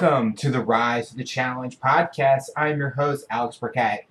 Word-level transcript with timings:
Welcome 0.00 0.34
to 0.34 0.50
the 0.52 0.62
Rise 0.62 1.08
to 1.08 1.16
the 1.16 1.24
Challenge 1.24 1.80
podcast. 1.80 2.50
I'm 2.56 2.78
your 2.78 2.90
host, 2.90 3.26
Alex 3.30 3.56
Burkett. 3.56 4.06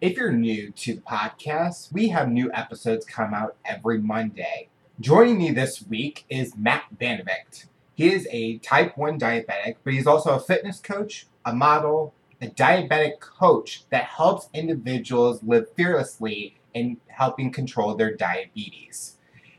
If 0.00 0.16
you're 0.16 0.30
new 0.30 0.70
to 0.70 0.94
the 0.94 1.00
podcast, 1.00 1.92
we 1.92 2.10
have 2.10 2.28
new 2.28 2.52
episodes 2.52 3.04
come 3.04 3.34
out 3.34 3.56
every 3.64 3.98
Monday. 3.98 4.68
Joining 5.00 5.38
me 5.38 5.50
this 5.50 5.84
week 5.88 6.24
is 6.28 6.56
Matt 6.56 6.84
Vandevecht. 7.00 7.66
He 7.94 8.12
is 8.12 8.28
a 8.30 8.58
type 8.58 8.96
1 8.96 9.18
diabetic, 9.18 9.78
but 9.82 9.92
he's 9.92 10.06
also 10.06 10.36
a 10.36 10.40
fitness 10.40 10.78
coach, 10.78 11.26
a 11.44 11.52
model, 11.52 12.14
a 12.40 12.46
diabetic 12.46 13.18
coach 13.18 13.86
that 13.90 14.04
helps 14.04 14.48
individuals 14.54 15.42
live 15.42 15.66
fearlessly 15.74 16.60
in 16.74 16.98
helping 17.08 17.50
control 17.50 17.96
their 17.96 18.14
diabetes. 18.14 19.16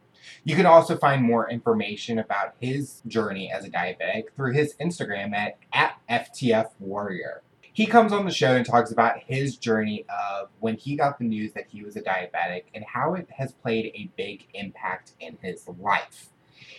You 0.44 0.56
can 0.56 0.66
also 0.66 0.96
find 0.96 1.22
more 1.22 1.48
information 1.48 2.18
about 2.18 2.56
his 2.60 3.00
journey 3.06 3.48
as 3.52 3.64
a 3.64 3.70
diabetic 3.70 4.32
through 4.34 4.52
his 4.52 4.74
Instagram 4.80 5.32
at, 5.32 5.56
at 5.72 6.00
FTFWarrior. 6.10 7.42
He 7.72 7.86
comes 7.86 8.12
on 8.12 8.26
the 8.26 8.32
show 8.32 8.54
and 8.54 8.66
talks 8.66 8.90
about 8.90 9.20
his 9.20 9.56
journey 9.56 10.04
of 10.10 10.50
when 10.60 10.76
he 10.76 10.96
got 10.96 11.18
the 11.18 11.24
news 11.24 11.52
that 11.52 11.68
he 11.68 11.82
was 11.82 11.96
a 11.96 12.02
diabetic 12.02 12.64
and 12.74 12.84
how 12.84 13.14
it 13.14 13.30
has 13.30 13.52
played 13.52 13.92
a 13.94 14.10
big 14.16 14.48
impact 14.52 15.12
in 15.20 15.38
his 15.40 15.66
life. 15.80 16.28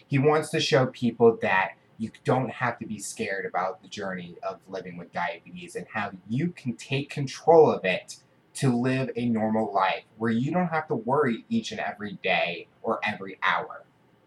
He 0.05 0.19
wants 0.19 0.49
to 0.51 0.59
show 0.59 0.87
people 0.87 1.39
that 1.41 1.71
you 2.03 2.11
don't 2.25 2.51
have 2.51 2.77
to 2.77 2.85
be 2.85 2.99
scared 2.99 3.45
about 3.45 3.81
the 3.81 3.87
journey 3.87 4.35
of 4.43 4.59
living 4.67 4.97
with 4.97 5.13
diabetes 5.13 5.77
and 5.77 5.87
how 5.93 6.11
you 6.27 6.49
can 6.49 6.75
take 6.75 7.09
control 7.09 7.71
of 7.71 7.85
it 7.85 8.17
to 8.55 8.75
live 8.75 9.09
a 9.15 9.25
normal 9.25 9.73
life 9.73 10.03
where 10.17 10.29
you 10.31 10.51
don't 10.51 10.67
have 10.67 10.85
to 10.85 10.95
worry 10.95 11.45
each 11.47 11.71
and 11.71 11.79
every 11.79 12.19
day 12.21 12.67
or 12.81 12.99
every 13.05 13.39
hour. 13.41 13.85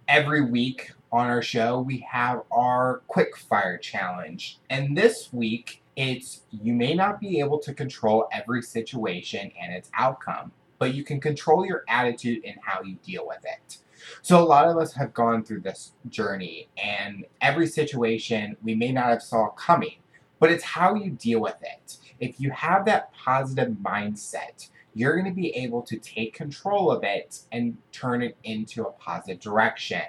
Every 0.08 0.40
week 0.40 0.92
on 1.12 1.26
our 1.28 1.42
show, 1.42 1.78
we 1.78 1.98
have 2.10 2.44
our 2.50 3.02
quick 3.08 3.36
fire 3.36 3.76
challenge. 3.76 4.58
And 4.70 4.96
this 4.96 5.30
week, 5.30 5.82
it's 5.96 6.44
you 6.50 6.72
may 6.72 6.94
not 6.94 7.20
be 7.20 7.40
able 7.40 7.58
to 7.58 7.74
control 7.74 8.26
every 8.32 8.62
situation 8.62 9.52
and 9.60 9.74
its 9.74 9.90
outcome, 9.92 10.52
but 10.78 10.94
you 10.94 11.04
can 11.04 11.20
control 11.20 11.66
your 11.66 11.84
attitude 11.88 12.42
and 12.46 12.56
how 12.62 12.82
you 12.82 12.96
deal 13.04 13.26
with 13.26 13.44
it. 13.44 13.78
So 14.22 14.38
a 14.38 14.44
lot 14.44 14.68
of 14.68 14.76
us 14.76 14.94
have 14.94 15.14
gone 15.14 15.44
through 15.44 15.60
this 15.60 15.92
journey 16.08 16.68
and 16.82 17.24
every 17.40 17.66
situation 17.66 18.56
we 18.62 18.74
may 18.74 18.92
not 18.92 19.06
have 19.06 19.22
saw 19.22 19.48
coming, 19.50 19.96
but 20.38 20.50
it's 20.50 20.64
how 20.64 20.94
you 20.94 21.10
deal 21.10 21.40
with 21.40 21.56
it. 21.62 21.98
If 22.20 22.40
you 22.40 22.50
have 22.50 22.84
that 22.86 23.12
positive 23.12 23.74
mindset, 23.84 24.68
you're 24.94 25.14
going 25.14 25.26
to 25.26 25.40
be 25.40 25.54
able 25.54 25.82
to 25.82 25.98
take 25.98 26.34
control 26.34 26.90
of 26.90 27.04
it 27.04 27.40
and 27.52 27.76
turn 27.92 28.22
it 28.22 28.36
into 28.44 28.82
a 28.82 28.92
positive 28.92 29.40
direction. 29.40 30.02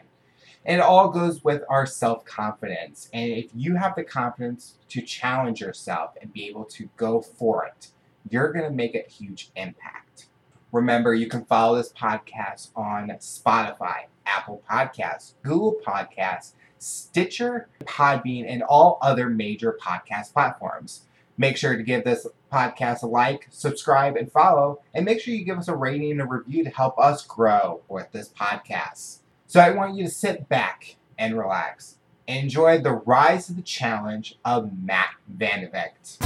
It 0.65 0.79
all 0.79 1.09
goes 1.09 1.43
with 1.43 1.63
our 1.69 1.85
self 1.85 2.25
confidence. 2.25 3.09
And 3.13 3.31
if 3.31 3.49
you 3.53 3.75
have 3.75 3.95
the 3.95 4.03
confidence 4.03 4.77
to 4.89 5.01
challenge 5.01 5.61
yourself 5.61 6.11
and 6.21 6.31
be 6.31 6.47
able 6.47 6.65
to 6.65 6.89
go 6.97 7.21
for 7.21 7.65
it, 7.65 7.89
you're 8.29 8.51
going 8.51 8.65
to 8.65 8.71
make 8.71 8.95
a 8.95 9.09
huge 9.09 9.51
impact. 9.55 10.27
Remember, 10.71 11.13
you 11.13 11.27
can 11.27 11.45
follow 11.45 11.77
this 11.77 11.93
podcast 11.93 12.71
on 12.75 13.09
Spotify, 13.19 14.05
Apple 14.25 14.61
Podcasts, 14.69 15.33
Google 15.43 15.77
Podcasts, 15.86 16.52
Stitcher, 16.77 17.69
Podbean, 17.86 18.45
and 18.47 18.64
all 18.64 18.97
other 19.02 19.30
major 19.30 19.77
podcast 19.81 20.33
platforms. 20.33 21.05
Make 21.37 21.55
sure 21.55 21.77
to 21.77 21.83
give 21.83 22.03
this 22.03 22.27
podcast 22.52 23.03
a 23.03 23.08
like, 23.08 23.47
subscribe, 23.49 24.17
and 24.17 24.31
follow, 24.31 24.81
and 24.93 25.05
make 25.05 25.21
sure 25.21 25.33
you 25.33 25.45
give 25.45 25.58
us 25.58 25.67
a 25.69 25.75
rating 25.75 26.11
and 26.11 26.21
a 26.21 26.25
review 26.25 26.64
to 26.64 26.69
help 26.69 26.99
us 26.99 27.25
grow 27.25 27.81
with 27.87 28.11
this 28.11 28.30
podcast. 28.30 29.19
So 29.45 29.61
I 29.61 29.71
want 29.71 29.95
you 29.95 30.03
to 30.03 30.11
sit 30.11 30.49
back 30.49 30.97
and 31.17 31.37
relax. 31.37 31.95
Enjoy 32.27 32.80
the 32.80 32.92
rise 32.92 33.49
of 33.49 33.55
the 33.55 33.61
challenge 33.61 34.37
of 34.43 34.71
Matt 34.83 35.11
Vandevecht. 35.33 36.17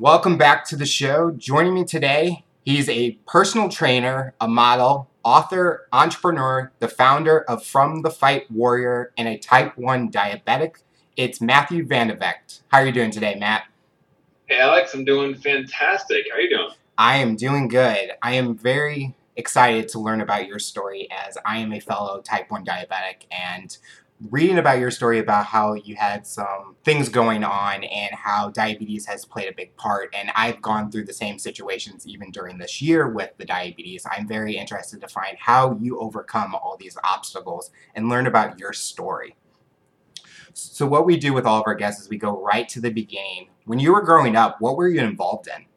Welcome 0.00 0.38
back 0.38 0.64
to 0.66 0.76
the 0.76 0.86
show. 0.86 1.32
Joining 1.32 1.74
me 1.74 1.84
today, 1.84 2.44
he's 2.64 2.88
a 2.88 3.18
personal 3.26 3.68
trainer, 3.68 4.32
a 4.40 4.46
model, 4.46 5.10
author, 5.24 5.88
entrepreneur, 5.92 6.70
the 6.78 6.86
founder 6.86 7.40
of 7.40 7.66
From 7.66 8.02
the 8.02 8.10
Fight 8.10 8.48
Warrior, 8.48 9.12
and 9.18 9.26
a 9.26 9.36
type 9.36 9.76
1 9.76 10.12
diabetic. 10.12 10.76
It's 11.16 11.40
Matthew 11.40 11.84
Vandevecht. 11.84 12.60
How 12.68 12.78
are 12.78 12.86
you 12.86 12.92
doing 12.92 13.10
today, 13.10 13.34
Matt? 13.34 13.64
Hey, 14.46 14.60
Alex, 14.60 14.94
I'm 14.94 15.04
doing 15.04 15.34
fantastic. 15.34 16.26
How 16.30 16.36
are 16.36 16.42
you 16.42 16.56
doing? 16.56 16.70
I 16.96 17.16
am 17.16 17.34
doing 17.34 17.66
good. 17.66 18.12
I 18.22 18.34
am 18.34 18.56
very 18.56 19.16
excited 19.34 19.88
to 19.88 19.98
learn 19.98 20.20
about 20.20 20.46
your 20.46 20.60
story 20.60 21.08
as 21.10 21.36
I 21.44 21.58
am 21.58 21.72
a 21.72 21.80
fellow 21.80 22.20
type 22.20 22.52
1 22.52 22.64
diabetic 22.64 23.26
and 23.32 23.76
reading 24.30 24.58
about 24.58 24.78
your 24.78 24.90
story 24.90 25.18
about 25.18 25.46
how 25.46 25.74
you 25.74 25.94
had 25.94 26.26
some 26.26 26.76
things 26.84 27.08
going 27.08 27.44
on 27.44 27.84
and 27.84 28.14
how 28.14 28.50
diabetes 28.50 29.06
has 29.06 29.24
played 29.24 29.48
a 29.48 29.54
big 29.54 29.74
part. 29.76 30.12
And 30.14 30.30
I've 30.34 30.60
gone 30.60 30.90
through 30.90 31.04
the 31.04 31.12
same 31.12 31.38
situations 31.38 32.06
even 32.06 32.30
during 32.30 32.58
this 32.58 32.82
year 32.82 33.08
with 33.08 33.30
the 33.38 33.44
diabetes. 33.44 34.04
I'm 34.10 34.26
very 34.26 34.56
interested 34.56 35.00
to 35.00 35.08
find 35.08 35.36
how 35.38 35.78
you 35.80 36.00
overcome 36.00 36.54
all 36.54 36.76
these 36.76 36.98
obstacles 37.04 37.70
and 37.94 38.08
learn 38.08 38.26
about 38.26 38.58
your 38.58 38.72
story. 38.72 39.36
So, 40.52 40.86
what 40.86 41.06
we 41.06 41.16
do 41.16 41.32
with 41.32 41.46
all 41.46 41.60
of 41.60 41.66
our 41.66 41.74
guests 41.76 42.02
is 42.02 42.08
we 42.08 42.18
go 42.18 42.42
right 42.42 42.68
to 42.70 42.80
the 42.80 42.90
beginning. 42.90 43.50
When 43.66 43.78
you 43.78 43.92
were 43.92 44.02
growing 44.02 44.34
up, 44.34 44.56
what 44.60 44.76
were 44.76 44.88
you 44.88 45.00
involved 45.00 45.46
in? 45.46 45.67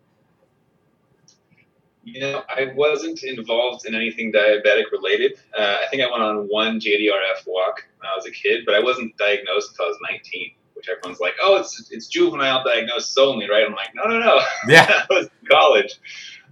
You 2.03 2.19
know, 2.19 2.43
I 2.49 2.71
wasn't 2.75 3.23
involved 3.23 3.85
in 3.85 3.93
anything 3.93 4.31
diabetic 4.31 4.91
related. 4.91 5.33
Uh, 5.57 5.77
I 5.83 5.87
think 5.89 6.01
I 6.01 6.09
went 6.09 6.23
on 6.23 6.47
one 6.47 6.79
JDRF 6.79 7.45
walk 7.45 7.85
when 7.99 8.09
I 8.09 8.15
was 8.15 8.25
a 8.25 8.31
kid, 8.31 8.63
but 8.65 8.73
I 8.73 8.79
wasn't 8.79 9.15
diagnosed 9.17 9.71
until 9.71 9.85
I 9.85 9.89
was 9.89 9.97
19. 10.09 10.51
Which 10.73 10.89
everyone's 10.89 11.19
like, 11.19 11.35
oh, 11.43 11.57
it's 11.57 11.91
it's 11.91 12.07
juvenile 12.07 12.63
diagnosis 12.63 13.15
only, 13.19 13.47
right? 13.47 13.63
I'm 13.67 13.73
like, 13.73 13.93
no, 13.93 14.05
no, 14.05 14.19
no. 14.19 14.39
Yeah, 14.67 15.03
I 15.09 15.13
was 15.13 15.25
in 15.27 15.47
college. 15.47 15.99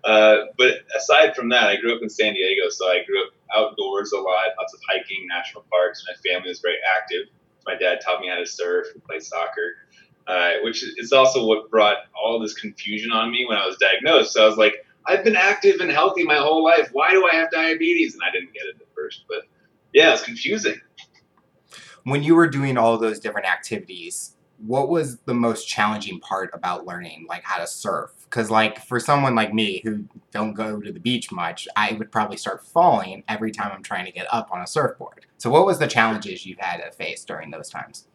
Uh, 0.04 0.46
but 0.58 0.74
aside 0.96 1.36
from 1.36 1.50
that, 1.50 1.64
I 1.64 1.78
grew 1.78 1.96
up 1.96 2.02
in 2.04 2.10
San 2.10 2.34
Diego, 2.34 2.70
so 2.70 2.88
I 2.88 3.04
grew 3.06 3.22
up 3.24 3.34
outdoors 3.56 4.12
a 4.12 4.18
lot, 4.18 4.46
lots 4.60 4.74
of 4.74 4.80
hiking, 4.90 5.26
national 5.28 5.66
parks. 5.72 6.06
My 6.08 6.32
family 6.32 6.50
was 6.50 6.60
very 6.60 6.78
active. 6.98 7.28
My 7.66 7.76
dad 7.76 8.00
taught 8.06 8.22
me 8.22 8.30
how 8.30 8.38
to 8.38 8.46
surf 8.46 8.88
and 8.94 9.04
play 9.04 9.20
soccer, 9.20 9.76
uh, 10.28 10.54
which 10.64 10.84
is 10.98 11.12
also 11.12 11.46
what 11.46 11.70
brought 11.70 11.98
all 12.16 12.40
this 12.40 12.54
confusion 12.54 13.12
on 13.12 13.32
me 13.32 13.46
when 13.48 13.58
I 13.58 13.66
was 13.66 13.78
diagnosed. 13.78 14.34
So 14.34 14.44
I 14.44 14.48
was 14.48 14.58
like, 14.58 14.86
I've 15.10 15.24
been 15.24 15.36
active 15.36 15.82
and 15.82 15.90
healthy 15.90 16.24
my 16.24 16.36
whole 16.36 16.64
life. 16.64 16.90
Why 16.92 17.10
do 17.10 17.28
I 17.28 17.34
have 17.36 17.50
diabetes? 17.50 18.14
And 18.14 18.22
I 18.24 18.32
didn't 18.32 18.54
get 18.54 18.64
it 18.66 18.76
at 18.80 18.88
first, 18.94 19.24
but 19.28 19.40
yeah, 19.92 20.14
it's 20.14 20.24
confusing. 20.24 20.80
When 22.04 22.22
you 22.22 22.36
were 22.36 22.48
doing 22.48 22.78
all 22.78 22.96
those 22.96 23.20
different 23.20 23.48
activities, 23.48 24.36
what 24.66 24.88
was 24.88 25.18
the 25.22 25.34
most 25.34 25.68
challenging 25.68 26.20
part 26.20 26.52
about 26.54 26.86
learning 26.86 27.26
like 27.28 27.44
how 27.44 27.58
to 27.58 27.66
surf? 27.66 28.12
Because 28.26 28.52
like 28.52 28.86
for 28.86 29.00
someone 29.00 29.34
like 29.34 29.52
me 29.52 29.82
who 29.84 30.06
don't 30.32 30.54
go 30.54 30.80
to 30.80 30.92
the 30.92 31.00
beach 31.00 31.32
much, 31.32 31.68
I 31.76 31.94
would 31.94 32.12
probably 32.12 32.38
start 32.38 32.64
falling 32.64 33.24
every 33.28 33.52
time 33.52 33.72
I'm 33.74 33.82
trying 33.82 34.06
to 34.06 34.12
get 34.12 34.28
up 34.32 34.50
on 34.52 34.62
a 34.62 34.68
surfboard. 34.68 35.26
So 35.38 35.50
what 35.50 35.66
was 35.66 35.80
the 35.80 35.88
challenges 35.88 36.46
you've 36.46 36.60
had 36.60 36.84
to 36.84 36.92
face 36.92 37.26
during 37.26 37.50
those 37.50 37.70
times? 37.70 38.06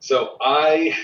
So 0.00 0.36
I, 0.40 0.96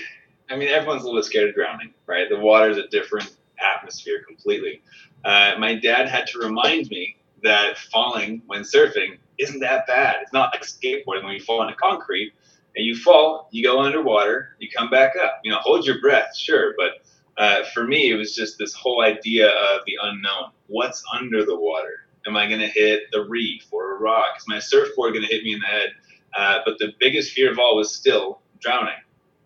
I 0.49 0.55
mean, 0.55 0.69
everyone's 0.69 1.03
a 1.03 1.05
little 1.05 1.21
scared 1.21 1.49
of 1.49 1.55
drowning, 1.55 1.93
right? 2.07 2.27
The 2.27 2.39
water's 2.39 2.77
a 2.77 2.87
different 2.87 3.35
atmosphere 3.61 4.23
completely. 4.27 4.81
Uh, 5.23 5.55
my 5.59 5.75
dad 5.75 6.07
had 6.07 6.27
to 6.27 6.39
remind 6.39 6.89
me 6.89 7.17
that 7.43 7.77
falling 7.77 8.41
when 8.47 8.61
surfing 8.61 9.17
isn't 9.37 9.59
that 9.59 9.87
bad. 9.87 10.17
It's 10.21 10.33
not 10.33 10.53
like 10.53 10.63
skateboarding 10.63 11.23
when 11.23 11.33
you 11.33 11.39
fall 11.39 11.61
into 11.61 11.75
concrete 11.75 12.33
and 12.75 12.85
you 12.85 12.95
fall, 12.95 13.49
you 13.51 13.63
go 13.63 13.79
underwater, 13.79 14.55
you 14.59 14.69
come 14.75 14.89
back 14.89 15.13
up. 15.21 15.39
You 15.43 15.51
know, 15.51 15.57
hold 15.59 15.85
your 15.85 15.99
breath, 16.01 16.35
sure, 16.35 16.75
but 16.77 17.05
uh, 17.37 17.63
for 17.73 17.85
me, 17.85 18.11
it 18.11 18.15
was 18.15 18.35
just 18.35 18.57
this 18.57 18.73
whole 18.73 19.01
idea 19.01 19.47
of 19.47 19.81
the 19.85 19.97
unknown. 20.01 20.51
What's 20.67 21.03
under 21.13 21.45
the 21.45 21.57
water? 21.57 22.05
Am 22.27 22.35
I 22.35 22.47
going 22.47 22.59
to 22.59 22.67
hit 22.67 23.03
the 23.11 23.25
reef 23.25 23.63
or 23.71 23.95
a 23.95 23.99
rock? 23.99 24.35
Is 24.37 24.43
my 24.47 24.59
surfboard 24.59 25.13
going 25.13 25.25
to 25.25 25.33
hit 25.33 25.43
me 25.43 25.53
in 25.53 25.59
the 25.59 25.65
head? 25.65 25.89
Uh, 26.37 26.59
but 26.65 26.77
the 26.79 26.93
biggest 26.99 27.31
fear 27.31 27.51
of 27.51 27.57
all 27.57 27.77
was 27.77 27.95
still 27.95 28.41
drowning, 28.59 28.93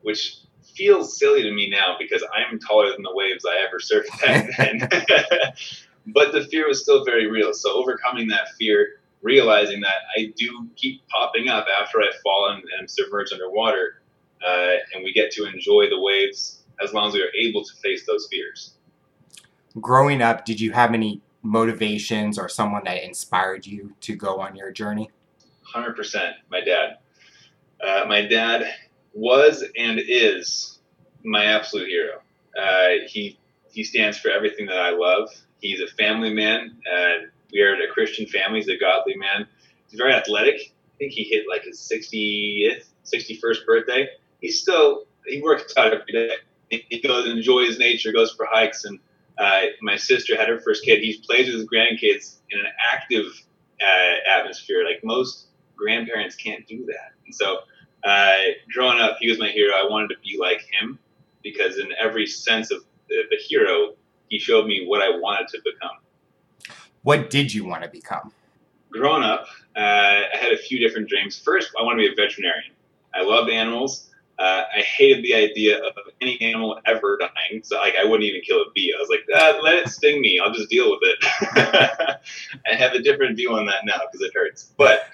which 0.02 0.38
feels 0.76 1.18
silly 1.18 1.44
to 1.44 1.52
me 1.52 1.70
now 1.70 1.96
because 2.00 2.24
I'm 2.34 2.60
taller 2.60 2.92
than 2.92 3.04
the 3.04 3.14
waves 3.14 3.46
I 3.46 3.66
ever 3.66 3.80
surfed 3.80 4.22
back 4.22 4.50
then. 4.58 4.88
but 6.08 6.32
the 6.32 6.46
fear 6.46 6.68
was 6.68 6.82
still 6.82 7.06
very 7.06 7.30
real. 7.30 7.54
So 7.54 7.74
overcoming 7.74 8.28
that 8.30 8.50
fear 8.60 9.00
realizing 9.24 9.80
that 9.82 9.96
I 10.18 10.34
do 10.36 10.68
keep 10.76 11.08
popping 11.08 11.48
up 11.48 11.66
after 11.82 12.00
I 12.00 12.12
fall 12.22 12.52
and, 12.54 12.64
and 12.78 12.90
submerge 12.90 13.32
underwater, 13.32 14.02
uh, 14.46 14.72
and 14.94 15.04
we 15.04 15.14
get 15.14 15.32
to 15.32 15.46
enjoy 15.46 15.90
the 15.90 16.00
waves 16.00 16.64
as 16.84 16.94
long 16.94 17.08
as 17.08 17.14
we 17.14 17.22
are 17.22 17.32
able 17.40 17.64
to 17.64 17.74
face 17.82 18.06
those 18.06 18.28
fears. 18.30 18.76
Growing 19.80 20.22
up, 20.22 20.46
did 20.46 20.60
you 20.60 20.72
have 20.74 20.94
any 20.94 21.22
motivations 21.42 22.38
or 22.38 22.48
someone 22.50 22.84
that 22.86 23.04
inspired 23.04 23.66
you 23.66 23.96
to 24.02 24.16
go 24.16 24.40
on 24.40 24.56
your 24.56 24.72
journey? 24.72 25.10
100%. 25.74 26.34
My 26.52 26.62
dad. 26.62 26.98
Uh, 27.82 28.06
my 28.08 28.22
dad 28.22 28.74
was 29.14 29.64
and 29.78 30.00
is 30.00 30.80
my 31.24 31.46
absolute 31.46 31.88
hero. 31.88 32.22
Uh, 32.60 33.06
he 33.08 33.40
he 33.72 33.84
stands 33.84 34.18
for 34.18 34.30
everything 34.30 34.68
that 34.68 34.78
I 34.78 34.92
love. 34.92 35.30
He's 35.60 35.82
a 35.82 35.88
family 35.88 36.34
man. 36.34 36.78
Uh, 36.92 37.28
we 37.52 37.62
are 37.62 37.74
a 37.74 37.88
Christian 37.92 38.28
family. 38.28 38.60
He's 38.60 38.70
a 38.70 38.78
godly 38.78 39.16
man. 39.16 39.48
He's 39.90 40.00
very 40.00 40.14
athletic. 40.14 40.56
I 40.56 40.98
think 40.98 41.14
he 41.14 41.24
hit 41.24 41.46
like 41.50 41.64
his 41.64 41.80
60th, 41.80 42.86
61st 43.06 43.66
birthday. 43.66 44.08
He's 44.42 44.62
still 44.62 45.06
he 45.26 45.42
works 45.42 45.74
out 45.78 45.94
every 45.94 46.12
day. 46.12 46.32
He 46.70 47.02
goes 47.02 47.26
and 47.28 47.38
enjoys 47.38 47.78
nature, 47.78 48.12
goes 48.12 48.34
for 48.34 48.48
hikes, 48.50 48.84
and 48.86 49.00
uh, 49.38 49.62
my 49.82 49.96
sister 49.96 50.36
had 50.36 50.50
her 50.50 50.60
first 50.60 50.84
kid. 50.84 51.00
He 51.00 51.22
plays 51.26 51.48
with 51.48 51.56
his 51.56 51.66
grandkids 51.66 52.38
in 52.50 52.60
an 52.60 52.66
active 52.94 53.26
uh, 53.82 54.40
atmosphere. 54.40 54.84
Like 54.84 55.04
most 55.04 55.48
grandparents 55.76 56.36
can't 56.36 56.66
do 56.68 56.86
that. 56.88 57.14
And 57.26 57.34
so, 57.34 57.60
uh, 58.04 58.36
growing 58.74 59.00
up, 59.00 59.18
he 59.20 59.30
was 59.30 59.40
my 59.40 59.50
hero. 59.50 59.74
I 59.74 59.88
wanted 59.90 60.10
to 60.10 60.16
be 60.24 60.38
like 60.40 60.62
him 60.72 61.00
because, 61.42 61.78
in 61.78 61.90
every 62.00 62.28
sense 62.28 62.72
of 62.72 62.84
the, 63.10 63.24
the 63.30 63.38
hero, 63.38 63.94
he 64.30 64.40
showed 64.40 64.68
me 64.68 64.86
what 64.86 65.02
I 65.02 65.10
wanted 65.10 65.48
to 65.50 65.60
become. 65.64 65.98
What 67.04 67.30
did 67.30 67.54
you 67.54 67.66
want 67.66 67.84
to 67.84 67.90
become? 67.90 68.32
Growing 68.92 69.24
up, 69.24 69.48
uh, 69.76 69.80
I 69.80 70.38
had 70.38 70.52
a 70.52 70.58
few 70.58 70.80
different 70.80 71.10
dreams. 71.10 71.38
First, 71.38 71.72
I 71.80 71.84
wanted 71.84 72.04
to 72.04 72.16
be 72.16 72.22
a 72.22 72.26
veterinarian. 72.26 72.72
I 73.14 73.24
loved 73.24 73.50
animals. 73.50 74.10
Uh, 74.40 74.64
I 74.76 74.82
hated 74.82 75.24
the 75.24 75.36
idea 75.36 75.78
of 75.78 75.94
any 76.20 76.42
animal 76.42 76.80
ever 76.86 77.20
dying, 77.20 77.62
so 77.64 77.78
like 77.78 77.94
I 78.00 78.04
wouldn't 78.04 78.24
even 78.24 78.42
kill 78.42 78.58
a 78.58 78.72
bee. 78.74 78.94
I 78.96 79.00
was 79.00 79.10
like, 79.10 79.22
ah, 79.36 79.60
let 79.62 79.76
it 79.76 79.90
sting 79.90 80.22
me. 80.22 80.40
I'll 80.44 80.52
just 80.52 80.70
deal 80.70 80.90
with 80.90 81.02
it. 81.04 81.18
I 82.68 82.74
have 82.74 82.94
a 82.94 83.02
different 83.02 83.38
view 83.38 83.54
on 83.54 83.68
that 83.68 83.86
now 83.86 84.00
because 84.12 84.26
it 84.26 84.32
hurts. 84.34 84.74
But 84.76 85.08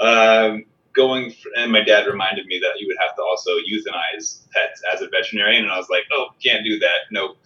um, 0.00 0.64
going, 0.94 1.30
for, 1.30 1.50
and 1.56 1.72
my 1.72 1.82
dad 1.82 2.06
reminded 2.06 2.46
me 2.46 2.58
that 2.60 2.78
you 2.78 2.86
would 2.86 2.96
have 3.00 3.16
to 3.16 3.22
also 3.22 3.50
euthanize 3.70 4.48
pets 4.50 4.82
as 4.92 5.02
a 5.02 5.08
veterinarian, 5.08 5.64
and 5.64 5.72
I 5.72 5.78
was 5.78 5.88
like, 5.90 6.04
oh, 6.12 6.28
can't 6.44 6.64
do 6.64 6.78
that. 6.80 7.10
No. 7.10 7.36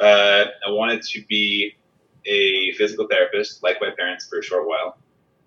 Uh, 0.00 0.46
I 0.66 0.70
wanted 0.70 1.02
to 1.02 1.24
be 1.28 1.72
a 2.26 2.72
physical 2.72 3.06
therapist, 3.08 3.62
like 3.62 3.76
my 3.80 3.90
parents, 3.96 4.26
for 4.26 4.38
a 4.38 4.42
short 4.42 4.66
while. 4.66 4.98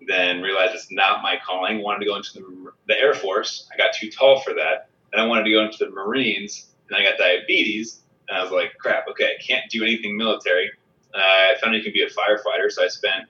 Then 0.06 0.42
realized 0.42 0.74
it's 0.74 0.92
not 0.92 1.22
my 1.22 1.38
calling. 1.44 1.82
Wanted 1.82 2.00
to 2.00 2.06
go 2.06 2.16
into 2.16 2.32
the, 2.34 2.72
the 2.86 2.98
Air 2.98 3.14
Force. 3.14 3.68
I 3.72 3.76
got 3.76 3.92
too 3.94 4.10
tall 4.10 4.40
for 4.40 4.54
that 4.54 4.88
and 5.12 5.20
I 5.20 5.26
wanted 5.26 5.44
to 5.44 5.50
go 5.50 5.64
into 5.64 5.84
the 5.84 5.90
Marines, 5.90 6.68
and 6.88 6.96
I 6.96 7.04
got 7.08 7.18
diabetes, 7.18 8.00
and 8.28 8.38
I 8.38 8.42
was 8.42 8.52
like, 8.52 8.76
crap, 8.78 9.08
okay, 9.10 9.36
I 9.38 9.42
can't 9.42 9.70
do 9.70 9.82
anything 9.82 10.16
military. 10.16 10.70
Uh, 11.14 11.18
I 11.18 11.54
found 11.60 11.74
I 11.74 11.80
could 11.80 11.92
be 11.92 12.02
a 12.02 12.08
firefighter, 12.08 12.70
so 12.70 12.84
I 12.84 12.88
spent, 12.88 13.24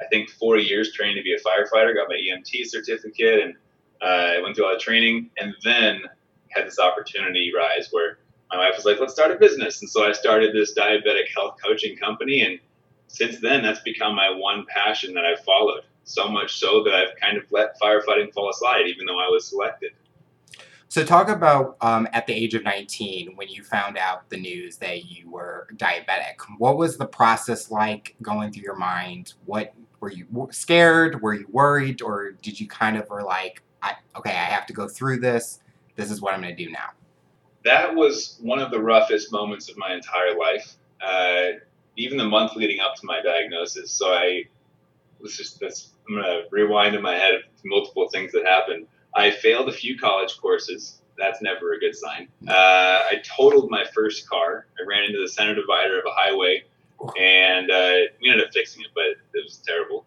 I 0.00 0.06
think, 0.06 0.30
four 0.30 0.58
years 0.58 0.92
training 0.92 1.16
to 1.16 1.22
be 1.22 1.34
a 1.34 1.38
firefighter, 1.38 1.94
got 1.94 2.08
my 2.08 2.16
EMT 2.16 2.66
certificate, 2.66 3.40
and 3.40 3.54
uh, 4.02 4.38
I 4.38 4.40
went 4.42 4.56
through 4.56 4.66
all 4.66 4.72
the 4.72 4.78
training, 4.78 5.30
and 5.38 5.54
then 5.64 6.02
had 6.48 6.66
this 6.66 6.78
opportunity 6.78 7.52
rise 7.56 7.88
where 7.90 8.18
my 8.50 8.58
wife 8.58 8.76
was 8.76 8.84
like, 8.84 8.98
let's 8.98 9.12
start 9.12 9.30
a 9.30 9.36
business. 9.36 9.80
And 9.80 9.88
so 9.88 10.04
I 10.04 10.12
started 10.12 10.54
this 10.54 10.74
diabetic 10.76 11.28
health 11.34 11.56
coaching 11.64 11.96
company, 11.96 12.42
and 12.42 12.58
since 13.06 13.40
then, 13.40 13.62
that's 13.62 13.80
become 13.80 14.14
my 14.14 14.30
one 14.30 14.66
passion 14.68 15.14
that 15.14 15.24
I've 15.24 15.44
followed. 15.44 15.82
So 16.04 16.28
much 16.28 16.58
so 16.58 16.82
that 16.84 16.94
I've 16.94 17.16
kind 17.20 17.36
of 17.36 17.44
let 17.50 17.78
firefighting 17.80 18.32
fall 18.32 18.50
aside, 18.50 18.86
even 18.86 19.06
though 19.06 19.18
I 19.18 19.28
was 19.28 19.48
selected. 19.48 19.92
So, 20.88 21.04
talk 21.04 21.28
about 21.28 21.76
um, 21.82 22.08
at 22.12 22.26
the 22.26 22.32
age 22.32 22.54
of 22.54 22.64
19 22.64 23.36
when 23.36 23.48
you 23.48 23.62
found 23.62 23.96
out 23.96 24.28
the 24.28 24.36
news 24.36 24.76
that 24.78 25.04
you 25.04 25.30
were 25.30 25.68
diabetic. 25.76 26.40
What 26.58 26.78
was 26.78 26.96
the 26.96 27.06
process 27.06 27.70
like 27.70 28.16
going 28.22 28.52
through 28.52 28.64
your 28.64 28.76
mind? 28.76 29.34
What 29.44 29.72
were 30.00 30.10
you 30.10 30.26
scared? 30.50 31.22
Were 31.22 31.34
you 31.34 31.46
worried? 31.50 32.02
Or 32.02 32.32
did 32.32 32.58
you 32.58 32.66
kind 32.66 32.96
of 32.96 33.08
were 33.08 33.22
like, 33.22 33.62
I, 33.82 33.94
okay, 34.16 34.30
I 34.30 34.34
have 34.34 34.66
to 34.66 34.72
go 34.72 34.88
through 34.88 35.20
this. 35.20 35.60
This 35.96 36.10
is 36.10 36.20
what 36.20 36.34
I'm 36.34 36.40
going 36.40 36.56
to 36.56 36.64
do 36.64 36.70
now? 36.70 36.90
That 37.64 37.94
was 37.94 38.38
one 38.40 38.58
of 38.58 38.70
the 38.70 38.80
roughest 38.80 39.32
moments 39.32 39.68
of 39.70 39.76
my 39.76 39.92
entire 39.92 40.36
life. 40.36 40.74
Uh, 41.00 41.58
even 41.96 42.16
the 42.16 42.24
month 42.24 42.56
leading 42.56 42.80
up 42.80 42.94
to 42.96 43.06
my 43.06 43.20
diagnosis. 43.22 43.90
So, 43.90 44.12
I 44.12 44.44
was 45.20 45.36
just, 45.36 45.62
I'm 45.62 46.14
going 46.14 46.24
to 46.24 46.42
rewind 46.50 46.94
in 46.94 47.02
my 47.02 47.14
head 47.14 47.34
multiple 47.64 48.08
things 48.08 48.32
that 48.32 48.46
happened 48.46 48.86
I 49.14 49.30
failed 49.30 49.68
a 49.68 49.72
few 49.72 49.98
college 49.98 50.36
courses. 50.38 51.00
That's 51.18 51.42
never 51.42 51.72
a 51.72 51.78
good 51.78 51.94
sign. 51.94 52.28
Uh, 52.48 52.52
I 52.52 53.22
totaled 53.24 53.70
my 53.70 53.84
first 53.94 54.28
car. 54.28 54.66
I 54.78 54.86
ran 54.86 55.04
into 55.04 55.20
the 55.20 55.28
center 55.28 55.54
divider 55.54 55.98
of 55.98 56.04
a 56.06 56.12
highway, 56.12 56.64
and 57.18 57.70
uh, 57.70 57.96
we 58.20 58.30
ended 58.30 58.46
up 58.46 58.52
fixing 58.52 58.82
it, 58.82 58.88
but 58.94 59.04
it 59.04 59.44
was 59.44 59.62
terrible. 59.66 60.06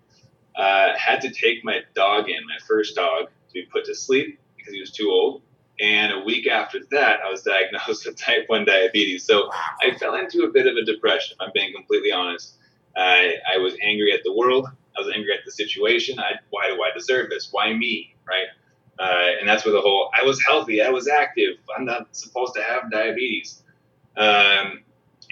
Uh, 0.55 0.95
had 0.97 1.21
to 1.21 1.31
take 1.31 1.63
my 1.63 1.81
dog 1.95 2.29
in, 2.29 2.45
my 2.45 2.57
first 2.67 2.95
dog, 2.95 3.27
to 3.47 3.53
be 3.53 3.65
put 3.71 3.85
to 3.85 3.95
sleep 3.95 4.39
because 4.55 4.73
he 4.73 4.79
was 4.79 4.91
too 4.91 5.09
old. 5.09 5.41
And 5.79 6.13
a 6.13 6.19
week 6.23 6.47
after 6.47 6.79
that, 6.91 7.21
I 7.25 7.29
was 7.29 7.41
diagnosed 7.41 8.05
with 8.05 8.15
type 8.15 8.43
1 8.47 8.65
diabetes. 8.65 9.25
So 9.25 9.49
I 9.51 9.95
fell 9.97 10.15
into 10.15 10.43
a 10.43 10.49
bit 10.49 10.67
of 10.67 10.75
a 10.75 10.85
depression, 10.85 11.37
I'm 11.39 11.51
being 11.53 11.73
completely 11.73 12.11
honest. 12.11 12.57
I 12.95 13.57
was 13.57 13.75
angry 13.81 14.11
at 14.13 14.21
the 14.23 14.33
world. 14.33 14.67
I 14.95 15.01
was 15.01 15.11
angry 15.13 15.33
at 15.33 15.43
the 15.45 15.51
situation. 15.51 16.19
I, 16.19 16.33
why 16.51 16.67
do 16.67 16.81
I 16.83 16.91
deserve 16.95 17.29
this? 17.29 17.49
Why 17.51 17.73
me? 17.73 18.15
Right? 18.27 18.45
Uh, 18.99 19.31
and 19.39 19.49
that's 19.49 19.65
where 19.65 19.73
the 19.73 19.81
whole 19.81 20.11
I 20.13 20.23
was 20.23 20.41
healthy, 20.43 20.81
I 20.81 20.89
was 20.89 21.07
active, 21.07 21.57
I'm 21.75 21.85
not 21.85 22.15
supposed 22.15 22.53
to 22.55 22.63
have 22.63 22.91
diabetes. 22.91 23.63
Um, 24.15 24.83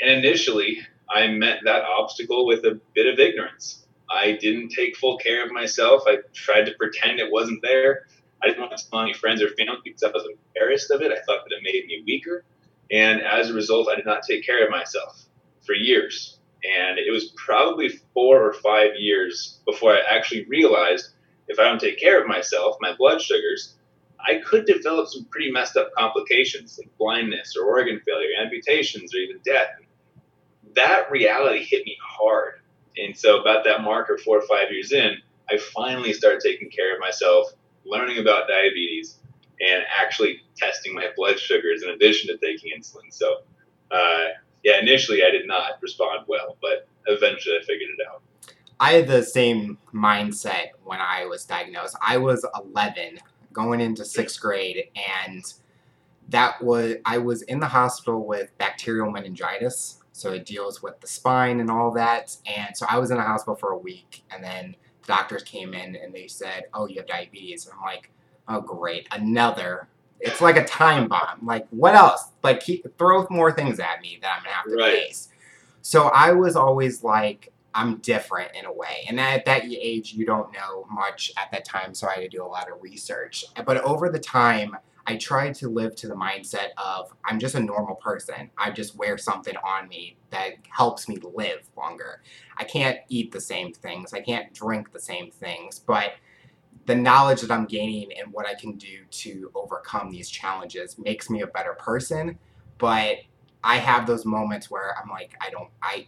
and 0.01 0.09
initially, 0.09 0.79
I 1.11 1.27
met 1.27 1.59
that 1.65 1.83
obstacle 1.83 2.45
with 2.45 2.63
a 2.65 2.79
bit 2.95 3.11
of 3.11 3.19
ignorance. 3.19 3.85
I 4.09 4.33
didn't 4.33 4.69
take 4.69 4.95
full 4.95 5.17
care 5.17 5.45
of 5.45 5.51
myself. 5.51 6.03
I 6.07 6.17
tried 6.33 6.65
to 6.65 6.73
pretend 6.77 7.19
it 7.19 7.31
wasn't 7.31 7.61
there. 7.61 8.07
I 8.41 8.47
didn't 8.47 8.61
want 8.61 8.77
to 8.77 8.89
tell 8.89 9.01
any 9.01 9.13
friends 9.13 9.41
or 9.41 9.49
family 9.49 9.81
because 9.83 10.03
I 10.03 10.07
was 10.07 10.25
embarrassed 10.25 10.89
of 10.91 11.01
it. 11.01 11.11
I 11.11 11.21
thought 11.25 11.43
that 11.43 11.55
it 11.55 11.63
made 11.63 11.85
me 11.87 12.03
weaker. 12.05 12.43
And 12.91 13.21
as 13.21 13.49
a 13.49 13.53
result, 13.53 13.87
I 13.89 13.95
did 13.95 14.05
not 14.05 14.23
take 14.27 14.45
care 14.45 14.63
of 14.65 14.71
myself 14.71 15.25
for 15.65 15.73
years. 15.73 16.39
And 16.63 16.97
it 16.97 17.11
was 17.11 17.33
probably 17.35 17.89
four 18.13 18.41
or 18.41 18.53
five 18.53 18.91
years 18.97 19.59
before 19.65 19.93
I 19.93 20.01
actually 20.09 20.45
realized 20.45 21.09
if 21.47 21.59
I 21.59 21.63
don't 21.63 21.79
take 21.79 21.99
care 21.99 22.21
of 22.21 22.27
myself, 22.27 22.77
my 22.79 22.95
blood 22.95 23.21
sugars, 23.21 23.75
I 24.19 24.41
could 24.45 24.65
develop 24.65 25.07
some 25.07 25.25
pretty 25.25 25.51
messed 25.51 25.77
up 25.77 25.91
complications 25.97 26.77
like 26.77 26.95
blindness 26.97 27.55
or 27.57 27.65
organ 27.65 27.99
failure, 28.05 28.29
amputations, 28.39 29.13
or 29.13 29.17
even 29.17 29.39
death. 29.43 29.69
That 30.75 31.11
reality 31.11 31.63
hit 31.63 31.85
me 31.85 31.97
hard. 32.01 32.61
And 32.97 33.17
so, 33.17 33.39
about 33.39 33.63
that 33.65 33.81
marker, 33.81 34.17
four 34.17 34.37
or 34.37 34.47
five 34.47 34.71
years 34.71 34.91
in, 34.91 35.15
I 35.49 35.57
finally 35.57 36.13
started 36.13 36.41
taking 36.41 36.69
care 36.69 36.93
of 36.93 36.99
myself, 36.99 37.47
learning 37.85 38.19
about 38.19 38.47
diabetes, 38.47 39.17
and 39.61 39.83
actually 39.99 40.41
testing 40.57 40.93
my 40.93 41.07
blood 41.15 41.39
sugars 41.39 41.83
in 41.83 41.89
addition 41.89 42.27
to 42.27 42.37
taking 42.37 42.71
insulin. 42.77 43.11
So, 43.11 43.41
uh, 43.91 44.27
yeah, 44.63 44.79
initially 44.79 45.23
I 45.23 45.31
did 45.31 45.47
not 45.47 45.73
respond 45.81 46.25
well, 46.27 46.57
but 46.61 46.87
eventually 47.07 47.55
I 47.55 47.59
figured 47.61 47.89
it 47.97 48.07
out. 48.09 48.21
I 48.79 48.93
had 48.93 49.07
the 49.07 49.23
same 49.23 49.77
mindset 49.93 50.69
when 50.83 50.99
I 50.99 51.25
was 51.25 51.45
diagnosed. 51.45 51.95
I 52.05 52.17
was 52.17 52.45
11 52.55 53.19
going 53.53 53.79
into 53.79 54.03
sixth 54.03 54.39
grade, 54.41 54.85
and 54.95 55.43
that 56.29 56.61
was 56.63 56.95
I 57.05 57.19
was 57.19 57.43
in 57.43 57.59
the 57.59 57.67
hospital 57.67 58.25
with 58.25 58.57
bacterial 58.57 59.11
meningitis. 59.11 60.00
So 60.13 60.33
it 60.33 60.45
deals 60.45 60.81
with 60.81 60.99
the 60.99 61.07
spine 61.07 61.59
and 61.59 61.69
all 61.69 61.91
that. 61.91 62.35
And 62.45 62.75
so 62.75 62.85
I 62.89 62.97
was 62.97 63.11
in 63.11 63.17
the 63.17 63.23
hospital 63.23 63.55
for 63.55 63.71
a 63.71 63.77
week, 63.77 64.23
and 64.31 64.43
then 64.43 64.75
the 65.01 65.07
doctors 65.07 65.43
came 65.43 65.73
in 65.73 65.95
and 65.95 66.13
they 66.13 66.27
said, 66.27 66.65
"Oh, 66.73 66.87
you 66.87 66.97
have 66.97 67.07
diabetes." 67.07 67.65
And 67.65 67.75
I'm 67.75 67.81
like, 67.81 68.11
"Oh, 68.47 68.61
great, 68.61 69.07
another." 69.11 69.87
It's 70.19 70.41
like 70.41 70.57
a 70.57 70.65
time 70.65 71.07
bomb. 71.07 71.43
Like, 71.43 71.67
what 71.71 71.95
else? 71.95 72.29
Like, 72.43 72.59
keep, 72.59 72.85
throw 72.99 73.25
more 73.31 73.51
things 73.51 73.79
at 73.79 74.01
me 74.01 74.19
that 74.21 74.35
I'm 74.37 74.43
gonna 74.43 74.55
have 74.55 74.65
to 74.65 74.75
right. 74.75 75.07
face. 75.07 75.29
So 75.81 76.09
I 76.09 76.31
was 76.31 76.55
always 76.55 77.03
like, 77.03 77.51
I'm 77.73 77.97
different 77.97 78.51
in 78.55 78.65
a 78.65 78.71
way. 78.71 79.05
And 79.07 79.19
at 79.19 79.45
that 79.45 79.63
age, 79.65 80.13
you 80.13 80.25
don't 80.25 80.51
know 80.53 80.85
much 80.91 81.31
at 81.37 81.51
that 81.51 81.65
time, 81.65 81.93
so 81.93 82.07
I 82.07 82.13
had 82.13 82.21
to 82.21 82.27
do 82.27 82.43
a 82.43 82.45
lot 82.45 82.69
of 82.69 82.81
research. 82.81 83.45
But 83.65 83.77
over 83.77 84.09
the 84.09 84.19
time, 84.19 84.77
I 85.07 85.17
tried 85.17 85.55
to 85.55 85.69
live 85.69 85.95
to 85.97 86.07
the 86.07 86.15
mindset 86.15 86.69
of 86.77 87.13
I'm 87.25 87.39
just 87.39 87.55
a 87.55 87.59
normal 87.59 87.95
person. 87.95 88.49
I 88.57 88.71
just 88.71 88.95
wear 88.95 89.17
something 89.17 89.55
on 89.57 89.87
me 89.87 90.17
that 90.29 90.53
helps 90.69 91.09
me 91.09 91.17
live 91.21 91.67
longer. 91.75 92.21
I 92.57 92.63
can't 92.63 92.99
eat 93.09 93.31
the 93.31 93.41
same 93.41 93.73
things, 93.73 94.13
I 94.13 94.21
can't 94.21 94.53
drink 94.53 94.91
the 94.91 94.99
same 94.99 95.31
things, 95.31 95.79
but 95.79 96.13
the 96.85 96.95
knowledge 96.95 97.41
that 97.41 97.51
I'm 97.51 97.65
gaining 97.65 98.11
and 98.17 98.31
what 98.33 98.47
I 98.47 98.55
can 98.55 98.77
do 98.77 99.05
to 99.09 99.51
overcome 99.55 100.11
these 100.11 100.29
challenges 100.29 100.97
makes 100.97 101.29
me 101.29 101.41
a 101.41 101.47
better 101.47 101.73
person. 101.73 102.39
But 102.77 103.17
I 103.63 103.77
have 103.77 104.07
those 104.07 104.25
moments 104.25 104.71
where 104.71 104.95
I'm 104.97 105.09
like, 105.09 105.35
I 105.39 105.51
don't, 105.51 105.69
I 105.83 106.07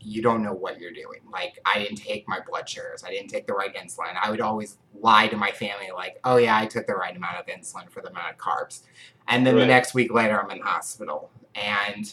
you 0.00 0.22
don't 0.22 0.42
know 0.42 0.52
what 0.52 0.80
you're 0.80 0.92
doing. 0.92 1.20
Like, 1.30 1.60
I 1.64 1.78
didn't 1.78 1.96
take 1.96 2.26
my 2.28 2.40
blood 2.40 2.68
sugars, 2.68 3.04
I 3.04 3.10
didn't 3.10 3.28
take 3.28 3.46
the 3.46 3.54
right 3.54 3.74
insulin. 3.74 4.16
I 4.20 4.30
would 4.30 4.40
always 4.40 4.78
lie 4.98 5.28
to 5.28 5.36
my 5.36 5.50
family, 5.50 5.88
like, 5.94 6.18
oh 6.24 6.36
yeah, 6.36 6.56
I 6.56 6.66
took 6.66 6.86
the 6.86 6.94
right 6.94 7.16
amount 7.16 7.36
of 7.36 7.46
insulin 7.46 7.90
for 7.90 8.00
the 8.00 8.10
amount 8.10 8.32
of 8.32 8.38
carbs. 8.38 8.82
And 9.28 9.46
then 9.46 9.54
right. 9.54 9.60
the 9.60 9.66
next 9.66 9.94
week 9.94 10.12
later, 10.12 10.42
I'm 10.42 10.50
in 10.50 10.60
hospital. 10.60 11.30
And 11.54 12.12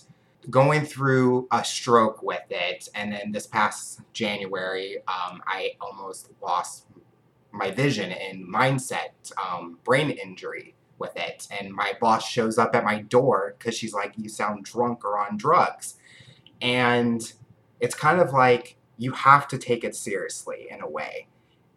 going 0.49 0.85
through 0.85 1.47
a 1.51 1.63
stroke 1.63 2.21
with 2.23 2.43
it. 2.49 2.87
And 2.95 3.11
then 3.11 3.31
this 3.31 3.47
past 3.47 4.01
January, 4.13 4.97
um, 5.07 5.41
I 5.45 5.73
almost 5.81 6.29
lost 6.41 6.85
my 7.51 7.71
vision 7.71 8.11
and 8.11 8.47
mindset, 8.47 9.31
um, 9.37 9.79
brain 9.83 10.09
injury 10.09 10.75
with 10.99 11.15
it. 11.15 11.47
And 11.51 11.73
my 11.73 11.93
boss 11.99 12.27
shows 12.27 12.57
up 12.57 12.75
at 12.75 12.83
my 12.83 13.01
door 13.01 13.55
because 13.57 13.75
she's 13.75 13.93
like, 13.93 14.13
You 14.17 14.29
sound 14.29 14.65
drunk 14.65 15.03
or 15.03 15.19
on 15.19 15.37
drugs. 15.37 15.95
And 16.61 17.33
it's 17.79 17.95
kind 17.95 18.19
of 18.19 18.33
like 18.33 18.77
you 18.97 19.11
have 19.11 19.47
to 19.49 19.57
take 19.57 19.83
it 19.83 19.95
seriously 19.95 20.67
in 20.69 20.81
a 20.81 20.89
way. 20.89 21.27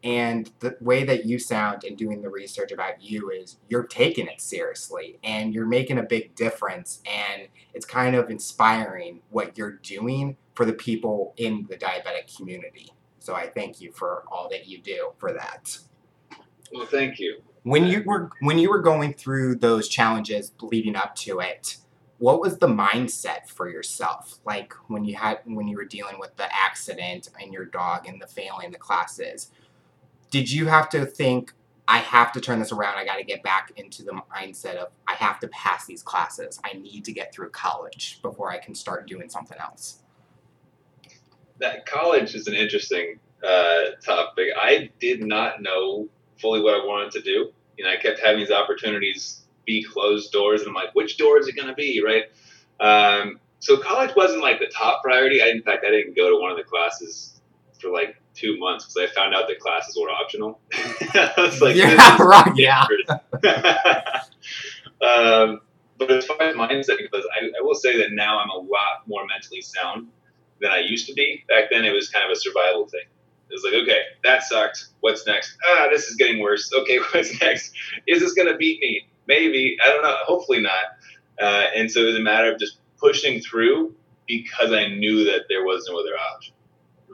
And 0.02 0.50
the 0.60 0.76
way 0.80 1.04
that 1.04 1.26
you 1.26 1.38
sound 1.38 1.84
in 1.84 1.94
doing 1.94 2.22
the 2.22 2.30
research 2.30 2.72
about 2.72 3.02
you 3.02 3.30
is 3.30 3.58
you're 3.68 3.86
taking 3.86 4.26
it 4.26 4.40
seriously 4.40 5.18
and 5.22 5.52
you're 5.52 5.66
making 5.66 5.98
a 5.98 6.02
big 6.02 6.34
difference. 6.34 7.02
And 7.04 7.48
it's 7.74 7.84
kind 7.84 8.16
of 8.16 8.30
inspiring 8.30 9.20
what 9.28 9.58
you're 9.58 9.72
doing 9.82 10.38
for 10.54 10.64
the 10.64 10.72
people 10.72 11.34
in 11.36 11.66
the 11.68 11.76
diabetic 11.76 12.34
community. 12.34 12.92
So 13.18 13.34
I 13.34 13.48
thank 13.48 13.80
you 13.80 13.92
for 13.92 14.24
all 14.32 14.48
that 14.50 14.66
you 14.66 14.80
do 14.80 15.12
for 15.18 15.32
that. 15.34 15.78
Well, 16.72 16.86
thank 16.86 17.18
you. 17.18 17.42
When 17.62 17.86
you 17.86 18.02
were 18.06 18.30
when 18.40 18.58
you 18.58 18.70
were 18.70 18.80
going 18.80 19.12
through 19.12 19.56
those 19.56 19.86
challenges 19.86 20.52
leading 20.62 20.96
up 20.96 21.14
to 21.16 21.40
it, 21.40 21.76
what 22.20 22.38
was 22.38 22.58
the 22.58 22.68
mindset 22.68 23.48
for 23.48 23.68
yourself? 23.68 24.38
Like 24.44 24.74
when 24.88 25.04
you 25.04 25.16
had 25.16 25.40
when 25.46 25.66
you 25.66 25.76
were 25.76 25.86
dealing 25.86 26.20
with 26.20 26.36
the 26.36 26.54
accident 26.54 27.30
and 27.40 27.52
your 27.52 27.64
dog 27.64 28.06
and 28.06 28.20
the 28.20 28.26
failing 28.26 28.70
the 28.70 28.78
classes, 28.78 29.50
did 30.30 30.50
you 30.50 30.66
have 30.66 30.88
to 30.90 31.06
think 31.06 31.54
I 31.88 31.98
have 31.98 32.30
to 32.34 32.40
turn 32.40 32.60
this 32.60 32.70
around. 32.70 32.98
I 32.98 33.04
got 33.04 33.16
to 33.16 33.24
get 33.24 33.42
back 33.42 33.72
into 33.74 34.04
the 34.04 34.12
mindset 34.32 34.76
of 34.76 34.92
I 35.08 35.14
have 35.14 35.40
to 35.40 35.48
pass 35.48 35.86
these 35.86 36.04
classes. 36.04 36.60
I 36.64 36.74
need 36.74 37.04
to 37.06 37.12
get 37.12 37.34
through 37.34 37.50
college 37.50 38.20
before 38.22 38.48
I 38.48 38.58
can 38.58 38.76
start 38.76 39.08
doing 39.08 39.28
something 39.28 39.58
else. 39.58 40.02
That 41.58 41.86
college 41.86 42.36
is 42.36 42.46
an 42.46 42.54
interesting 42.54 43.18
uh, 43.42 43.96
topic. 44.04 44.50
I 44.56 44.90
did 45.00 45.24
not 45.24 45.62
know 45.62 46.08
fully 46.40 46.62
what 46.62 46.74
I 46.74 46.86
wanted 46.86 47.10
to 47.12 47.22
do. 47.22 47.50
You 47.76 47.84
know, 47.84 47.90
I 47.90 47.96
kept 47.96 48.20
having 48.20 48.38
these 48.38 48.52
opportunities 48.52 49.39
be 49.70 49.84
closed 49.84 50.32
doors, 50.32 50.62
and 50.62 50.68
I'm 50.68 50.74
like, 50.74 50.94
which 50.94 51.16
door 51.16 51.38
is 51.38 51.46
it 51.46 51.54
going 51.54 51.68
to 51.68 51.74
be, 51.74 52.02
right? 52.02 52.24
Um, 52.80 53.38
so 53.60 53.76
college 53.76 54.16
wasn't 54.16 54.42
like 54.42 54.58
the 54.58 54.66
top 54.66 55.02
priority. 55.02 55.40
I, 55.42 55.48
in 55.48 55.62
fact, 55.62 55.84
I 55.86 55.90
didn't 55.90 56.16
go 56.16 56.30
to 56.30 56.40
one 56.40 56.50
of 56.50 56.56
the 56.56 56.64
classes 56.64 57.40
for 57.78 57.90
like 57.90 58.20
two 58.34 58.58
months 58.58 58.86
because 58.86 59.10
I 59.10 59.14
found 59.14 59.34
out 59.34 59.46
that 59.48 59.60
classes 59.60 59.96
were 60.00 60.10
optional. 60.10 60.60
I 60.72 61.32
was 61.36 61.60
like, 61.60 61.76
yeah, 61.76 62.16
right, 62.22 62.52
yeah. 62.56 62.86
um, 65.06 65.60
but 65.98 66.10
as 66.10 66.24
far 66.26 66.40
as 66.40 66.56
mindset 66.56 66.98
goes, 67.12 67.24
I, 67.38 67.46
I 67.58 67.62
will 67.62 67.74
say 67.74 67.98
that 67.98 68.12
now 68.12 68.38
I'm 68.40 68.50
a 68.50 68.56
lot 68.56 69.06
more 69.06 69.26
mentally 69.26 69.60
sound 69.60 70.08
than 70.60 70.70
I 70.70 70.80
used 70.80 71.06
to 71.08 71.14
be. 71.14 71.44
Back 71.48 71.64
then, 71.70 71.84
it 71.84 71.92
was 71.92 72.08
kind 72.08 72.24
of 72.24 72.30
a 72.30 72.40
survival 72.40 72.86
thing. 72.88 73.04
It 73.50 73.54
was 73.54 73.64
like, 73.64 73.74
okay, 73.82 74.00
that 74.24 74.42
sucked. 74.44 74.86
What's 75.00 75.26
next? 75.26 75.56
Ah, 75.68 75.88
this 75.90 76.06
is 76.06 76.16
getting 76.16 76.40
worse. 76.40 76.70
Okay, 76.80 76.98
what's 77.12 77.38
next? 77.40 77.72
Is 78.06 78.20
this 78.20 78.32
going 78.32 78.48
to 78.48 78.56
beat 78.56 78.80
me? 78.80 79.06
Maybe. 79.30 79.76
I 79.84 79.88
don't 79.90 80.02
know. 80.02 80.16
Hopefully 80.24 80.60
not. 80.60 80.84
Uh, 81.40 81.66
and 81.76 81.88
so 81.88 82.00
it 82.00 82.06
was 82.06 82.16
a 82.16 82.20
matter 82.20 82.52
of 82.52 82.58
just 82.58 82.78
pushing 82.98 83.40
through 83.40 83.94
because 84.26 84.72
I 84.72 84.88
knew 84.88 85.24
that 85.24 85.42
there 85.48 85.64
was 85.64 85.86
no 85.88 86.00
other 86.00 86.16
option 86.34 86.54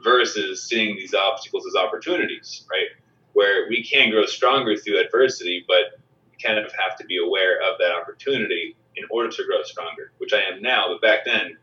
versus 0.03 0.63
seeing 0.63 0.95
these 0.95 1.13
obstacles 1.13 1.65
as 1.67 1.75
opportunities, 1.75 2.65
right? 2.71 2.87
Where 3.33 3.69
we 3.69 3.83
can 3.83 4.09
grow 4.09 4.25
stronger 4.25 4.75
through 4.75 4.99
adversity, 4.99 5.63
but 5.67 6.01
kind 6.43 6.57
of 6.57 6.71
have 6.73 6.97
to 6.97 7.05
be 7.05 7.17
aware 7.23 7.57
of 7.61 7.77
that 7.79 7.91
opportunity 7.91 8.75
in 8.95 9.03
order 9.11 9.29
to 9.29 9.43
grow 9.45 9.61
stronger, 9.63 10.11
which 10.17 10.33
I 10.33 10.39
am 10.39 10.59
now. 10.61 10.87
But 10.89 11.01
back 11.01 11.19
then, 11.23 11.55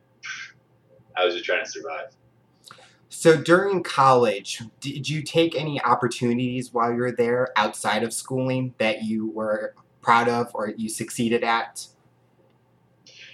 I 1.16 1.24
was 1.24 1.34
just 1.34 1.46
trying 1.46 1.64
to 1.64 1.70
survive. 1.70 2.14
So 3.08 3.36
during 3.36 3.82
college, 3.82 4.62
did 4.80 5.08
you 5.08 5.22
take 5.22 5.56
any 5.56 5.82
opportunities 5.82 6.72
while 6.72 6.92
you 6.92 6.98
were 6.98 7.12
there 7.12 7.48
outside 7.56 8.02
of 8.02 8.12
schooling 8.12 8.74
that 8.78 9.04
you 9.04 9.30
were 9.30 9.74
proud 10.04 10.28
of 10.28 10.50
or 10.54 10.72
you 10.76 10.88
succeeded 10.88 11.42
at? 11.42 11.86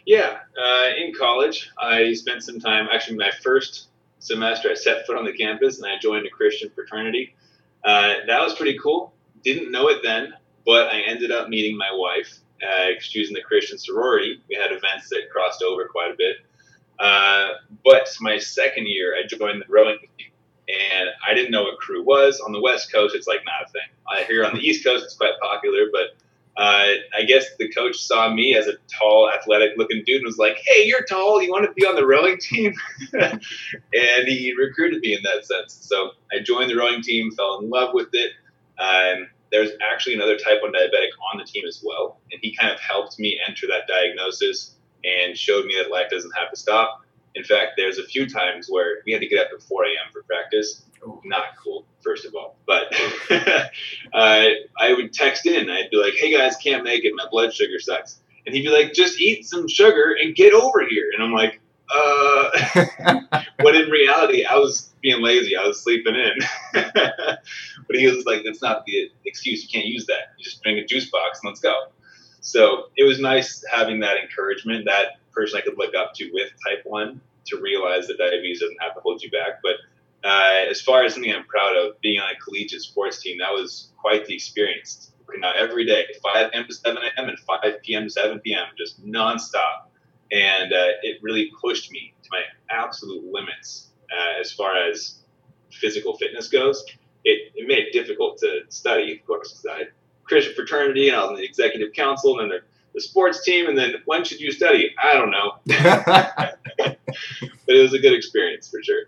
Yeah, 0.06 0.38
uh, 0.60 0.88
in 0.96 1.12
college, 1.14 1.70
I 1.78 2.14
spent 2.14 2.42
some 2.42 2.58
time. 2.58 2.88
Actually, 2.90 3.18
my 3.18 3.30
first 3.42 3.88
semester, 4.18 4.70
I 4.70 4.74
set 4.74 5.06
foot 5.06 5.16
on 5.16 5.24
the 5.24 5.32
campus 5.32 5.80
and 5.80 5.86
I 5.90 5.98
joined 5.98 6.26
a 6.26 6.30
Christian 6.30 6.70
fraternity. 6.70 7.34
Uh, 7.84 8.14
that 8.26 8.40
was 8.40 8.54
pretty 8.54 8.78
cool. 8.78 9.12
Didn't 9.44 9.70
know 9.70 9.88
it 9.88 10.00
then, 10.02 10.32
but 10.64 10.88
I 10.88 11.00
ended 11.00 11.30
up 11.30 11.48
meeting 11.48 11.76
my 11.76 11.90
wife. 11.92 12.38
Uh, 12.62 12.90
in 13.14 13.32
the 13.32 13.40
Christian 13.40 13.78
sorority. 13.78 14.42
We 14.48 14.56
had 14.56 14.70
events 14.70 15.08
that 15.08 15.22
crossed 15.32 15.62
over 15.62 15.86
quite 15.86 16.10
a 16.10 16.14
bit. 16.16 16.36
Uh, 16.98 17.48
but 17.82 18.06
my 18.20 18.38
second 18.38 18.86
year, 18.86 19.14
I 19.16 19.26
joined 19.26 19.62
the 19.62 19.72
rowing 19.72 19.98
team, 19.98 20.30
and 20.68 21.08
I 21.26 21.32
didn't 21.32 21.50
know 21.50 21.62
what 21.62 21.78
crew 21.78 22.04
was. 22.04 22.38
On 22.40 22.52
the 22.52 22.60
West 22.60 22.92
Coast, 22.92 23.14
it's 23.14 23.26
like 23.26 23.40
not 23.46 23.68
a 23.68 23.72
thing. 23.72 23.88
I 24.10 24.24
hear 24.24 24.44
on 24.44 24.54
the 24.54 24.60
East 24.60 24.84
Coast, 24.84 25.04
it's 25.04 25.14
quite 25.14 25.32
popular, 25.40 25.86
but 25.90 26.16
uh, 26.60 26.92
I 27.16 27.22
guess 27.26 27.46
the 27.58 27.70
coach 27.70 27.96
saw 27.96 28.30
me 28.30 28.54
as 28.54 28.66
a 28.66 28.74
tall, 28.86 29.30
athletic-looking 29.30 30.02
dude 30.04 30.18
and 30.18 30.26
was 30.26 30.36
like, 30.36 30.58
"Hey, 30.66 30.84
you're 30.84 31.04
tall. 31.04 31.40
You 31.40 31.50
want 31.50 31.64
to 31.64 31.72
be 31.72 31.86
on 31.86 31.94
the 31.94 32.06
rowing 32.06 32.36
team?" 32.38 32.74
and 33.14 34.28
he 34.28 34.52
recruited 34.52 35.00
me 35.00 35.14
in 35.14 35.22
that 35.22 35.46
sense. 35.46 35.72
So 35.80 36.10
I 36.30 36.40
joined 36.40 36.70
the 36.70 36.76
rowing 36.76 37.00
team, 37.00 37.30
fell 37.30 37.60
in 37.60 37.70
love 37.70 37.94
with 37.94 38.08
it. 38.12 38.32
Um, 38.78 39.28
there's 39.50 39.70
actually 39.90 40.16
another 40.16 40.36
type 40.36 40.60
1 40.60 40.70
diabetic 40.70 41.08
on 41.32 41.38
the 41.38 41.44
team 41.44 41.64
as 41.66 41.82
well, 41.82 42.20
and 42.30 42.38
he 42.42 42.54
kind 42.54 42.70
of 42.70 42.78
helped 42.78 43.18
me 43.18 43.40
enter 43.48 43.66
that 43.66 43.88
diagnosis 43.88 44.76
and 45.02 45.38
showed 45.38 45.64
me 45.64 45.76
that 45.82 45.90
life 45.90 46.10
doesn't 46.10 46.32
have 46.38 46.50
to 46.50 46.56
stop. 46.56 47.00
In 47.36 47.42
fact, 47.42 47.72
there's 47.78 47.96
a 47.96 48.04
few 48.04 48.28
times 48.28 48.66
where 48.68 48.98
we 49.06 49.12
had 49.12 49.22
to 49.22 49.28
get 49.28 49.46
up 49.46 49.48
at 49.54 49.62
4 49.62 49.84
a.m. 49.84 50.12
for 50.12 50.24
practice. 50.24 50.82
Not 51.24 51.56
cool, 51.64 51.86
first 52.02 52.24
of 52.24 52.34
all. 52.34 52.56
But 52.66 52.92
I 54.12 54.92
would 54.94 55.12
text 55.12 55.46
in. 55.46 55.70
I'd 55.70 55.90
be 55.90 55.96
like, 55.96 56.14
hey 56.14 56.36
guys, 56.36 56.56
can't 56.56 56.84
make 56.84 57.04
it. 57.04 57.12
My 57.14 57.26
blood 57.30 57.52
sugar 57.52 57.78
sucks. 57.78 58.20
And 58.46 58.54
he'd 58.54 58.62
be 58.62 58.70
like, 58.70 58.92
just 58.92 59.20
eat 59.20 59.46
some 59.46 59.68
sugar 59.68 60.16
and 60.20 60.34
get 60.34 60.52
over 60.52 60.86
here. 60.88 61.10
And 61.14 61.22
I'm 61.22 61.32
like, 61.32 61.60
uh, 61.92 62.86
but 63.58 63.74
in 63.74 63.90
reality, 63.90 64.44
I 64.44 64.56
was 64.56 64.92
being 65.02 65.22
lazy. 65.22 65.56
I 65.56 65.66
was 65.66 65.82
sleeping 65.82 66.14
in. 66.14 66.32
but 66.72 67.96
he 67.96 68.06
was 68.06 68.24
like, 68.24 68.42
that's 68.44 68.62
not 68.62 68.84
the 68.86 69.10
excuse. 69.24 69.62
You 69.62 69.68
can't 69.68 69.86
use 69.86 70.06
that. 70.06 70.34
You 70.38 70.44
just 70.44 70.62
bring 70.62 70.78
a 70.78 70.84
juice 70.84 71.10
box 71.10 71.40
and 71.42 71.48
let's 71.48 71.60
go. 71.60 71.74
So 72.40 72.84
it 72.96 73.04
was 73.04 73.20
nice 73.20 73.62
having 73.70 74.00
that 74.00 74.16
encouragement, 74.16 74.86
that 74.86 75.20
person 75.32 75.58
I 75.58 75.60
could 75.62 75.76
look 75.78 75.94
up 75.94 76.14
to 76.14 76.30
with 76.32 76.50
type 76.66 76.82
1 76.84 77.20
to 77.46 77.60
realize 77.60 78.06
that 78.06 78.18
diabetes 78.18 78.60
doesn't 78.60 78.80
have 78.80 78.94
to 78.94 79.00
hold 79.00 79.22
you 79.22 79.30
back. 79.30 79.60
But 79.62 79.74
uh, 80.24 80.66
as 80.68 80.80
far 80.80 81.04
as 81.04 81.14
something 81.14 81.32
I'm 81.32 81.44
proud 81.44 81.76
of, 81.76 82.00
being 82.00 82.20
on 82.20 82.30
a 82.30 82.38
collegiate 82.38 82.82
sports 82.82 83.22
team, 83.22 83.38
that 83.38 83.52
was 83.52 83.90
quite 83.98 84.26
the 84.26 84.34
experience. 84.34 85.12
Working 85.26 85.44
out 85.44 85.56
every 85.56 85.86
day, 85.86 86.06
5 86.22 86.50
a.m. 86.52 86.66
to 86.66 86.74
7 86.74 87.02
a.m. 87.02 87.28
and 87.28 87.38
5 87.38 87.82
p.m. 87.82 88.04
to 88.04 88.10
7 88.10 88.40
p.m., 88.40 88.66
just 88.76 89.04
nonstop. 89.04 89.86
And 90.32 90.72
uh, 90.72 90.86
it 91.02 91.18
really 91.22 91.50
pushed 91.60 91.90
me 91.90 92.14
to 92.22 92.28
my 92.32 92.42
absolute 92.70 93.24
limits 93.32 93.90
uh, 94.12 94.40
as 94.40 94.52
far 94.52 94.76
as 94.76 95.20
physical 95.72 96.16
fitness 96.16 96.48
goes. 96.48 96.84
It, 97.24 97.52
it 97.54 97.68
made 97.68 97.78
it 97.78 97.92
difficult 97.92 98.38
to 98.38 98.60
study, 98.68 99.20
of 99.20 99.26
course, 99.26 99.52
because 99.52 99.66
I 99.66 99.84
Christian 100.24 100.54
fraternity 100.54 101.08
and 101.08 101.16
I 101.16 101.22
was 101.22 101.30
on 101.30 101.36
the 101.36 101.44
executive 101.44 101.92
council 101.92 102.38
and 102.38 102.50
then 102.50 102.58
the, 102.58 102.64
the 102.94 103.00
sports 103.00 103.44
team. 103.44 103.68
And 103.68 103.76
then 103.76 103.94
when 104.04 104.24
should 104.24 104.40
you 104.40 104.52
study? 104.52 104.94
I 105.02 105.14
don't 105.14 105.30
know. 105.30 105.52
but 105.66 106.58
it 107.68 107.82
was 107.82 107.94
a 107.94 107.98
good 107.98 108.14
experience 108.14 108.68
for 108.68 108.82
sure. 108.82 109.02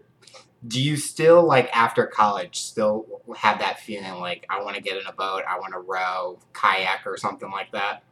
Do 0.66 0.81
you 0.81 0.97
still 0.97 1.45
like 1.45 1.75
after 1.76 2.07
college 2.07 2.61
still 2.61 3.07
have 3.37 3.59
that 3.59 3.81
feeling 3.81 4.21
like 4.21 4.47
I 4.49 4.62
want 4.62 4.76
to 4.76 4.83
get 4.83 4.97
in 4.97 5.07
a 5.07 5.12
boat, 5.12 5.42
I 5.49 5.59
want 5.59 5.73
to 5.73 5.81
row, 5.81 6.38
kayak 6.52 7.07
or 7.07 7.16
something 7.16 7.50
like 7.50 7.73
that? 7.73 8.04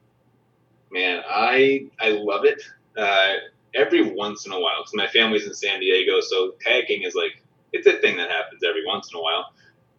Man, 0.91 1.23
I 1.29 1.87
I 2.01 2.11
love 2.11 2.45
it. 2.45 2.61
Uh, 2.97 3.35
every 3.75 4.11
once 4.15 4.47
in 4.47 4.53
a 4.53 4.59
while, 4.59 4.81
because 4.81 4.95
my 4.95 5.07
family's 5.07 5.47
in 5.47 5.55
San 5.55 5.79
Diego, 5.79 6.21
so 6.21 6.55
kayaking 6.67 7.07
is 7.07 7.15
like 7.15 7.43
it's 7.73 7.87
a 7.87 7.99
thing 7.99 8.17
that 8.17 8.31
happens 8.31 8.63
every 8.65 8.85
once 8.85 9.11
in 9.13 9.19
a 9.19 9.23
while. 9.23 9.53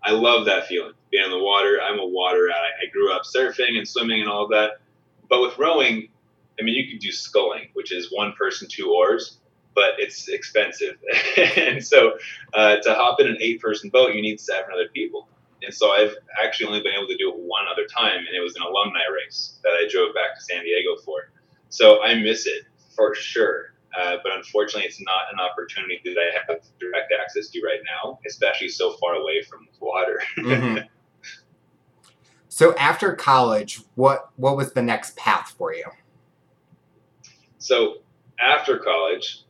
I 0.03 0.11
love 0.11 0.45
that 0.45 0.67
feeling, 0.67 0.93
being 1.11 1.25
in 1.25 1.31
the 1.31 1.39
water. 1.39 1.79
I'm 1.81 1.99
a 1.99 2.05
water 2.05 2.47
rat. 2.49 2.57
I 2.81 2.89
grew 2.91 3.13
up 3.13 3.21
surfing 3.23 3.77
and 3.77 3.87
swimming 3.87 4.21
and 4.21 4.29
all 4.29 4.43
of 4.45 4.49
that. 4.49 4.81
But 5.29 5.41
with 5.41 5.57
rowing, 5.57 6.09
I 6.59 6.63
mean, 6.63 6.75
you 6.75 6.89
can 6.89 6.97
do 6.97 7.11
sculling, 7.11 7.69
which 7.73 7.93
is 7.93 8.11
one 8.11 8.33
person, 8.33 8.67
two 8.69 8.91
oars, 8.91 9.37
but 9.75 9.91
it's 9.97 10.27
expensive. 10.27 10.97
and 11.57 11.83
so 11.85 12.17
uh, 12.53 12.77
to 12.77 12.93
hop 12.93 13.19
in 13.19 13.27
an 13.27 13.37
eight 13.39 13.61
person 13.61 13.89
boat, 13.89 14.13
you 14.13 14.21
need 14.21 14.39
seven 14.39 14.71
other 14.73 14.89
people. 14.93 15.27
And 15.63 15.73
so 15.73 15.91
I've 15.91 16.15
actually 16.43 16.67
only 16.67 16.81
been 16.81 16.93
able 16.93 17.07
to 17.07 17.17
do 17.17 17.29
it 17.29 17.37
one 17.37 17.65
other 17.71 17.85
time, 17.85 18.17
and 18.17 18.35
it 18.35 18.41
was 18.41 18.55
an 18.55 18.63
alumni 18.63 19.03
race 19.13 19.59
that 19.63 19.71
I 19.71 19.87
drove 19.91 20.13
back 20.15 20.35
to 20.35 20.41
San 20.41 20.63
Diego 20.63 20.97
for. 21.05 21.31
So 21.69 22.01
I 22.03 22.15
miss 22.15 22.47
it 22.47 22.63
for 22.95 23.13
sure. 23.15 23.73
uh, 23.99 24.17
but 24.23 24.31
unfortunately, 24.33 24.87
it's 24.87 25.01
not 25.01 25.31
an 25.33 25.39
opportunity 25.39 25.99
that 26.05 26.15
I 26.17 26.31
have 26.33 26.61
direct 26.79 27.13
access 27.21 27.49
to 27.49 27.61
right 27.61 27.81
now, 27.85 28.19
especially 28.25 28.69
so 28.69 28.93
far 28.93 29.15
away 29.15 29.41
from 29.43 29.67
water. 29.79 30.21
Mhm. 30.37 30.87
So 32.49 32.75
after 32.75 33.13
college, 33.13 33.81
what 33.95 34.29
what 34.35 34.55
was 34.57 34.73
the 34.73 34.81
next 34.81 35.15
path 35.15 35.53
for 35.57 35.73
you? 35.73 35.85
So 37.57 37.97
after 38.39 38.77
college, 38.77 39.43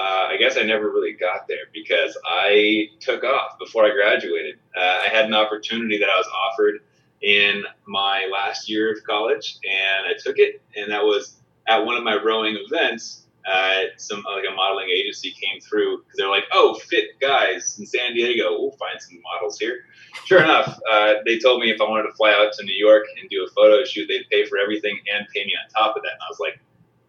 uh, 0.00 0.28
I 0.30 0.36
guess 0.38 0.56
I 0.56 0.62
never 0.62 0.90
really 0.90 1.12
got 1.12 1.46
there 1.46 1.68
because 1.74 2.16
I 2.24 2.88
took 3.00 3.22
off 3.22 3.58
before 3.58 3.84
I 3.84 3.90
graduated. 3.90 4.56
Uh, 4.74 5.00
I 5.04 5.08
had 5.12 5.26
an 5.26 5.34
opportunity 5.34 5.98
that 5.98 6.08
I 6.08 6.16
was 6.16 6.26
offered 6.28 6.80
in 7.20 7.64
my 7.86 8.26
last 8.32 8.70
year 8.70 8.92
of 8.92 9.04
college, 9.04 9.58
and 9.62 10.06
I 10.06 10.14
took 10.18 10.38
it. 10.38 10.62
And 10.74 10.90
that 10.90 11.02
was 11.02 11.36
at 11.68 11.84
one 11.84 11.98
of 11.98 12.02
my 12.02 12.16
rowing 12.16 12.56
events. 12.58 13.26
Uh, 13.50 13.84
some 13.98 14.22
like 14.22 14.44
a 14.50 14.54
modeling 14.54 14.88
agency 14.88 15.32
came 15.32 15.60
through 15.60 15.98
because 15.98 16.16
they're 16.16 16.30
like, 16.30 16.44
"Oh, 16.52 16.74
fit 16.88 17.20
guys 17.20 17.78
in 17.78 17.84
San 17.84 18.14
Diego. 18.14 18.58
We'll 18.58 18.72
find 18.72 19.00
some 19.00 19.20
models 19.20 19.58
here." 19.58 19.84
Sure 20.24 20.42
enough, 20.42 20.78
uh, 20.90 21.14
they 21.26 21.38
told 21.38 21.60
me 21.60 21.70
if 21.70 21.80
I 21.80 21.84
wanted 21.84 22.04
to 22.04 22.14
fly 22.14 22.32
out 22.32 22.52
to 22.54 22.64
New 22.64 22.74
York 22.74 23.04
and 23.18 23.28
do 23.28 23.44
a 23.44 23.50
photo 23.50 23.84
shoot, 23.84 24.08
they'd 24.08 24.28
pay 24.30 24.46
for 24.46 24.56
everything 24.56 24.98
and 25.14 25.26
pay 25.34 25.44
me 25.44 25.52
on 25.62 25.68
top 25.70 25.96
of 25.96 26.02
that. 26.02 26.12
And 26.12 26.22
I 26.22 26.28
was 26.30 26.40
like, 26.40 26.58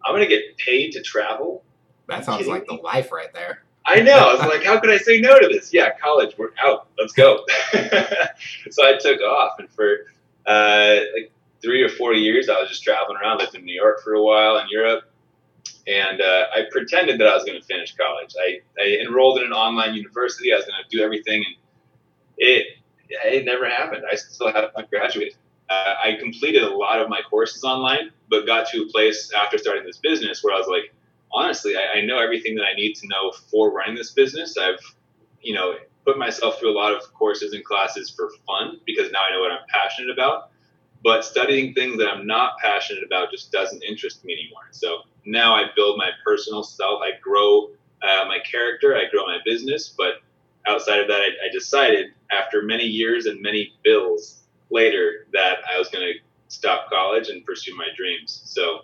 "I'm 0.05 0.13
gonna 0.13 0.27
get 0.27 0.57
paid 0.57 0.91
to 0.93 1.01
travel." 1.01 1.63
That 2.11 2.25
sounds 2.25 2.45
like 2.45 2.67
the 2.67 2.73
life 2.73 3.09
right 3.13 3.33
there. 3.33 3.63
I 3.85 4.01
know. 4.01 4.17
I 4.17 4.33
was 4.33 4.41
like, 4.41 4.63
how 4.65 4.77
could 4.81 4.89
I 4.89 4.97
say 4.97 5.21
no 5.21 5.39
to 5.39 5.47
this? 5.47 5.73
Yeah, 5.73 5.97
college, 5.97 6.37
we're 6.37 6.51
out. 6.61 6.89
Let's 6.99 7.13
go. 7.13 7.45
so 8.69 8.85
I 8.85 8.97
took 8.99 9.21
off, 9.21 9.59
and 9.59 9.69
for 9.71 10.07
uh, 10.45 10.99
like 11.15 11.31
three 11.61 11.81
or 11.81 11.87
four 11.87 12.13
years, 12.13 12.49
I 12.49 12.59
was 12.59 12.67
just 12.67 12.83
traveling 12.83 13.17
around. 13.17 13.37
Lived 13.37 13.55
in 13.55 13.63
New 13.63 13.73
York 13.73 14.03
for 14.03 14.13
a 14.13 14.21
while, 14.21 14.57
in 14.57 14.67
Europe, 14.69 15.05
and 15.87 16.19
uh, 16.19 16.47
I 16.53 16.63
pretended 16.69 17.17
that 17.21 17.27
I 17.27 17.33
was 17.33 17.45
going 17.45 17.59
to 17.59 17.65
finish 17.65 17.95
college. 17.95 18.35
I, 18.37 18.59
I 18.77 18.97
enrolled 19.05 19.39
in 19.39 19.45
an 19.45 19.53
online 19.53 19.93
university. 19.93 20.51
I 20.51 20.57
was 20.57 20.65
going 20.65 20.83
to 20.83 20.97
do 20.97 21.01
everything, 21.01 21.45
and 21.45 21.55
it 22.37 22.67
it 23.07 23.45
never 23.45 23.69
happened. 23.69 24.03
I 24.11 24.15
still 24.15 24.51
haven't 24.51 24.89
graduated. 24.89 25.35
Uh, 25.69 25.95
I 26.03 26.17
completed 26.19 26.63
a 26.63 26.75
lot 26.75 26.99
of 26.99 27.07
my 27.07 27.21
courses 27.29 27.63
online, 27.63 28.11
but 28.29 28.45
got 28.45 28.67
to 28.71 28.81
a 28.81 28.85
place 28.87 29.31
after 29.33 29.57
starting 29.57 29.85
this 29.85 29.97
business 29.97 30.43
where 30.43 30.53
I 30.53 30.57
was 30.57 30.67
like, 30.67 30.93
honestly, 31.33 31.75
I, 31.75 31.99
I 31.99 32.05
know 32.05 32.19
everything 32.19 32.55
that 32.55 32.63
I 32.63 32.73
need 32.73 32.95
to 32.95 33.07
know 33.07 33.31
for 33.49 33.71
running 33.71 33.95
this 33.95 34.11
business. 34.11 34.57
I've, 34.57 34.79
you 35.41 35.53
know, 35.53 35.75
put 36.05 36.17
myself 36.17 36.59
through 36.59 36.71
a 36.71 36.77
lot 36.77 36.93
of 36.93 37.01
courses 37.13 37.53
and 37.53 37.63
classes 37.63 38.09
for 38.09 38.31
fun 38.45 38.79
because 38.85 39.11
now 39.11 39.19
I 39.27 39.31
know 39.31 39.41
what 39.41 39.51
I'm 39.51 39.65
passionate 39.69 40.11
about. 40.11 40.51
But 41.03 41.25
studying 41.25 41.73
things 41.73 41.97
that 41.97 42.07
I'm 42.07 42.27
not 42.27 42.53
passionate 42.59 43.03
about 43.03 43.31
just 43.31 43.51
doesn't 43.51 43.83
interest 43.83 44.23
me 44.23 44.33
anymore. 44.33 44.67
So 44.71 44.99
now 45.25 45.55
I 45.55 45.65
build 45.75 45.97
my 45.97 46.09
personal 46.23 46.63
self. 46.63 47.01
I 47.01 47.19
grow 47.21 47.69
uh, 48.03 48.25
my 48.27 48.37
character. 48.49 48.95
I 48.95 49.09
grow 49.11 49.25
my 49.25 49.39
business. 49.43 49.93
But 49.97 50.21
outside 50.67 50.99
of 50.99 51.07
that, 51.07 51.21
I, 51.21 51.29
I 51.47 51.51
decided 51.51 52.07
after 52.31 52.61
many 52.61 52.83
years 52.83 53.25
and 53.25 53.41
many 53.41 53.73
bills 53.83 54.43
later 54.69 55.27
that 55.33 55.57
I 55.73 55.77
was 55.77 55.89
going 55.89 56.05
to 56.05 56.13
stop 56.49 56.89
college 56.89 57.29
and 57.29 57.43
pursue 57.45 57.75
my 57.75 57.87
dreams. 57.95 58.41
So 58.45 58.81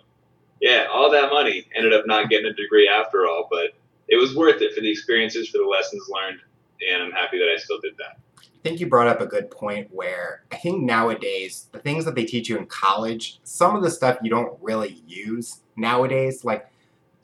yeah, 0.60 0.86
all 0.92 1.10
that 1.10 1.30
money 1.30 1.66
ended 1.74 1.92
up 1.92 2.06
not 2.06 2.28
getting 2.28 2.46
a 2.46 2.54
degree 2.54 2.88
after 2.88 3.26
all, 3.26 3.48
but 3.50 3.72
it 4.08 4.16
was 4.16 4.34
worth 4.34 4.60
it 4.62 4.74
for 4.74 4.80
the 4.80 4.90
experiences, 4.90 5.48
for 5.48 5.58
the 5.58 5.64
lessons 5.66 6.02
learned, 6.08 6.40
and 6.88 7.02
I'm 7.02 7.12
happy 7.12 7.38
that 7.38 7.48
I 7.48 7.58
still 7.58 7.80
did 7.80 7.94
that. 7.98 8.18
I 8.40 8.60
think 8.62 8.80
you 8.80 8.88
brought 8.88 9.06
up 9.06 9.20
a 9.20 9.26
good 9.26 9.50
point 9.50 9.88
where 9.92 10.42
I 10.50 10.56
think 10.56 10.82
nowadays 10.82 11.68
the 11.70 11.78
things 11.78 12.04
that 12.04 12.16
they 12.16 12.24
teach 12.24 12.48
you 12.48 12.58
in 12.58 12.66
college, 12.66 13.40
some 13.44 13.76
of 13.76 13.82
the 13.82 13.90
stuff 13.90 14.18
you 14.22 14.30
don't 14.30 14.58
really 14.60 15.00
use 15.06 15.60
nowadays, 15.76 16.44
like 16.44 16.68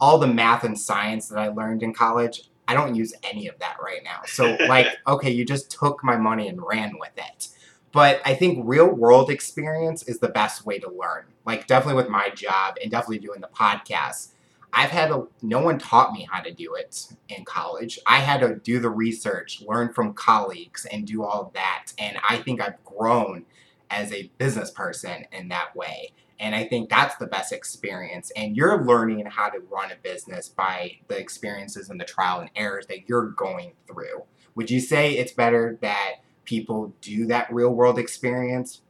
all 0.00 0.18
the 0.18 0.28
math 0.28 0.62
and 0.62 0.78
science 0.78 1.28
that 1.28 1.38
I 1.38 1.48
learned 1.48 1.82
in 1.82 1.92
college, 1.92 2.50
I 2.68 2.74
don't 2.74 2.94
use 2.94 3.12
any 3.24 3.48
of 3.48 3.58
that 3.58 3.78
right 3.82 4.02
now. 4.04 4.20
So 4.26 4.56
like, 4.68 4.86
okay, 5.06 5.30
you 5.30 5.44
just 5.44 5.70
took 5.70 6.04
my 6.04 6.16
money 6.16 6.48
and 6.48 6.60
ran 6.62 6.98
with 6.98 7.12
it. 7.16 7.48
But 7.90 8.20
I 8.24 8.34
think 8.34 8.60
real 8.62 8.88
world 8.88 9.30
experience 9.30 10.02
is 10.04 10.18
the 10.18 10.28
best 10.28 10.66
way 10.66 10.78
to 10.78 10.88
learn. 10.88 11.26
Like 11.44 11.66
definitely 11.66 12.02
with 12.02 12.10
my 12.10 12.30
job 12.30 12.76
and 12.82 12.90
definitely 12.90 13.18
doing 13.18 13.40
the 13.40 13.48
podcast. 13.48 14.32
I've 14.72 14.90
had 14.90 15.12
a, 15.12 15.26
no 15.40 15.60
one 15.60 15.78
taught 15.78 16.12
me 16.12 16.26
how 16.30 16.40
to 16.40 16.52
do 16.52 16.74
it 16.74 17.06
in 17.28 17.44
college. 17.44 17.98
I 18.06 18.18
had 18.18 18.40
to 18.40 18.56
do 18.56 18.80
the 18.80 18.90
research, 18.90 19.62
learn 19.66 19.92
from 19.92 20.14
colleagues, 20.14 20.84
and 20.84 21.06
do 21.06 21.22
all 21.22 21.52
that. 21.54 21.92
And 21.96 22.18
I 22.28 22.38
think 22.38 22.60
I've 22.60 22.82
grown 22.84 23.44
as 23.88 24.12
a 24.12 24.32
business 24.38 24.70
person 24.72 25.26
in 25.30 25.48
that 25.48 25.76
way. 25.76 26.12
And 26.40 26.56
I 26.56 26.64
think 26.64 26.90
that's 26.90 27.14
the 27.16 27.26
best 27.26 27.52
experience. 27.52 28.32
And 28.36 28.56
you're 28.56 28.84
learning 28.84 29.24
how 29.26 29.48
to 29.48 29.60
run 29.70 29.92
a 29.92 29.96
business 29.96 30.48
by 30.48 30.98
the 31.06 31.16
experiences 31.16 31.88
and 31.88 32.00
the 32.00 32.04
trial 32.04 32.40
and 32.40 32.50
errors 32.56 32.86
that 32.88 33.08
you're 33.08 33.30
going 33.30 33.74
through. 33.86 34.24
Would 34.56 34.70
you 34.70 34.80
say 34.80 35.12
it's 35.12 35.32
better 35.32 35.78
that 35.82 36.16
people 36.44 36.94
do 37.00 37.26
that 37.26 37.52
real 37.52 37.70
world 37.70 37.98
experience 37.98 38.82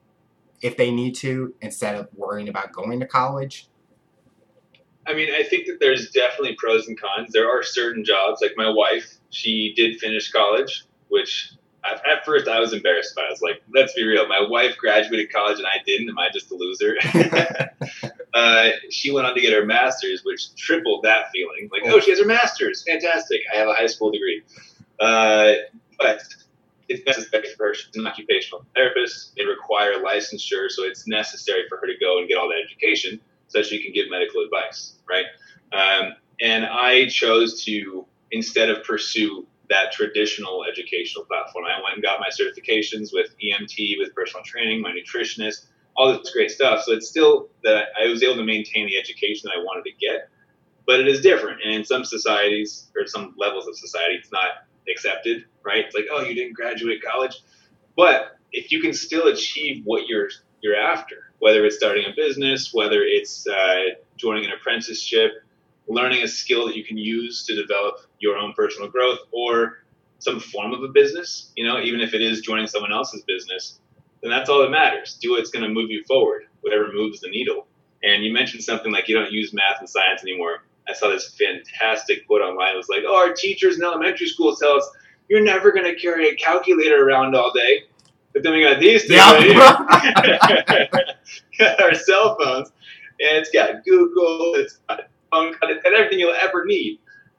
if 0.64 0.78
they 0.78 0.90
need 0.90 1.14
to 1.14 1.54
instead 1.60 1.94
of 1.94 2.08
worrying 2.16 2.48
about 2.48 2.72
going 2.72 2.98
to 2.98 3.06
college? 3.06 3.68
I 5.06 5.12
mean, 5.12 5.28
I 5.30 5.42
think 5.42 5.66
that 5.66 5.76
there's 5.78 6.10
definitely 6.10 6.56
pros 6.58 6.88
and 6.88 6.98
cons. 6.98 7.32
There 7.32 7.50
are 7.50 7.62
certain 7.62 8.02
jobs, 8.02 8.40
like 8.40 8.52
my 8.56 8.70
wife, 8.70 9.18
she 9.28 9.74
did 9.76 10.00
finish 10.00 10.32
college, 10.32 10.84
which 11.08 11.52
at, 11.84 11.96
at 12.06 12.24
first 12.24 12.48
I 12.48 12.60
was 12.60 12.72
embarrassed 12.72 13.14
by. 13.14 13.24
I 13.24 13.30
was 13.30 13.42
like, 13.42 13.62
let's 13.74 13.92
be 13.92 14.04
real. 14.04 14.26
My 14.26 14.40
wife 14.40 14.78
graduated 14.78 15.30
college 15.30 15.58
and 15.58 15.66
I 15.66 15.82
didn't. 15.84 16.08
Am 16.08 16.18
I 16.18 16.30
just 16.32 16.50
a 16.50 16.54
loser? 16.54 16.96
uh, 18.34 18.70
she 18.88 19.10
went 19.10 19.26
on 19.26 19.34
to 19.34 19.42
get 19.42 19.52
her 19.52 19.66
master's, 19.66 20.22
which 20.24 20.54
tripled 20.56 21.04
that 21.04 21.26
feeling. 21.30 21.68
Like, 21.70 21.82
oh, 21.92 22.00
she 22.00 22.10
has 22.10 22.20
her 22.20 22.26
master's. 22.26 22.82
Fantastic. 22.84 23.42
I 23.52 23.58
have 23.58 23.68
a 23.68 23.74
high 23.74 23.88
school 23.88 24.10
degree. 24.10 24.42
Uh, 24.98 25.52
but 25.98 26.22
it's 26.88 27.06
necessary 27.06 27.44
for 27.56 27.68
her. 27.68 27.74
She's 27.74 27.94
an 27.96 28.06
occupational 28.06 28.64
therapist. 28.74 29.34
They 29.36 29.44
require 29.44 29.94
licensure, 29.94 30.70
so 30.70 30.84
it's 30.84 31.06
necessary 31.06 31.62
for 31.68 31.78
her 31.78 31.86
to 31.86 31.94
go 32.00 32.18
and 32.18 32.28
get 32.28 32.36
all 32.36 32.48
that 32.48 32.58
education 32.64 33.20
so 33.48 33.58
that 33.58 33.66
she 33.66 33.82
can 33.82 33.92
give 33.92 34.10
medical 34.10 34.42
advice, 34.42 34.94
right? 35.08 35.26
Um, 35.72 36.14
and 36.40 36.66
I 36.66 37.08
chose 37.08 37.64
to 37.64 38.06
instead 38.32 38.70
of 38.70 38.82
pursue 38.84 39.46
that 39.70 39.92
traditional 39.92 40.64
educational 40.64 41.24
platform, 41.24 41.64
I 41.64 41.80
went 41.82 41.94
and 41.94 42.02
got 42.02 42.20
my 42.20 42.28
certifications 42.28 43.10
with 43.12 43.34
EMT, 43.42 43.98
with 43.98 44.14
personal 44.14 44.44
training, 44.44 44.82
my 44.82 44.90
nutritionist, 44.90 45.66
all 45.96 46.12
this 46.12 46.30
great 46.32 46.50
stuff. 46.50 46.82
So 46.84 46.92
it's 46.92 47.08
still 47.08 47.48
that 47.62 47.86
I 48.00 48.08
was 48.08 48.22
able 48.22 48.36
to 48.36 48.44
maintain 48.44 48.86
the 48.86 48.98
education 48.98 49.48
that 49.48 49.58
I 49.58 49.62
wanted 49.62 49.84
to 49.84 49.92
get, 49.92 50.28
but 50.86 51.00
it 51.00 51.08
is 51.08 51.20
different. 51.20 51.60
And 51.64 51.72
in 51.74 51.84
some 51.84 52.04
societies 52.04 52.90
or 52.96 53.06
some 53.06 53.34
levels 53.38 53.66
of 53.66 53.76
society, 53.76 54.16
it's 54.16 54.32
not 54.32 54.66
accepted, 54.90 55.44
right? 55.64 55.84
It's 55.84 55.94
like, 55.94 56.06
oh, 56.10 56.22
you 56.22 56.34
didn't 56.34 56.54
graduate 56.54 57.02
college, 57.02 57.40
but 57.96 58.38
if 58.52 58.70
you 58.70 58.80
can 58.80 58.92
still 58.92 59.28
achieve 59.28 59.82
what 59.84 60.06
you're 60.06 60.28
you're 60.62 60.76
after, 60.76 61.16
whether 61.40 61.64
it's 61.66 61.76
starting 61.76 62.04
a 62.10 62.14
business, 62.16 62.72
whether 62.72 63.02
it's 63.02 63.46
uh, 63.46 63.80
joining 64.16 64.46
an 64.46 64.52
apprenticeship, 64.52 65.32
learning 65.88 66.22
a 66.22 66.28
skill 66.28 66.66
that 66.66 66.76
you 66.76 66.84
can 66.84 66.96
use 66.96 67.44
to 67.44 67.54
develop 67.54 67.96
your 68.18 68.36
own 68.38 68.54
personal 68.54 68.88
growth, 68.88 69.18
or 69.30 69.84
some 70.20 70.40
form 70.40 70.72
of 70.72 70.82
a 70.82 70.88
business, 70.88 71.52
you 71.54 71.66
know, 71.66 71.80
even 71.80 72.00
if 72.00 72.14
it 72.14 72.22
is 72.22 72.40
joining 72.40 72.66
someone 72.66 72.92
else's 72.92 73.22
business, 73.22 73.78
then 74.22 74.30
that's 74.30 74.48
all 74.48 74.62
that 74.62 74.70
matters. 74.70 75.18
Do 75.20 75.32
what's 75.32 75.50
going 75.50 75.64
to 75.64 75.68
move 75.68 75.90
you 75.90 76.02
forward, 76.04 76.44
whatever 76.62 76.90
moves 76.92 77.20
the 77.20 77.28
needle. 77.28 77.66
And 78.02 78.24
you 78.24 78.32
mentioned 78.32 78.62
something 78.62 78.90
like 78.90 79.08
you 79.08 79.14
don't 79.14 79.32
use 79.32 79.52
math 79.52 79.80
and 79.80 79.88
science 79.88 80.22
anymore. 80.22 80.62
I 80.88 80.92
saw 80.92 81.08
this 81.08 81.34
fantastic 81.38 82.26
quote 82.26 82.42
online. 82.42 82.74
It 82.74 82.76
was 82.76 82.88
like, 82.88 83.02
"Oh, 83.06 83.16
our 83.16 83.32
teachers 83.32 83.76
in 83.78 83.84
elementary 83.84 84.26
school 84.26 84.54
tell 84.56 84.72
us 84.76 84.88
you're 85.28 85.40
never 85.42 85.72
going 85.72 85.84
to 85.86 85.94
carry 86.00 86.28
a 86.28 86.34
calculator 86.36 87.06
around 87.08 87.34
all 87.34 87.52
day." 87.52 87.84
But 88.32 88.42
then 88.42 88.52
we 88.52 88.62
got 88.62 88.80
these 88.80 89.02
things 89.06 89.12
Yeah. 89.20 89.32
right 89.32 89.42
here. 90.68 90.88
got 91.58 91.80
our 91.82 91.94
cell 91.94 92.36
phones, 92.38 92.68
and 93.20 93.38
it's 93.38 93.50
got 93.50 93.84
Google, 93.84 94.54
it's 94.56 94.78
got 94.88 95.08
phone, 95.30 95.54
it's 95.62 95.82
got 95.82 95.94
everything 95.94 96.18
you'll 96.18 96.34
ever 96.34 96.64
need. 96.64 96.98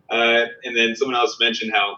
Uh, 0.09 0.45
and 0.63 0.75
then 0.75 0.95
someone 0.95 1.15
else 1.15 1.37
mentioned 1.39 1.71
how 1.73 1.97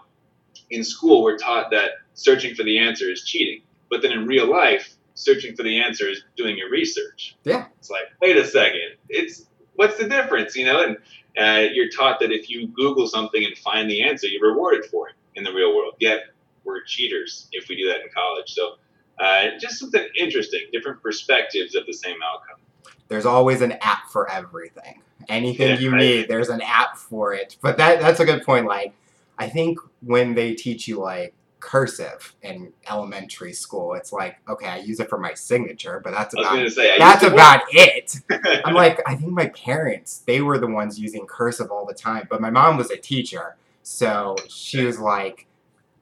in 0.70 0.82
school 0.82 1.22
we're 1.22 1.36
taught 1.38 1.70
that 1.70 1.90
searching 2.14 2.54
for 2.54 2.62
the 2.64 2.78
answer 2.78 3.10
is 3.10 3.22
cheating, 3.24 3.62
but 3.90 4.02
then 4.02 4.12
in 4.12 4.26
real 4.26 4.50
life, 4.50 4.94
searching 5.14 5.54
for 5.54 5.62
the 5.62 5.80
answer 5.80 6.08
is 6.08 6.22
doing 6.36 6.56
your 6.58 6.70
research. 6.70 7.36
Yeah. 7.44 7.66
It's 7.78 7.90
like, 7.90 8.04
wait 8.20 8.36
a 8.36 8.44
second, 8.46 8.96
it's 9.08 9.46
what's 9.78 9.96
the 9.96 10.08
difference, 10.08 10.56
you 10.56 10.64
know? 10.64 10.82
And 10.82 10.96
uh, 11.38 11.68
you're 11.72 11.88
taught 11.88 12.18
that 12.18 12.32
if 12.32 12.50
you 12.50 12.66
Google 12.66 13.06
something 13.06 13.44
and 13.44 13.56
find 13.58 13.88
the 13.88 14.02
answer, 14.02 14.26
you're 14.26 14.50
rewarded 14.50 14.84
for 14.86 15.08
it 15.08 15.14
in 15.36 15.44
the 15.44 15.52
real 15.52 15.74
world. 15.74 15.94
Yet 16.00 16.22
we're 16.64 16.82
cheaters 16.82 17.48
if 17.52 17.68
we 17.68 17.76
do 17.76 17.86
that 17.86 18.00
in 18.00 18.08
college. 18.12 18.50
So 18.50 18.74
uh, 19.20 19.56
just 19.60 19.78
something 19.78 20.04
interesting, 20.18 20.62
different 20.72 21.00
perspectives 21.00 21.76
of 21.76 21.86
the 21.86 21.92
same 21.92 22.16
outcome. 22.28 22.58
There's 23.06 23.24
always 23.24 23.60
an 23.60 23.72
app 23.80 24.10
for 24.10 24.28
everything. 24.28 25.00
Anything 25.28 25.68
Yeah, 25.68 25.78
you 25.78 25.92
right. 25.92 26.00
need, 26.00 26.28
there's 26.28 26.48
an 26.48 26.60
app 26.60 26.96
for 26.96 27.32
it. 27.32 27.56
But 27.62 27.76
that 27.76 28.00
that's 28.00 28.18
a 28.18 28.24
good 28.24 28.42
point. 28.42 28.66
Like, 28.66 28.94
I 29.38 29.48
think 29.48 29.78
when 30.02 30.34
they 30.34 30.54
teach 30.54 30.88
you 30.88 30.98
like 30.98 31.34
cursive 31.60 32.34
in 32.42 32.72
elementary 32.88 33.52
school. 33.52 33.94
It's 33.94 34.12
like, 34.12 34.36
okay, 34.48 34.68
I 34.68 34.78
use 34.78 35.00
it 35.00 35.08
for 35.08 35.18
my 35.18 35.34
signature, 35.34 36.00
but 36.02 36.12
that's 36.12 36.34
about 36.34 36.70
say 36.70 36.98
that's 36.98 37.24
about 37.24 37.62
it. 37.70 38.14
I'm 38.64 38.74
like, 38.74 39.00
I 39.06 39.14
think 39.14 39.32
my 39.32 39.48
parents, 39.48 40.18
they 40.26 40.40
were 40.40 40.58
the 40.58 40.66
ones 40.66 40.98
using 40.98 41.26
cursive 41.26 41.70
all 41.70 41.86
the 41.86 41.94
time, 41.94 42.26
but 42.30 42.40
my 42.40 42.50
mom 42.50 42.76
was 42.76 42.90
a 42.90 42.96
teacher, 42.96 43.56
so 43.82 44.36
she 44.48 44.84
was 44.84 44.98
like, 44.98 45.46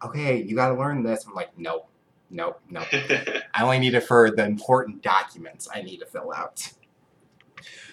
okay, 0.05 0.43
you 0.43 0.55
got 0.55 0.69
to 0.69 0.75
learn 0.75 1.03
this. 1.03 1.25
I'm 1.27 1.35
like, 1.35 1.57
nope, 1.57 1.89
nope, 2.31 2.61
nope. 2.71 2.87
I 3.55 3.63
only 3.63 3.79
need 3.79 3.95
it 3.95 4.03
for 4.03 4.31
the 4.31 4.45
important 4.45 5.03
documents 5.03 5.69
I 5.73 5.83
need 5.83 5.99
to 5.99 6.07
fill 6.07 6.33
out. 6.33 6.73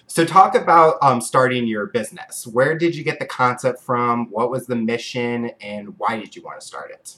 So, 0.06 0.24
talk 0.24 0.54
about 0.54 0.98
um, 1.00 1.20
starting 1.20 1.66
your 1.66 1.86
business. 1.86 2.46
Where 2.46 2.76
did 2.76 2.94
you 2.94 3.02
get 3.02 3.18
the 3.18 3.26
concept 3.26 3.80
from? 3.80 4.30
What 4.30 4.50
was 4.50 4.66
the 4.66 4.76
mission, 4.76 5.50
and 5.60 5.98
why 5.98 6.18
did 6.18 6.36
you 6.36 6.42
want 6.42 6.60
to 6.60 6.66
start 6.66 6.90
it? 6.90 7.16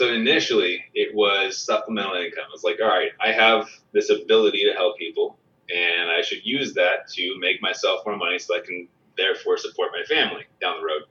So 0.00 0.08
initially, 0.08 0.82
it 0.94 1.14
was 1.14 1.58
supplemental 1.58 2.14
income. 2.14 2.44
It's 2.54 2.64
like, 2.64 2.78
all 2.82 2.88
right, 2.88 3.10
I 3.20 3.32
have 3.32 3.68
this 3.92 4.08
ability 4.08 4.64
to 4.64 4.72
help 4.72 4.96
people, 4.96 5.36
and 5.68 6.10
I 6.10 6.22
should 6.22 6.38
use 6.42 6.72
that 6.72 7.06
to 7.16 7.38
make 7.38 7.60
myself 7.60 8.00
more 8.06 8.16
money 8.16 8.38
so 8.38 8.56
I 8.56 8.60
can 8.64 8.88
therefore 9.18 9.58
support 9.58 9.90
my 9.92 10.02
family 10.04 10.44
down 10.58 10.78
the 10.80 10.86
road. 10.86 11.02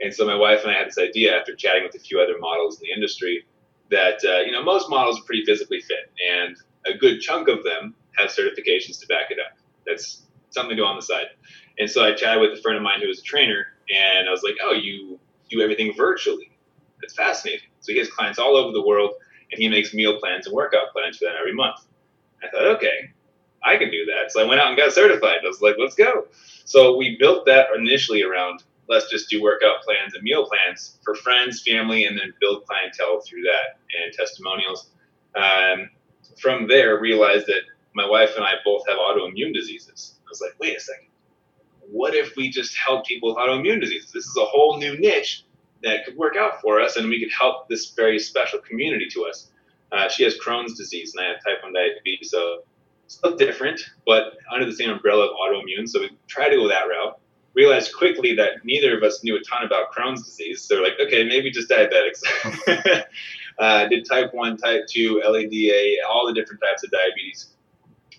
And 0.00 0.14
so 0.14 0.24
my 0.24 0.36
wife 0.36 0.60
and 0.62 0.70
I 0.70 0.78
had 0.78 0.86
this 0.86 0.96
idea 0.96 1.36
after 1.36 1.56
chatting 1.56 1.82
with 1.82 1.96
a 1.96 1.98
few 1.98 2.20
other 2.20 2.38
models 2.38 2.80
in 2.80 2.86
the 2.86 2.92
industry 2.94 3.44
that 3.90 4.24
uh, 4.24 4.42
you 4.42 4.52
know 4.52 4.62
most 4.62 4.88
models 4.88 5.18
are 5.18 5.24
pretty 5.24 5.44
physically 5.44 5.80
fit, 5.80 6.12
and 6.30 6.56
a 6.86 6.96
good 6.96 7.20
chunk 7.20 7.48
of 7.48 7.64
them 7.64 7.96
have 8.12 8.30
certifications 8.30 9.00
to 9.00 9.08
back 9.08 9.32
it 9.32 9.38
up. 9.44 9.58
That's 9.88 10.22
something 10.50 10.76
to 10.76 10.76
do 10.76 10.84
on 10.84 10.94
the 10.94 11.02
side. 11.02 11.30
And 11.80 11.90
so 11.90 12.04
I 12.04 12.14
chatted 12.14 12.42
with 12.42 12.56
a 12.56 12.62
friend 12.62 12.76
of 12.76 12.84
mine 12.84 13.00
who 13.00 13.08
was 13.08 13.18
a 13.18 13.24
trainer, 13.24 13.66
and 13.90 14.28
I 14.28 14.30
was 14.30 14.44
like, 14.44 14.54
"Oh, 14.62 14.72
you 14.72 15.18
do 15.50 15.62
everything 15.62 15.94
virtually? 15.96 16.56
That's 17.00 17.16
fascinating." 17.16 17.70
So 17.86 17.92
he 17.92 17.98
has 17.98 18.10
clients 18.10 18.38
all 18.40 18.56
over 18.56 18.72
the 18.72 18.84
world, 18.84 19.12
and 19.52 19.60
he 19.60 19.68
makes 19.68 19.94
meal 19.94 20.18
plans 20.18 20.46
and 20.46 20.54
workout 20.54 20.92
plans 20.92 21.18
for 21.18 21.26
them 21.26 21.34
every 21.38 21.54
month. 21.54 21.76
I 22.42 22.48
thought, 22.48 22.66
okay, 22.76 23.10
I 23.62 23.76
can 23.76 23.90
do 23.90 24.04
that. 24.06 24.32
So 24.32 24.42
I 24.42 24.48
went 24.48 24.60
out 24.60 24.68
and 24.68 24.76
got 24.76 24.92
certified. 24.92 25.38
I 25.44 25.46
was 25.46 25.62
like, 25.62 25.76
let's 25.78 25.94
go. 25.94 26.26
So 26.64 26.96
we 26.96 27.16
built 27.18 27.46
that 27.46 27.68
initially 27.76 28.24
around 28.24 28.64
let's 28.88 29.10
just 29.10 29.28
do 29.28 29.42
workout 29.42 29.82
plans 29.82 30.14
and 30.14 30.22
meal 30.22 30.46
plans 30.46 30.98
for 31.04 31.14
friends, 31.14 31.62
family, 31.62 32.04
and 32.04 32.18
then 32.18 32.32
build 32.40 32.66
clientele 32.66 33.20
through 33.20 33.42
that 33.42 33.78
and 34.02 34.12
testimonials. 34.12 34.90
Um, 35.34 35.90
from 36.40 36.68
there, 36.68 37.00
realized 37.00 37.46
that 37.46 37.62
my 37.94 38.08
wife 38.08 38.32
and 38.36 38.44
I 38.44 38.54
both 38.64 38.86
have 38.88 38.98
autoimmune 38.98 39.54
diseases. 39.54 40.16
I 40.26 40.28
was 40.28 40.40
like, 40.40 40.52
wait 40.60 40.76
a 40.76 40.80
second. 40.80 41.08
What 41.90 42.14
if 42.14 42.36
we 42.36 42.50
just 42.50 42.76
help 42.76 43.06
people 43.06 43.30
with 43.30 43.38
autoimmune 43.38 43.80
diseases? 43.80 44.12
This 44.12 44.26
is 44.26 44.36
a 44.36 44.44
whole 44.44 44.78
new 44.78 44.98
niche 44.98 45.44
that 45.82 46.04
could 46.04 46.16
work 46.16 46.36
out 46.36 46.60
for 46.60 46.80
us, 46.80 46.96
and 46.96 47.08
we 47.08 47.20
could 47.20 47.32
help 47.32 47.68
this 47.68 47.90
very 47.90 48.18
special 48.18 48.58
community 48.60 49.06
to 49.10 49.24
us. 49.24 49.50
Uh, 49.92 50.08
she 50.08 50.24
has 50.24 50.36
Crohn's 50.38 50.76
disease, 50.76 51.14
and 51.14 51.24
I 51.24 51.28
have 51.28 51.36
type 51.44 51.62
1 51.62 51.72
diabetes, 51.72 52.30
so 52.30 52.62
still 53.06 53.36
different, 53.36 53.80
but 54.04 54.34
under 54.52 54.66
the 54.66 54.72
same 54.72 54.90
umbrella 54.90 55.26
of 55.26 55.36
autoimmune. 55.36 55.88
So 55.88 56.00
we 56.00 56.10
tried 56.26 56.50
to 56.50 56.56
go 56.56 56.68
that 56.68 56.84
route. 56.88 57.18
Realized 57.54 57.94
quickly 57.96 58.34
that 58.34 58.64
neither 58.64 58.96
of 58.96 59.02
us 59.02 59.24
knew 59.24 59.36
a 59.36 59.40
ton 59.40 59.64
about 59.64 59.92
Crohn's 59.92 60.24
disease. 60.24 60.62
So 60.62 60.76
we're 60.76 60.84
like, 60.84 61.00
okay, 61.00 61.24
maybe 61.24 61.50
just 61.50 61.70
diabetics. 61.70 62.22
uh, 63.58 63.86
did 63.88 64.04
type 64.04 64.34
1, 64.34 64.56
type 64.58 64.86
2, 64.88 65.22
LADA, 65.26 66.06
all 66.08 66.26
the 66.26 66.34
different 66.34 66.60
types 66.60 66.84
of 66.84 66.90
diabetes, 66.90 67.54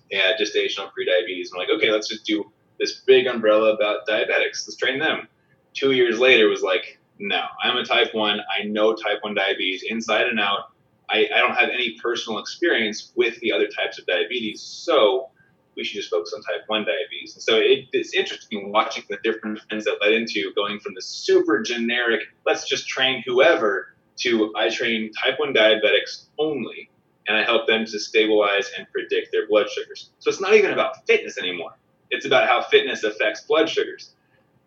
yeah, 0.10 0.32
gestational 0.40 0.90
prediabetes. 0.90 1.50
I'm 1.54 1.60
like, 1.60 1.70
okay, 1.70 1.92
let's 1.92 2.08
just 2.08 2.26
do 2.26 2.52
this 2.80 3.02
big 3.06 3.28
umbrella 3.28 3.74
about 3.74 4.08
diabetics. 4.08 4.66
Let's 4.68 4.76
train 4.76 5.00
them. 5.00 5.28
Two 5.74 5.92
years 5.92 6.18
later, 6.18 6.48
was 6.48 6.64
like, 6.64 7.00
no, 7.20 7.42
I'm 7.64 7.78
a 7.78 7.86
type 7.86 8.14
1. 8.14 8.40
I 8.40 8.64
know 8.66 8.94
type 8.94 9.20
1 9.22 9.36
diabetes 9.36 9.84
inside 9.88 10.28
and 10.28 10.40
out. 10.40 10.72
I, 11.10 11.28
I 11.34 11.40
don't 11.40 11.56
have 11.56 11.70
any 11.70 11.98
personal 12.02 12.40
experience 12.40 13.12
with 13.16 13.40
the 13.40 13.52
other 13.52 13.68
types 13.68 13.98
of 13.98 14.06
diabetes, 14.06 14.62
so 14.62 15.30
we 15.76 15.84
should 15.84 15.96
just 15.96 16.10
focus 16.10 16.34
on 16.36 16.42
type 16.42 16.64
1 16.68 16.86
diabetes. 16.86 17.36
And 17.36 17.44
so 17.44 17.56
it, 17.58 17.86
it's 17.94 18.14
interesting 18.14 18.72
watching 18.72 19.04
the 19.10 19.18
different 19.24 19.60
trends 19.70 19.86
that 19.86 19.98
led 20.02 20.14
into 20.14 20.52
going 20.56 20.80
from 20.80 20.96
the 20.96 21.02
super 21.02 21.62
generic, 21.62 22.22
let's 22.46 22.68
just 22.68 22.88
train 22.88 23.24
whoever, 23.26 23.96
to 24.18 24.54
I 24.58 24.70
train 24.70 25.12
type 25.14 25.40
1 25.40 25.54
diabetics 25.54 26.26
only, 26.38 26.90
and 27.28 27.38
I 27.38 27.44
help 27.44 27.68
them 27.68 27.86
to 27.86 28.00
stabilize 28.00 28.72
and 28.78 28.88
predict 28.92 29.32
their 29.32 29.48
blood 29.48 29.70
sugars. 29.70 30.10
So 30.20 30.30
it's 30.30 30.42
not 30.42 30.56
even 30.56 30.72
about 30.72 31.06
fitness 31.08 31.38
anymore. 31.38 31.72
It's 32.10 32.26
about 32.26 32.48
how 32.48 32.64
fitness 32.64 33.04
affects 33.04 33.42
blood 33.42 33.70
sugars. 33.70 34.12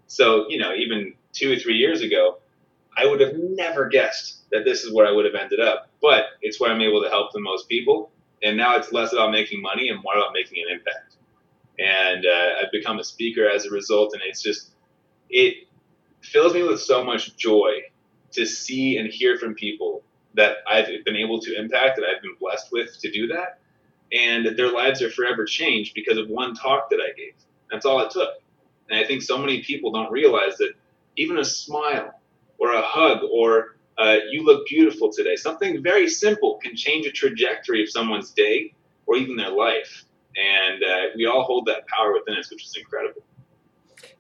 So, 0.06 0.46
you 0.48 0.58
know, 0.58 0.74
even 0.74 1.14
two 1.32 1.52
or 1.52 1.56
three 1.56 1.76
years 1.76 2.02
ago, 2.02 2.39
I 3.00 3.06
would 3.06 3.20
have 3.20 3.34
never 3.34 3.88
guessed 3.88 4.50
that 4.52 4.64
this 4.64 4.84
is 4.84 4.92
where 4.92 5.06
I 5.06 5.10
would 5.10 5.24
have 5.24 5.34
ended 5.34 5.60
up. 5.60 5.88
But 6.02 6.24
it's 6.42 6.60
where 6.60 6.70
I'm 6.70 6.80
able 6.80 7.02
to 7.02 7.08
help 7.08 7.32
the 7.32 7.40
most 7.40 7.68
people. 7.68 8.10
And 8.42 8.56
now 8.56 8.76
it's 8.76 8.92
less 8.92 9.12
about 9.12 9.30
making 9.30 9.62
money 9.62 9.88
and 9.88 10.02
more 10.02 10.16
about 10.16 10.32
making 10.34 10.62
an 10.66 10.74
impact. 10.76 11.16
And 11.78 12.26
uh, 12.26 12.62
I've 12.62 12.72
become 12.72 12.98
a 12.98 13.04
speaker 13.04 13.48
as 13.48 13.64
a 13.64 13.70
result. 13.70 14.12
And 14.12 14.22
it's 14.26 14.42
just, 14.42 14.72
it 15.30 15.68
fills 16.20 16.52
me 16.52 16.62
with 16.62 16.80
so 16.80 17.02
much 17.02 17.36
joy 17.36 17.80
to 18.32 18.44
see 18.44 18.98
and 18.98 19.10
hear 19.10 19.38
from 19.38 19.54
people 19.54 20.02
that 20.34 20.58
I've 20.68 20.88
been 21.04 21.16
able 21.16 21.40
to 21.40 21.58
impact, 21.58 21.96
that 21.96 22.04
I've 22.04 22.22
been 22.22 22.36
blessed 22.38 22.70
with 22.70 22.98
to 23.00 23.10
do 23.10 23.28
that. 23.28 23.60
And 24.12 24.44
that 24.44 24.56
their 24.56 24.72
lives 24.72 25.00
are 25.02 25.10
forever 25.10 25.44
changed 25.44 25.94
because 25.94 26.18
of 26.18 26.28
one 26.28 26.54
talk 26.54 26.90
that 26.90 26.98
I 27.00 27.16
gave. 27.16 27.34
That's 27.70 27.86
all 27.86 28.00
it 28.00 28.10
took. 28.10 28.30
And 28.90 28.98
I 28.98 29.06
think 29.06 29.22
so 29.22 29.38
many 29.38 29.62
people 29.62 29.92
don't 29.92 30.10
realize 30.10 30.56
that 30.58 30.72
even 31.16 31.38
a 31.38 31.44
smile 31.44 32.19
or 32.60 32.74
a 32.74 32.82
hug 32.82 33.20
or 33.32 33.76
uh, 33.98 34.16
you 34.30 34.44
look 34.44 34.66
beautiful 34.66 35.10
today, 35.12 35.36
something 35.36 35.82
very 35.82 36.08
simple 36.08 36.58
can 36.62 36.74
change 36.76 37.06
a 37.06 37.10
trajectory 37.10 37.82
of 37.82 37.90
someone's 37.90 38.30
day 38.30 38.72
or 39.06 39.16
even 39.16 39.36
their 39.36 39.50
life. 39.50 40.04
And 40.36 40.82
uh, 40.82 41.06
we 41.16 41.26
all 41.26 41.42
hold 41.42 41.66
that 41.66 41.86
power 41.86 42.12
within 42.12 42.38
us, 42.38 42.50
which 42.50 42.64
is 42.64 42.76
incredible. 42.76 43.22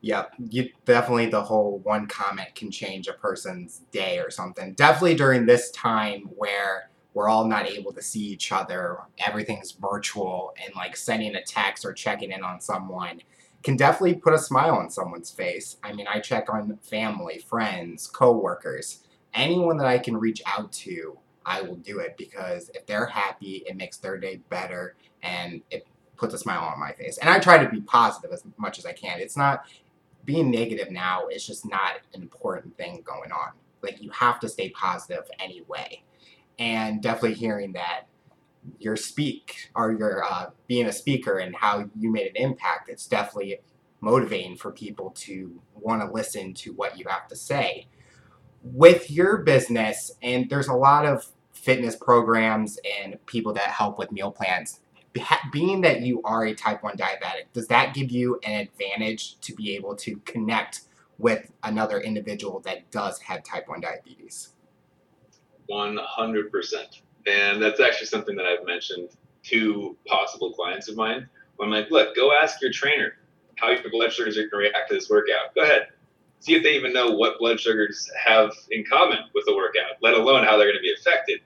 Yeah, 0.02 0.24
you 0.38 0.70
definitely 0.84 1.26
the 1.26 1.42
whole 1.42 1.78
one 1.78 2.06
comment 2.06 2.54
can 2.54 2.70
change 2.70 3.06
a 3.06 3.12
person's 3.12 3.82
day 3.90 4.18
or 4.18 4.30
something. 4.30 4.74
Definitely 4.74 5.14
during 5.14 5.46
this 5.46 5.70
time 5.70 6.22
where 6.36 6.90
we're 7.12 7.28
all 7.28 7.46
not 7.46 7.66
able 7.68 7.92
to 7.92 8.02
see 8.02 8.20
each 8.20 8.52
other, 8.52 8.98
everything's 9.18 9.72
virtual, 9.72 10.54
and 10.64 10.74
like 10.74 10.96
sending 10.96 11.34
a 11.34 11.42
text 11.42 11.84
or 11.84 11.92
checking 11.92 12.32
in 12.32 12.42
on 12.42 12.60
someone 12.60 13.20
can 13.62 13.76
definitely 13.76 14.14
put 14.14 14.32
a 14.32 14.38
smile 14.38 14.74
on 14.74 14.90
someone's 14.90 15.30
face. 15.30 15.76
I 15.82 15.92
mean, 15.92 16.06
I 16.08 16.20
check 16.20 16.48
on 16.48 16.78
family, 16.82 17.38
friends, 17.38 18.06
coworkers, 18.06 19.02
anyone 19.34 19.76
that 19.78 19.86
I 19.86 19.98
can 19.98 20.16
reach 20.16 20.42
out 20.46 20.72
to, 20.72 21.18
I 21.44 21.62
will 21.62 21.76
do 21.76 21.98
it 21.98 22.16
because 22.16 22.70
if 22.74 22.86
they're 22.86 23.06
happy, 23.06 23.62
it 23.66 23.76
makes 23.76 23.98
their 23.98 24.18
day 24.18 24.40
better 24.48 24.94
and 25.22 25.62
it 25.70 25.86
puts 26.16 26.34
a 26.34 26.38
smile 26.38 26.62
on 26.62 26.78
my 26.78 26.92
face. 26.92 27.18
And 27.18 27.30
I 27.30 27.38
try 27.38 27.62
to 27.62 27.68
be 27.68 27.80
positive 27.80 28.32
as 28.32 28.42
much 28.58 28.78
as 28.78 28.86
I 28.86 28.92
can. 28.92 29.20
It's 29.20 29.36
not 29.36 29.64
being 30.24 30.50
negative 30.50 30.90
now 30.90 31.28
is 31.28 31.46
just 31.46 31.64
not 31.64 31.94
an 32.14 32.22
important 32.22 32.76
thing 32.76 33.02
going 33.04 33.32
on. 33.32 33.52
Like 33.82 34.02
you 34.02 34.10
have 34.10 34.38
to 34.40 34.48
stay 34.48 34.70
positive 34.70 35.24
anyway. 35.38 36.02
And 36.58 37.02
definitely 37.02 37.34
hearing 37.34 37.72
that 37.72 38.02
your 38.78 38.96
speak 38.96 39.70
or 39.74 39.92
your 39.92 40.24
uh, 40.24 40.50
being 40.66 40.86
a 40.86 40.92
speaker 40.92 41.38
and 41.38 41.54
how 41.56 41.88
you 41.96 42.10
made 42.10 42.28
an 42.28 42.36
impact, 42.36 42.88
it's 42.88 43.06
definitely 43.06 43.60
motivating 44.00 44.56
for 44.56 44.70
people 44.72 45.10
to 45.10 45.60
want 45.74 46.02
to 46.02 46.10
listen 46.10 46.54
to 46.54 46.72
what 46.72 46.98
you 46.98 47.04
have 47.08 47.28
to 47.28 47.36
say. 47.36 47.86
With 48.62 49.10
your 49.10 49.38
business, 49.38 50.12
and 50.22 50.48
there's 50.50 50.68
a 50.68 50.74
lot 50.74 51.06
of 51.06 51.26
fitness 51.52 51.96
programs 51.96 52.78
and 53.02 53.24
people 53.26 53.52
that 53.54 53.70
help 53.70 53.98
with 53.98 54.12
meal 54.12 54.30
plans. 54.30 54.80
Being 55.52 55.80
that 55.80 56.02
you 56.02 56.22
are 56.22 56.44
a 56.44 56.54
type 56.54 56.82
1 56.82 56.96
diabetic, 56.96 57.52
does 57.52 57.66
that 57.68 57.94
give 57.94 58.10
you 58.10 58.38
an 58.44 58.60
advantage 58.60 59.40
to 59.40 59.54
be 59.54 59.74
able 59.74 59.96
to 59.96 60.16
connect 60.18 60.82
with 61.18 61.50
another 61.62 62.00
individual 62.00 62.60
that 62.60 62.90
does 62.90 63.18
have 63.20 63.42
type 63.42 63.68
1 63.68 63.80
diabetes? 63.80 64.50
100%. 65.70 67.00
And 67.26 67.62
that's 67.62 67.80
actually 67.80 68.06
something 68.06 68.36
that 68.36 68.46
I've 68.46 68.66
mentioned 68.66 69.10
to 69.44 69.96
possible 70.06 70.52
clients 70.52 70.88
of 70.88 70.96
mine. 70.96 71.28
I'm 71.60 71.70
like, 71.70 71.90
look, 71.90 72.16
go 72.16 72.32
ask 72.32 72.60
your 72.62 72.72
trainer 72.72 73.14
how 73.56 73.70
your 73.70 73.90
blood 73.90 74.12
sugars 74.12 74.38
are 74.38 74.42
going 74.42 74.50
to 74.50 74.56
react 74.56 74.88
to 74.88 74.94
this 74.94 75.10
workout. 75.10 75.54
Go 75.54 75.62
ahead. 75.62 75.88
See 76.40 76.54
if 76.54 76.62
they 76.62 76.74
even 76.74 76.92
know 76.92 77.10
what 77.10 77.38
blood 77.38 77.60
sugars 77.60 78.10
have 78.18 78.52
in 78.70 78.84
common 78.90 79.18
with 79.34 79.44
the 79.46 79.54
workout, 79.54 79.96
let 80.00 80.14
alone 80.14 80.44
how 80.44 80.56
they're 80.56 80.66
going 80.66 80.78
to 80.78 80.82
be 80.82 80.94
affected. 80.98 81.40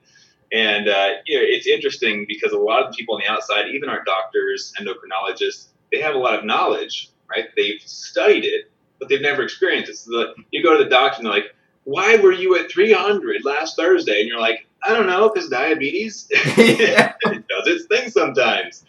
And 0.53 0.89
uh, 0.89 1.15
you 1.27 1.37
know, 1.37 1.45
it's 1.45 1.67
interesting 1.67 2.27
because 2.29 2.53
a 2.53 2.59
lot 2.59 2.85
of 2.85 2.93
the 2.93 2.97
people 2.97 3.17
on 3.17 3.23
the 3.27 3.33
outside, 3.33 3.67
even 3.75 3.89
our 3.89 4.05
doctors, 4.05 4.73
endocrinologists, 4.81 5.69
they 5.91 6.01
have 6.01 6.15
a 6.15 6.19
lot 6.19 6.39
of 6.39 6.45
knowledge, 6.45 7.11
right? 7.29 7.47
They've 7.57 7.81
studied 7.85 8.45
it, 8.45 8.71
but 9.01 9.09
they've 9.09 9.21
never 9.21 9.43
experienced 9.43 9.91
it. 9.91 9.97
So 9.97 10.13
the, 10.13 10.35
you 10.53 10.63
go 10.63 10.79
to 10.79 10.85
the 10.85 10.91
doctor 10.91 11.19
and 11.19 11.27
they're 11.27 11.33
like, 11.33 11.57
why 11.83 12.17
were 12.17 12.33
you 12.33 12.57
at 12.57 12.71
300 12.71 13.45
last 13.45 13.77
Thursday? 13.77 14.21
And 14.21 14.29
you're 14.29 14.41
like, 14.41 14.67
I 14.85 14.93
don't 14.95 15.07
know, 15.07 15.31
because 15.33 15.49
diabetes 15.49 16.27
it 16.31 17.17
does 17.49 17.67
its 17.67 17.87
thing 17.87 18.11
sometimes. 18.11 18.85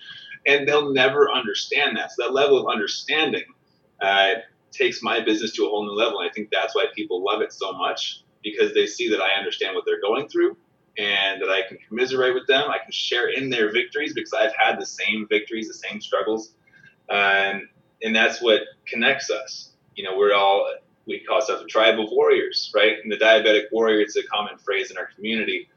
And 0.47 0.67
they'll 0.67 0.93
never 0.93 1.31
understand 1.31 1.97
that. 1.97 2.11
So 2.11 2.23
that 2.23 2.33
level 2.33 2.59
of 2.59 2.71
understanding 2.71 3.43
uh, 4.01 4.33
takes 4.71 5.01
my 5.01 5.21
business 5.23 5.53
to 5.53 5.65
a 5.65 5.69
whole 5.69 5.85
new 5.85 5.93
level. 5.93 6.19
And 6.19 6.29
I 6.29 6.33
think 6.33 6.49
that's 6.51 6.75
why 6.75 6.85
people 6.95 7.23
love 7.23 7.41
it 7.41 7.53
so 7.53 7.73
much. 7.73 8.21
because 8.43 8.73
they 8.73 8.85
see 8.87 9.09
that 9.09 9.21
I 9.21 9.37
understand 9.37 9.75
what 9.75 9.85
they're 9.85 10.01
going 10.01 10.27
through 10.29 10.55
and 10.97 11.41
that 11.41 11.49
I 11.49 11.67
can 11.67 11.77
commiserate 11.87 12.33
with 12.35 12.47
them. 12.47 12.69
I 12.69 12.77
can 12.77 12.91
share 12.91 13.29
in 13.29 13.49
their 13.49 13.71
victories 13.71 14.13
because 14.13 14.33
I've 14.33 14.53
had 14.57 14.79
the 14.79 14.85
same 14.85 15.27
victories, 15.29 15.67
the 15.67 15.73
same 15.73 15.99
struggles. 15.99 16.53
Um, 17.09 17.69
and 18.03 18.15
that's 18.15 18.41
what 18.41 18.61
connects 18.87 19.29
us. 19.31 19.71
You 19.95 20.03
know, 20.03 20.17
we're 20.17 20.33
all, 20.33 20.69
we 21.07 21.21
call 21.21 21.37
ourselves 21.37 21.63
a 21.63 21.67
tribe 21.67 21.99
of 21.99 22.07
warriors, 22.11 22.71
right? 22.75 22.97
And 23.01 23.11
the 23.11 23.17
diabetic 23.17 23.63
warrior, 23.71 23.99
it's 23.99 24.15
a 24.15 24.23
common 24.23 24.57
phrase 24.57 24.91
in 24.91 24.97
our 24.97 25.09
community 25.15 25.69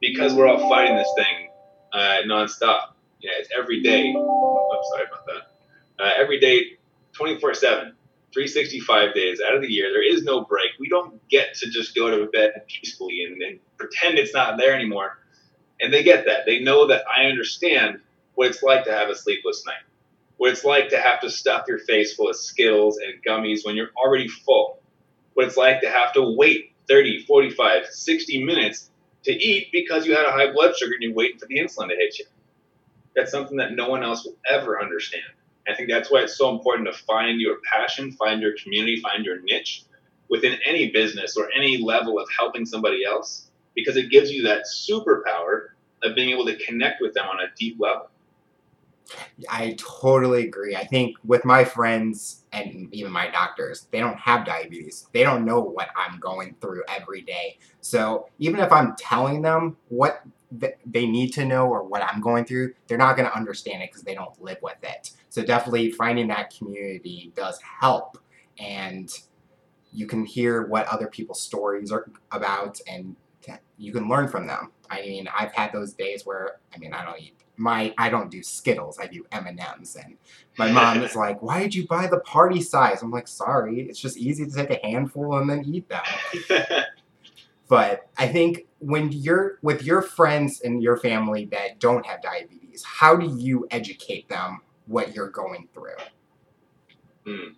because 0.00 0.34
we're 0.34 0.46
all 0.46 0.68
fighting 0.68 0.96
this 0.96 1.12
thing 1.16 1.48
uh, 1.92 2.18
nonstop. 2.26 2.92
Know, 3.22 3.30
it's 3.38 3.50
every 3.56 3.82
day. 3.82 4.08
I'm 4.10 4.14
sorry 4.14 5.04
about 5.06 5.26
that. 5.26 6.02
Uh, 6.02 6.10
every 6.18 6.40
day, 6.40 6.78
24 7.12 7.54
7. 7.54 7.94
365 8.32 9.14
days 9.14 9.40
out 9.46 9.56
of 9.56 9.62
the 9.62 9.68
year. 9.68 9.90
There 9.92 10.06
is 10.06 10.22
no 10.22 10.44
break. 10.44 10.70
We 10.78 10.88
don't 10.88 11.20
get 11.28 11.54
to 11.54 11.70
just 11.70 11.94
go 11.94 12.10
to 12.10 12.30
bed 12.30 12.62
peacefully 12.68 13.24
and, 13.24 13.42
and, 13.42 13.58
pretend 13.76 14.18
it's 14.18 14.34
not 14.34 14.58
there 14.58 14.74
anymore. 14.74 15.18
And 15.80 15.90
they 15.90 16.02
get 16.02 16.26
that. 16.26 16.44
They 16.44 16.60
know 16.60 16.86
that 16.88 17.02
I 17.08 17.24
understand 17.24 17.98
what 18.34 18.48
it's 18.48 18.62
like 18.62 18.84
to 18.84 18.92
have 18.92 19.08
a 19.08 19.16
sleepless 19.16 19.64
night, 19.66 19.82
what 20.36 20.50
it's 20.50 20.64
like 20.64 20.90
to 20.90 21.00
have 21.00 21.18
to 21.22 21.30
stuff 21.30 21.64
your 21.66 21.78
face 21.78 22.14
full 22.14 22.28
of 22.28 22.36
Skittles 22.36 22.98
and 22.98 23.24
gummies 23.24 23.64
when 23.64 23.76
you're 23.76 23.88
already 23.96 24.28
full, 24.28 24.82
what 25.32 25.46
it's 25.46 25.56
like 25.56 25.80
to 25.80 25.88
have 25.88 26.12
to 26.12 26.34
wait 26.36 26.74
30, 26.90 27.24
45, 27.24 27.86
60 27.86 28.44
minutes 28.44 28.90
to 29.24 29.32
eat 29.32 29.68
because 29.72 30.06
you 30.06 30.14
had 30.14 30.26
a 30.26 30.32
high 30.32 30.52
blood 30.52 30.76
sugar 30.76 30.92
and 30.94 31.02
you're 31.02 31.14
waiting 31.14 31.38
for 31.38 31.46
the 31.46 31.58
insulin 31.58 31.88
to 31.88 31.96
hit 31.96 32.18
you. 32.18 32.24
That's 33.14 33.30
something 33.30 33.56
that 33.58 33.72
no 33.72 33.88
one 33.88 34.02
else 34.02 34.24
will 34.24 34.36
ever 34.48 34.80
understand. 34.80 35.24
I 35.68 35.74
think 35.74 35.90
that's 35.90 36.10
why 36.10 36.20
it's 36.20 36.36
so 36.36 36.50
important 36.50 36.88
to 36.88 37.04
find 37.04 37.40
your 37.40 37.58
passion, 37.70 38.12
find 38.12 38.40
your 38.40 38.54
community, 38.62 39.00
find 39.00 39.24
your 39.24 39.40
niche 39.42 39.84
within 40.28 40.58
any 40.64 40.90
business 40.90 41.36
or 41.36 41.48
any 41.56 41.82
level 41.82 42.18
of 42.18 42.28
helping 42.36 42.64
somebody 42.64 43.04
else, 43.04 43.50
because 43.74 43.96
it 43.96 44.10
gives 44.10 44.30
you 44.30 44.44
that 44.44 44.64
superpower 44.64 45.68
of 46.02 46.14
being 46.14 46.30
able 46.30 46.46
to 46.46 46.56
connect 46.64 47.02
with 47.02 47.14
them 47.14 47.26
on 47.26 47.40
a 47.40 47.48
deep 47.58 47.78
level. 47.78 48.08
I 49.48 49.76
totally 49.78 50.46
agree. 50.46 50.76
I 50.76 50.84
think 50.84 51.16
with 51.24 51.44
my 51.44 51.64
friends 51.64 52.44
and 52.52 52.92
even 52.92 53.10
my 53.10 53.28
doctors, 53.30 53.88
they 53.90 53.98
don't 53.98 54.18
have 54.18 54.46
diabetes. 54.46 55.06
They 55.12 55.22
don't 55.22 55.44
know 55.44 55.60
what 55.60 55.88
I'm 55.96 56.20
going 56.20 56.56
through 56.60 56.84
every 56.88 57.22
day. 57.22 57.58
So 57.80 58.28
even 58.38 58.60
if 58.60 58.70
I'm 58.72 58.94
telling 58.96 59.42
them 59.42 59.76
what 59.88 60.22
they 60.86 61.06
need 61.06 61.32
to 61.34 61.44
know 61.44 61.68
or 61.68 61.84
what 61.84 62.02
I'm 62.02 62.20
going 62.20 62.44
through, 62.44 62.74
they're 62.86 62.98
not 62.98 63.16
going 63.16 63.28
to 63.28 63.36
understand 63.36 63.82
it 63.82 63.90
because 63.90 64.02
they 64.02 64.14
don't 64.14 64.40
live 64.42 64.58
with 64.62 64.82
it. 64.82 65.12
So 65.28 65.44
definitely 65.44 65.92
finding 65.92 66.28
that 66.28 66.52
community 66.56 67.32
does 67.36 67.60
help, 67.62 68.18
and 68.58 69.12
you 69.92 70.06
can 70.06 70.24
hear 70.24 70.66
what 70.66 70.88
other 70.88 71.06
people's 71.06 71.40
stories 71.40 71.92
are 71.92 72.10
about, 72.32 72.80
and 72.88 73.14
you 73.78 73.92
can 73.92 74.08
learn 74.08 74.28
from 74.28 74.46
them. 74.46 74.72
I 74.90 75.02
mean, 75.02 75.28
I've 75.32 75.52
had 75.52 75.72
those 75.72 75.92
days 75.92 76.26
where 76.26 76.58
I 76.74 76.78
mean, 76.78 76.92
I 76.92 77.04
don't 77.04 77.20
eat 77.20 77.39
my 77.60 77.94
I 77.98 78.08
don't 78.08 78.30
do 78.30 78.42
Skittles. 78.42 78.98
I 78.98 79.06
do 79.06 79.24
M 79.30 79.46
and 79.46 79.60
M's, 79.60 79.94
and 79.94 80.16
my 80.58 80.72
mom 80.72 81.02
is 81.02 81.14
like, 81.14 81.42
"Why 81.42 81.60
did 81.60 81.74
you 81.74 81.86
buy 81.86 82.06
the 82.06 82.20
party 82.20 82.60
size?" 82.60 83.02
I'm 83.02 83.10
like, 83.10 83.28
"Sorry, 83.28 83.82
it's 83.82 84.00
just 84.00 84.16
easy 84.16 84.46
to 84.46 84.52
take 84.52 84.70
a 84.70 84.84
handful 84.84 85.36
and 85.38 85.48
then 85.48 85.64
eat 85.64 85.88
them." 85.88 86.02
but 87.68 88.08
I 88.16 88.28
think 88.28 88.66
when 88.78 89.12
you're 89.12 89.58
with 89.62 89.84
your 89.84 90.02
friends 90.02 90.62
and 90.62 90.82
your 90.82 90.96
family 90.96 91.44
that 91.46 91.78
don't 91.78 92.04
have 92.06 92.22
diabetes, 92.22 92.82
how 92.82 93.14
do 93.14 93.26
you 93.38 93.68
educate 93.70 94.28
them 94.28 94.60
what 94.86 95.14
you're 95.14 95.30
going 95.30 95.68
through? 95.74 96.00
Hmm. 97.26 97.52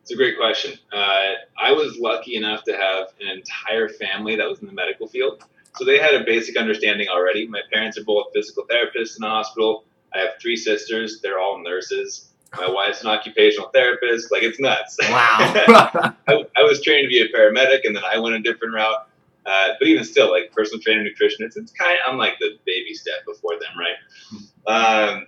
It's 0.00 0.10
a 0.10 0.16
great 0.16 0.36
question. 0.36 0.78
Uh, 0.92 1.34
I 1.56 1.70
was 1.70 1.96
lucky 1.98 2.34
enough 2.34 2.64
to 2.64 2.72
have 2.72 3.08
an 3.20 3.28
entire 3.28 3.88
family 3.88 4.34
that 4.34 4.48
was 4.48 4.58
in 4.58 4.66
the 4.66 4.72
medical 4.72 5.06
field. 5.06 5.44
So 5.76 5.84
they 5.84 5.98
had 5.98 6.14
a 6.14 6.24
basic 6.24 6.56
understanding 6.56 7.08
already. 7.08 7.46
My 7.46 7.60
parents 7.72 7.98
are 7.98 8.04
both 8.04 8.26
physical 8.34 8.64
therapists 8.70 9.16
in 9.16 9.20
the 9.20 9.28
hospital. 9.28 9.84
I 10.14 10.18
have 10.18 10.30
three 10.40 10.56
sisters. 10.56 11.20
They're 11.22 11.38
all 11.38 11.62
nurses. 11.62 12.28
My 12.54 12.68
wife's 12.68 13.00
an 13.00 13.08
occupational 13.08 13.70
therapist. 13.70 14.30
Like, 14.30 14.42
it's 14.42 14.60
nuts. 14.60 14.98
Wow. 15.00 15.14
I, 16.28 16.44
I, 16.56 16.62
was 16.62 16.82
trained 16.82 17.04
to 17.04 17.08
be 17.08 17.22
a 17.22 17.28
paramedic, 17.28 17.80
and 17.84 17.96
then 17.96 18.02
I 18.04 18.18
went 18.18 18.34
a 18.34 18.40
different 18.40 18.74
route. 18.74 19.08
Uh, 19.46 19.68
but 19.78 19.88
even 19.88 20.04
still, 20.04 20.30
like 20.30 20.52
personal 20.52 20.80
trainer, 20.80 21.02
nutritionist, 21.02 21.56
it's 21.56 21.72
kind 21.72 21.92
of, 21.92 22.12
I'm 22.12 22.18
like 22.18 22.34
the 22.38 22.58
baby 22.66 22.94
step 22.94 23.24
before 23.26 23.54
them, 23.58 23.72
right? 23.78 25.14
Um, 25.14 25.26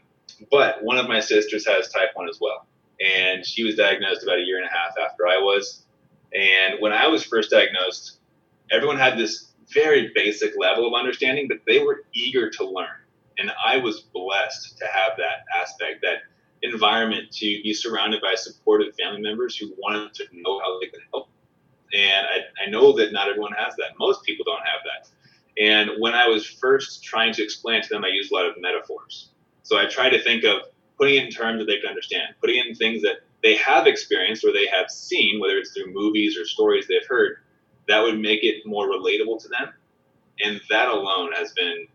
but 0.51 0.83
one 0.85 0.99
of 0.99 1.09
my 1.09 1.21
sisters 1.21 1.67
has 1.67 1.89
type 1.89 2.11
1 2.15 2.29
as 2.29 2.39
well. 2.41 2.67
And 3.05 3.45
she 3.45 3.65
was 3.65 3.75
diagnosed 3.75 4.23
about 4.23 4.39
a 4.39 4.43
year 4.43 4.59
and 4.59 4.67
a 4.67 4.71
half 4.71 4.93
after 5.03 5.27
I 5.27 5.39
was. 5.39 5.83
And 6.33 6.81
when 6.81 6.93
I 6.93 7.09
was 7.09 7.25
first 7.25 7.51
diagnosed, 7.51 8.19
everyone 8.71 8.99
had 8.99 9.19
this 9.19 9.49
very 9.73 10.11
basic 10.15 10.53
level 10.59 10.87
of 10.87 10.95
understanding, 10.95 11.49
but 11.49 11.59
they 11.67 11.81
were 11.81 12.05
eager 12.15 12.51
to 12.51 12.65
learn. 12.65 12.89
And 13.39 13.51
I 13.65 13.79
was 13.79 14.01
blessed 14.01 14.79
to 14.79 14.87
have 14.87 15.13
that 15.17 15.45
aspect, 15.61 16.03
that 16.03 16.19
environment 16.63 17.31
to 17.33 17.61
be 17.63 17.75
surrounded 17.75 18.21
by 18.23 18.35
supportive 18.37 18.95
family 18.95 19.21
members 19.21 19.57
who 19.57 19.73
wanted 19.79 20.15
to 20.15 20.25
know 20.33 20.61
how 20.61 20.79
they 20.81 20.87
could 20.87 21.01
help. 21.13 21.29
And 21.93 22.27
I, 22.27 22.65
I 22.67 22.71
know 22.71 22.93
that 22.97 23.13
not 23.13 23.29
everyone 23.29 23.53
has 23.53 23.75
that. 23.77 23.99
Most 23.99 24.25
people 24.25 24.45
don't 24.45 24.63
have 24.65 24.81
that. 24.85 25.09
And 25.63 25.91
when 26.01 26.15
I 26.15 26.27
was 26.27 26.47
first 26.47 27.05
trying 27.05 27.33
to 27.35 27.43
explain 27.43 27.83
to 27.83 27.89
them, 27.89 28.05
I 28.05 28.09
used 28.09 28.33
a 28.33 28.35
lot 28.35 28.47
of 28.47 28.55
metaphors. 28.61 29.31
So 29.63 29.79
I 29.79 29.87
try 29.87 30.11
to 30.11 30.23
think 30.23 30.45
of 30.45 30.63
putting 30.99 31.25
in 31.25 31.31
terms 31.31 31.61
that 31.61 31.67
they 31.67 31.79
can 31.79 31.89
understand, 31.89 32.35
putting 32.41 32.63
in 32.65 32.75
things 32.75 33.03
that 33.03 33.19
they 33.43 33.57
have 33.57 33.87
experienced 33.87 34.45
or 34.45 34.53
they 34.53 34.67
have 34.67 34.91
seen, 34.91 35.41
whether 35.41 35.57
it's 35.59 35.73
through 35.73 35.93
movies 35.93 36.37
or 36.39 36.45
stories 36.45 36.87
they've 36.89 37.07
heard, 37.09 37.37
that 37.89 38.03
would 38.03 38.19
make 38.19 38.43
it 38.43 38.67
more 38.67 38.89
relatable 38.89 39.41
to 39.43 39.49
them. 39.49 39.73
And 40.43 40.61
that 40.71 40.89
alone 40.89 41.33
has 41.33 41.53
been 41.53 41.87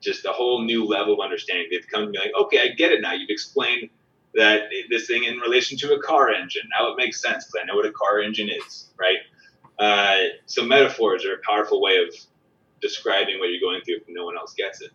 just 0.00 0.24
a 0.24 0.32
whole 0.32 0.62
new 0.62 0.84
level 0.84 1.14
of 1.14 1.20
understanding. 1.20 1.68
They've 1.70 1.86
come 1.86 2.06
to 2.06 2.10
be 2.10 2.18
like, 2.18 2.32
okay, 2.40 2.60
I 2.60 2.68
get 2.68 2.92
it 2.92 3.00
now. 3.00 3.12
You've 3.12 3.30
explained 3.30 3.90
that 4.34 4.68
this 4.90 5.06
thing 5.06 5.24
in 5.24 5.38
relation 5.38 5.78
to 5.78 5.94
a 5.94 6.02
car 6.02 6.30
engine. 6.30 6.62
Now 6.78 6.92
it 6.92 6.96
makes 6.96 7.20
sense 7.20 7.46
because 7.46 7.60
I 7.62 7.66
know 7.66 7.76
what 7.76 7.86
a 7.86 7.92
car 7.92 8.20
engine 8.20 8.50
is, 8.50 8.90
right? 8.98 9.18
Uh, 9.78 10.34
so 10.46 10.64
metaphors 10.64 11.24
are 11.24 11.34
a 11.34 11.38
powerful 11.46 11.80
way 11.80 11.96
of 11.98 12.14
describing 12.80 13.38
what 13.38 13.46
you're 13.46 13.60
going 13.60 13.80
through 13.84 13.96
if 13.96 14.02
no 14.08 14.24
one 14.24 14.36
else 14.36 14.54
gets 14.54 14.80
it 14.82 14.90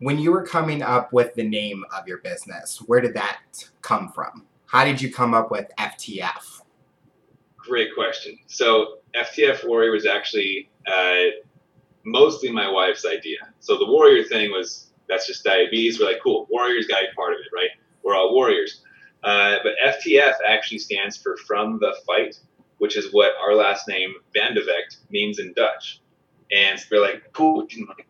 when 0.00 0.18
you 0.18 0.32
were 0.32 0.42
coming 0.42 0.82
up 0.82 1.12
with 1.12 1.34
the 1.34 1.42
name 1.42 1.84
of 1.96 2.08
your 2.08 2.18
business, 2.18 2.78
where 2.86 3.00
did 3.00 3.14
that 3.14 3.40
come 3.82 4.10
from? 4.10 4.46
How 4.66 4.84
did 4.84 5.00
you 5.00 5.12
come 5.12 5.34
up 5.34 5.50
with 5.50 5.70
FTF? 5.78 6.59
Great 7.66 7.94
question. 7.94 8.38
So 8.46 8.98
FTF 9.14 9.66
Warrior 9.66 9.90
was 9.90 10.06
actually 10.06 10.70
uh, 10.86 11.24
mostly 12.04 12.50
my 12.50 12.70
wife's 12.70 13.04
idea. 13.06 13.38
So 13.60 13.78
the 13.78 13.86
warrior 13.86 14.24
thing 14.24 14.50
was 14.50 14.90
that's 15.08 15.26
just 15.26 15.44
diabetes. 15.44 15.98
We're 15.98 16.06
like, 16.06 16.22
cool, 16.22 16.46
warriors 16.50 16.86
got 16.86 17.00
to 17.00 17.06
be 17.06 17.12
part 17.14 17.34
of 17.34 17.40
it, 17.40 17.54
right? 17.54 17.70
We're 18.02 18.14
all 18.14 18.32
warriors. 18.32 18.82
Uh, 19.22 19.56
but 19.62 19.72
FTF 19.84 20.34
actually 20.46 20.78
stands 20.78 21.16
for 21.16 21.36
From 21.36 21.78
the 21.78 21.94
Fight, 22.06 22.38
which 22.78 22.96
is 22.96 23.12
what 23.12 23.32
our 23.42 23.54
last 23.54 23.86
name 23.88 24.14
Van 24.32 24.54
de 24.54 24.62
Vecht 24.62 24.98
means 25.10 25.38
in 25.38 25.52
Dutch. 25.52 26.00
And 26.52 26.82
we're 26.90 27.02
like, 27.02 27.22
cool, 27.32 27.62
we 27.62 27.66
can 27.66 27.86
like 27.86 28.06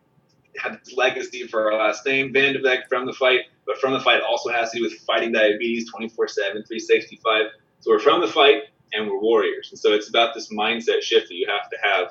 had 0.57 0.79
this 0.83 0.95
legacy 0.95 1.47
for 1.47 1.71
our 1.71 1.79
last 1.79 2.05
name, 2.05 2.31
Van 2.31 2.53
de 2.53 2.59
Vecht 2.59 2.87
from 2.87 3.05
the 3.05 3.13
fight, 3.13 3.41
but 3.65 3.77
from 3.77 3.93
the 3.93 3.99
fight 3.99 4.21
also 4.21 4.49
has 4.49 4.71
to 4.71 4.77
do 4.77 4.83
with 4.83 4.93
fighting 4.99 5.31
diabetes 5.31 5.89
24 5.89 6.27
7, 6.27 6.51
365. 6.51 7.45
So 7.79 7.91
we're 7.91 7.99
from 7.99 8.21
the 8.21 8.27
fight 8.27 8.63
and 8.93 9.07
we're 9.07 9.19
warriors. 9.19 9.69
And 9.71 9.79
so 9.79 9.93
it's 9.93 10.09
about 10.09 10.33
this 10.33 10.51
mindset 10.51 11.01
shift 11.01 11.27
that 11.29 11.35
you 11.35 11.47
have 11.47 11.69
to 11.69 11.77
have 11.81 12.07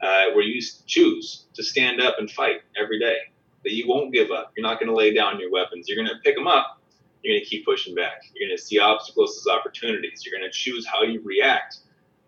uh, 0.00 0.34
where 0.34 0.44
you 0.44 0.60
choose 0.86 1.46
to 1.54 1.62
stand 1.62 2.00
up 2.00 2.16
and 2.18 2.30
fight 2.30 2.62
every 2.80 2.98
day, 2.98 3.16
that 3.64 3.72
you 3.72 3.88
won't 3.88 4.12
give 4.12 4.30
up. 4.30 4.52
You're 4.56 4.66
not 4.66 4.78
going 4.78 4.88
to 4.88 4.94
lay 4.94 5.12
down 5.14 5.40
your 5.40 5.50
weapons. 5.50 5.88
You're 5.88 6.02
going 6.02 6.14
to 6.14 6.20
pick 6.22 6.36
them 6.36 6.46
up. 6.46 6.80
You're 7.22 7.34
going 7.34 7.44
to 7.44 7.48
keep 7.48 7.64
pushing 7.64 7.94
back. 7.94 8.22
You're 8.34 8.48
going 8.48 8.56
to 8.56 8.62
see 8.62 8.78
obstacles 8.78 9.36
as 9.38 9.52
opportunities. 9.52 10.24
You're 10.24 10.38
going 10.38 10.48
to 10.50 10.56
choose 10.56 10.86
how 10.86 11.02
you 11.02 11.20
react 11.24 11.78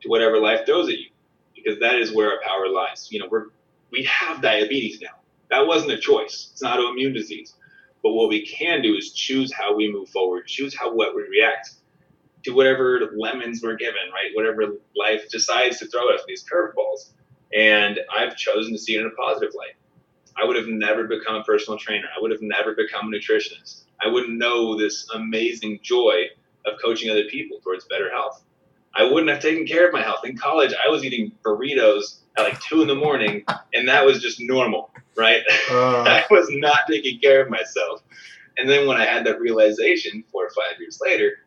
to 0.03 0.09
whatever 0.09 0.39
life 0.39 0.67
throws 0.67 0.89
at 0.89 0.99
you, 0.99 1.11
because 1.55 1.79
that 1.81 1.97
is 1.97 2.13
where 2.13 2.31
our 2.33 2.41
power 2.45 2.69
lies. 2.69 3.09
You 3.11 3.21
know, 3.21 3.29
we're 3.31 3.47
we 3.93 4.05
have 4.05 4.41
diabetes 4.41 5.01
now 5.01 5.21
that 5.51 5.67
wasn't 5.67 5.93
a 5.93 5.99
choice. 5.99 6.51
It's 6.53 6.63
an 6.63 6.69
autoimmune 6.69 7.13
disease. 7.13 7.55
But 8.03 8.13
what 8.13 8.29
we 8.29 8.47
can 8.47 8.81
do 8.83 8.97
is 8.97 9.13
choose 9.13 9.53
how 9.53 9.77
we 9.77 9.93
move 9.93 10.09
forward, 10.09 10.47
choose 10.47 10.75
how 10.75 10.95
what 10.95 11.15
we 11.15 11.23
react 11.23 11.73
to 12.45 12.53
whatever 12.53 13.13
lemons 13.17 13.61
we're 13.63 13.77
given, 13.77 14.03
right? 14.13 14.31
Whatever 14.35 14.75
life 14.97 15.31
decides 15.31 15.79
to 15.79 15.87
throw 15.87 16.09
at 16.09 16.17
us, 16.17 16.23
these 16.27 16.45
curveballs. 16.45 17.11
And 17.55 17.99
I've 18.15 18.37
chosen 18.37 18.73
to 18.73 18.79
see 18.79 18.95
it 18.95 19.01
in 19.01 19.07
a 19.07 19.11
positive 19.11 19.55
light. 19.55 19.75
I 20.41 20.47
would 20.47 20.57
have 20.57 20.69
never 20.69 21.05
become 21.05 21.37
a 21.37 21.45
personal 21.45 21.79
trainer. 21.79 22.07
I 22.17 22.21
would 22.21 22.31
have 22.31 22.43
never 22.43 22.75
become 22.75 23.13
a 23.13 23.17
nutritionist. 23.17 23.85
I 24.01 24.09
wouldn't 24.09 24.39
know 24.39 24.79
this 24.79 25.07
amazing 25.15 25.81
joy 25.83 26.25
of 26.65 26.75
coaching 26.83 27.11
other 27.11 27.25
people 27.25 27.59
towards 27.63 27.85
better 27.87 28.11
health. 28.11 28.43
I 28.95 29.05
wouldn't 29.05 29.31
have 29.31 29.41
taken 29.41 29.67
care 29.67 29.87
of 29.87 29.93
my 29.93 30.03
health. 30.03 30.21
In 30.25 30.37
college, 30.37 30.73
I 30.73 30.89
was 30.89 31.05
eating 31.05 31.33
burritos 31.45 32.21
at 32.37 32.43
like 32.43 32.61
two 32.61 32.83
in 32.83 32.89
the 32.89 32.95
morning, 32.95 33.45
and 33.75 33.89
that 33.89 34.05
was 34.05 34.21
just 34.21 34.41
normal, 34.41 34.91
right? 35.17 35.43
Uh. 35.71 36.03
I 36.07 36.25
was 36.31 36.49
not 36.51 36.81
taking 36.89 37.21
care 37.21 37.41
of 37.43 37.51
myself. 37.51 38.03
And 38.59 38.69
then 38.69 38.87
when 38.87 38.97
I 38.97 39.05
had 39.05 39.25
that 39.27 39.41
realization 39.41 40.25
four 40.31 40.47
or 40.47 40.51
five 40.51 40.81
years 40.81 40.99
later, 41.01 41.39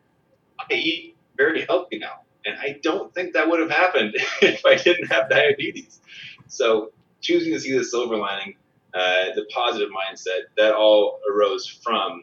I 0.58 0.74
eat 0.74 1.16
very 1.36 1.64
healthy 1.64 1.98
now. 1.98 2.20
And 2.46 2.58
I 2.58 2.78
don't 2.82 3.12
think 3.14 3.32
that 3.34 3.48
would 3.48 3.60
have 3.60 3.70
happened 3.70 4.14
if 4.42 4.64
I 4.66 4.76
didn't 4.76 5.06
have 5.06 5.30
diabetes. 5.30 6.00
So 6.48 6.92
choosing 7.20 7.52
to 7.52 7.60
see 7.60 7.76
the 7.76 7.84
silver 7.84 8.16
lining, 8.16 8.56
uh, 8.92 9.34
the 9.34 9.46
positive 9.52 9.88
mindset, 9.88 10.42
that 10.56 10.74
all 10.74 11.18
arose 11.32 11.66
from 11.66 12.22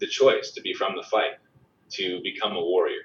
the 0.00 0.06
choice 0.06 0.52
to 0.52 0.60
be 0.62 0.72
from 0.74 0.96
the 0.96 1.02
fight, 1.02 1.34
to 1.90 2.20
become 2.22 2.52
a 2.52 2.60
warrior. 2.60 3.02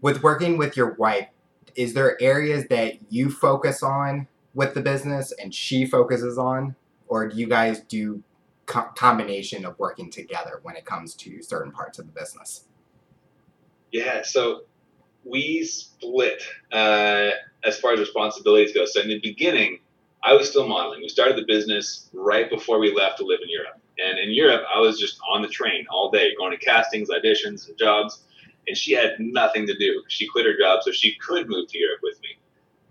With 0.00 0.22
working 0.22 0.58
with 0.58 0.76
your 0.76 0.94
wife, 0.94 1.28
is 1.74 1.94
there 1.94 2.20
areas 2.20 2.66
that 2.68 2.94
you 3.10 3.30
focus 3.30 3.82
on 3.82 4.28
with 4.54 4.74
the 4.74 4.80
business 4.80 5.32
and 5.32 5.54
she 5.54 5.86
focuses 5.86 6.36
on, 6.36 6.76
or 7.08 7.28
do 7.28 7.36
you 7.36 7.46
guys 7.48 7.80
do 7.80 8.22
co- 8.66 8.90
combination 8.96 9.64
of 9.64 9.78
working 9.78 10.10
together 10.10 10.60
when 10.62 10.76
it 10.76 10.84
comes 10.84 11.14
to 11.14 11.42
certain 11.42 11.72
parts 11.72 11.98
of 11.98 12.06
the 12.06 12.12
business? 12.12 12.64
Yeah, 13.92 14.22
so 14.22 14.62
we 15.24 15.64
split 15.64 16.42
uh, 16.72 17.30
as 17.64 17.78
far 17.78 17.92
as 17.92 18.00
responsibilities 18.00 18.72
go. 18.72 18.84
So 18.86 19.00
in 19.00 19.08
the 19.08 19.20
beginning, 19.20 19.80
I 20.24 20.34
was 20.34 20.48
still 20.48 20.66
modeling. 20.66 21.02
We 21.02 21.08
started 21.08 21.36
the 21.36 21.44
business 21.46 22.08
right 22.12 22.48
before 22.48 22.78
we 22.78 22.94
left 22.94 23.18
to 23.18 23.24
live 23.24 23.40
in 23.42 23.50
Europe. 23.50 23.78
And 23.98 24.18
in 24.18 24.30
Europe, 24.30 24.62
I 24.74 24.80
was 24.80 24.98
just 24.98 25.18
on 25.30 25.42
the 25.42 25.48
train 25.48 25.84
all 25.90 26.10
day, 26.10 26.32
going 26.38 26.52
to 26.52 26.64
castings, 26.64 27.08
auditions, 27.10 27.68
and 27.68 27.76
jobs. 27.78 28.22
And 28.66 28.76
she 28.76 28.92
had 28.92 29.16
nothing 29.18 29.66
to 29.66 29.76
do. 29.76 30.02
She 30.08 30.26
quit 30.26 30.46
her 30.46 30.56
job 30.58 30.82
so 30.82 30.92
she 30.92 31.16
could 31.16 31.48
move 31.48 31.68
to 31.68 31.78
Europe 31.78 32.00
with 32.02 32.18
me. 32.20 32.38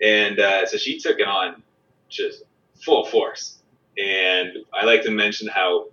And 0.05 0.39
uh, 0.39 0.65
so 0.65 0.77
she 0.77 0.99
took 0.99 1.19
it 1.19 1.27
on 1.27 1.63
just 2.09 2.43
full 2.83 3.05
force. 3.05 3.59
And 3.97 4.57
I 4.73 4.85
like 4.85 5.03
to 5.03 5.11
mention 5.11 5.47
how 5.47 5.87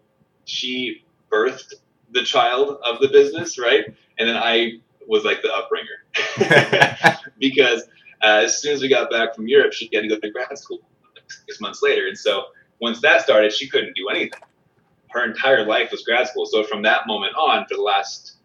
she 0.45 1.05
birthed 1.31 1.75
the 2.11 2.25
child 2.25 2.79
of 2.85 3.01
the 3.01 3.09
business, 3.09 3.59
right? 3.59 3.85
And 4.19 4.29
then 4.29 4.37
I 4.37 4.81
was 5.09 5.25
like 5.25 5.43
the 5.43 5.49
upbringer 5.49 7.19
because 7.39 7.83
uh, 8.23 8.43
as 8.45 8.61
soon 8.61 8.75
as 8.75 8.83
we 8.83 8.89
got 8.89 9.11
back 9.11 9.35
from 9.35 9.49
Europe, 9.49 9.73
she 9.73 9.89
had 9.93 10.03
to 10.03 10.09
go 10.09 10.19
to 10.19 10.31
grad 10.31 10.57
school 10.59 10.81
six 11.47 11.61
months 11.61 11.83
later. 11.83 12.07
And 12.07 12.19
so 12.19 12.45
once 12.81 13.01
that 13.01 13.23
started, 13.23 13.53
she 13.53 13.69
couldn't 13.69 13.95
do 13.97 14.09
anything. 14.09 14.41
Her 15.11 15.25
entire 15.25 15.65
life 15.65 15.91
was 15.91 16.03
grad 16.03 16.29
school. 16.29 16.47
So 16.47 16.63
from 16.63 16.83
that 16.83 17.07
moment 17.07 17.35
on, 17.37 17.67
for 17.67 17.75
the 17.75 17.83
last 17.83 18.37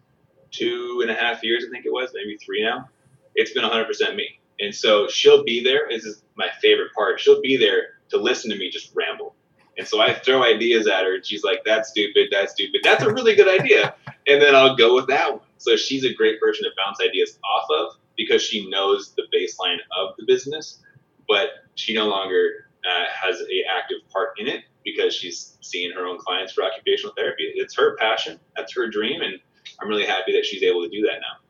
two 0.50 1.00
and 1.02 1.10
a 1.10 1.14
half 1.14 1.42
years, 1.42 1.64
I 1.66 1.70
think 1.70 1.84
it 1.84 1.92
was, 1.92 2.10
maybe 2.14 2.36
three 2.38 2.62
now, 2.64 2.88
it's 3.34 3.52
been 3.52 3.64
100% 3.64 4.16
me. 4.16 4.40
And 4.60 4.74
so 4.74 5.08
she'll 5.08 5.44
be 5.44 5.62
there. 5.62 5.82
This 5.90 6.04
is 6.04 6.22
my 6.36 6.48
favorite 6.62 6.92
part. 6.94 7.20
She'll 7.20 7.40
be 7.40 7.56
there 7.56 7.98
to 8.10 8.18
listen 8.18 8.50
to 8.50 8.56
me 8.56 8.70
just 8.70 8.92
ramble. 8.94 9.34
And 9.76 9.86
so 9.86 10.00
I 10.00 10.14
throw 10.14 10.44
ideas 10.44 10.86
at 10.86 11.02
her, 11.02 11.16
and 11.16 11.26
she's 11.26 11.42
like, 11.42 11.62
"That's 11.64 11.88
stupid. 11.88 12.28
That's 12.30 12.52
stupid. 12.52 12.82
That's 12.84 13.02
a 13.02 13.12
really 13.12 13.34
good 13.34 13.48
idea." 13.48 13.94
And 14.28 14.40
then 14.40 14.54
I'll 14.54 14.76
go 14.76 14.94
with 14.94 15.08
that 15.08 15.32
one. 15.32 15.40
So 15.64 15.76
she's 15.76 16.04
a 16.04 16.12
great 16.12 16.40
person 16.40 16.64
to 16.64 16.70
bounce 16.76 16.98
ideas 17.00 17.38
off 17.44 17.66
of 17.70 17.96
because 18.16 18.42
she 18.42 18.68
knows 18.68 19.14
the 19.16 19.24
baseline 19.34 19.78
of 19.98 20.14
the 20.18 20.24
business, 20.26 20.80
but 21.26 21.48
she 21.74 21.94
no 21.94 22.06
longer 22.06 22.68
uh, 22.84 23.04
has 23.10 23.40
a 23.40 23.64
active 23.70 23.98
part 24.12 24.38
in 24.38 24.46
it 24.46 24.64
because 24.84 25.14
she's 25.14 25.56
seeing 25.62 25.90
her 25.92 26.06
own 26.06 26.18
clients 26.18 26.52
for 26.52 26.62
occupational 26.62 27.14
therapy. 27.16 27.50
It's 27.54 27.74
her 27.76 27.96
passion. 27.96 28.38
That's 28.56 28.74
her 28.74 28.88
dream, 28.88 29.22
and 29.22 29.34
I'm 29.80 29.88
really 29.88 30.04
happy 30.04 30.32
that 30.32 30.44
she's 30.44 30.62
able 30.62 30.82
to 30.82 30.90
do 30.90 31.00
that 31.02 31.20
now 31.20 31.44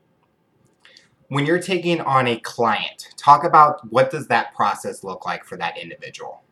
when 1.28 1.46
you're 1.46 1.60
taking 1.60 2.00
on 2.00 2.26
a 2.26 2.38
client 2.40 3.08
talk 3.16 3.44
about 3.44 3.80
what 3.90 4.10
does 4.10 4.28
that 4.28 4.54
process 4.54 5.02
look 5.02 5.24
like 5.26 5.44
for 5.44 5.56
that 5.56 5.76
individual 5.78 6.42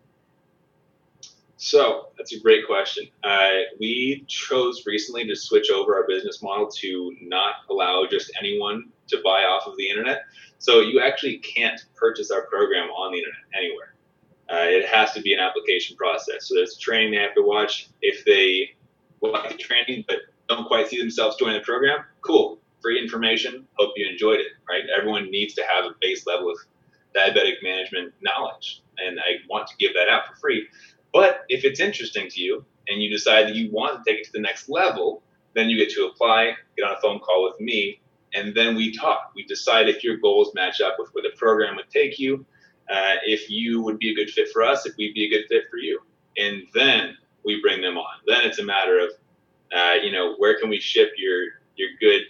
so 1.63 2.09
that's 2.17 2.33
a 2.33 2.41
great 2.41 2.67
question 2.67 3.07
uh, 3.25 3.51
we 3.79 4.25
chose 4.27 4.83
recently 4.87 5.27
to 5.27 5.37
switch 5.37 5.71
over 5.71 5.95
our 5.95 6.07
business 6.07 6.43
model 6.43 6.69
to 6.69 7.15
not 7.23 7.55
allow 7.71 8.05
just 8.11 8.31
anyone 8.39 8.89
to 9.07 9.19
buy 9.25 9.43
off 9.43 9.67
of 9.67 9.77
the 9.77 9.89
internet 9.89 10.23
so 10.59 10.81
you 10.81 11.01
actually 11.01 11.39
can't 11.39 11.85
purchase 11.97 12.31
our 12.31 12.47
program 12.47 12.89
on 12.91 13.13
the 13.13 13.19
internet 13.19 13.41
anywhere 13.57 13.95
uh, 14.51 14.67
it 14.69 14.87
has 14.87 15.13
to 15.13 15.21
be 15.23 15.33
an 15.33 15.41
application 15.41 15.97
process 15.97 16.49
so 16.49 16.55
there's 16.55 16.77
training 16.79 17.13
they 17.13 17.19
have 17.19 17.35
to 17.35 17.43
watch 17.43 17.89
if 18.01 18.25
they 18.25 18.71
like 19.21 19.51
the 19.51 19.57
training 19.57 20.05
but 20.09 20.17
don't 20.49 20.67
quite 20.67 20.89
see 20.89 20.99
themselves 20.99 21.37
joining 21.37 21.59
the 21.59 21.65
program 21.65 22.05
cool 22.23 22.59
free 22.83 23.01
information. 23.01 23.67
Hope 23.79 23.93
you 23.97 24.07
enjoyed 24.09 24.41
it, 24.41 24.53
right? 24.69 24.83
Everyone 24.95 25.31
needs 25.31 25.55
to 25.55 25.63
have 25.63 25.85
a 25.85 25.95
base 26.01 26.27
level 26.27 26.51
of 26.51 26.59
diabetic 27.17 27.63
management 27.63 28.13
knowledge, 28.21 28.83
and 28.99 29.19
I 29.21 29.47
want 29.49 29.69
to 29.69 29.75
give 29.79 29.95
that 29.95 30.09
out 30.09 30.27
for 30.27 30.35
free. 30.41 30.67
But 31.13 31.45
if 31.49 31.65
it's 31.65 31.81
interesting 31.81 32.29
to 32.29 32.41
you 32.41 32.65
and 32.89 33.03
you 33.03 33.11
decide 33.11 33.47
that 33.47 33.55
you 33.55 33.71
want 33.71 34.03
to 34.03 34.11
take 34.11 34.21
it 34.21 34.27
to 34.27 34.33
the 34.33 34.41
next 34.41 34.69
level, 34.69 35.23
then 35.55 35.69
you 35.69 35.77
get 35.77 35.91
to 35.95 36.07
apply, 36.07 36.55
get 36.77 36.85
on 36.85 36.97
a 36.97 37.01
phone 37.01 37.19
call 37.21 37.45
with 37.45 37.61
me, 37.61 38.01
and 38.35 38.55
then 38.55 38.75
we 38.75 38.97
talk. 38.97 39.33
We 39.35 39.45
decide 39.45 39.89
if 39.89 40.03
your 40.03 40.17
goals 40.17 40.53
match 40.55 40.81
up 40.81 40.97
with 40.99 41.11
where 41.13 41.23
the 41.23 41.37
program 41.37 41.77
would 41.77 41.91
take 41.91 42.19
you, 42.19 42.47
uh, 42.91 43.15
if 43.27 43.51
you 43.51 43.83
would 43.83 43.99
be 43.99 44.11
a 44.11 44.15
good 44.15 44.31
fit 44.31 44.49
for 44.53 44.63
us, 44.63 44.87
if 44.87 44.97
we'd 44.97 45.15
be 45.15 45.27
a 45.27 45.29
good 45.29 45.47
fit 45.49 45.65
for 45.71 45.77
you. 45.77 46.01
And 46.39 46.63
then 46.75 47.17
we 47.45 47.61
bring 47.61 47.83
them 47.83 47.99
on. 47.99 48.15
Then 48.27 48.43
it's 48.45 48.59
a 48.59 48.65
matter 48.65 48.99
of, 48.99 49.11
uh, 49.75 49.95
you 50.03 50.13
know, 50.13 50.35
where 50.39 50.59
can 50.59 50.71
we 50.71 50.81
ship 50.81 51.13
your 51.17 51.45
your 51.77 51.89
good 52.01 52.23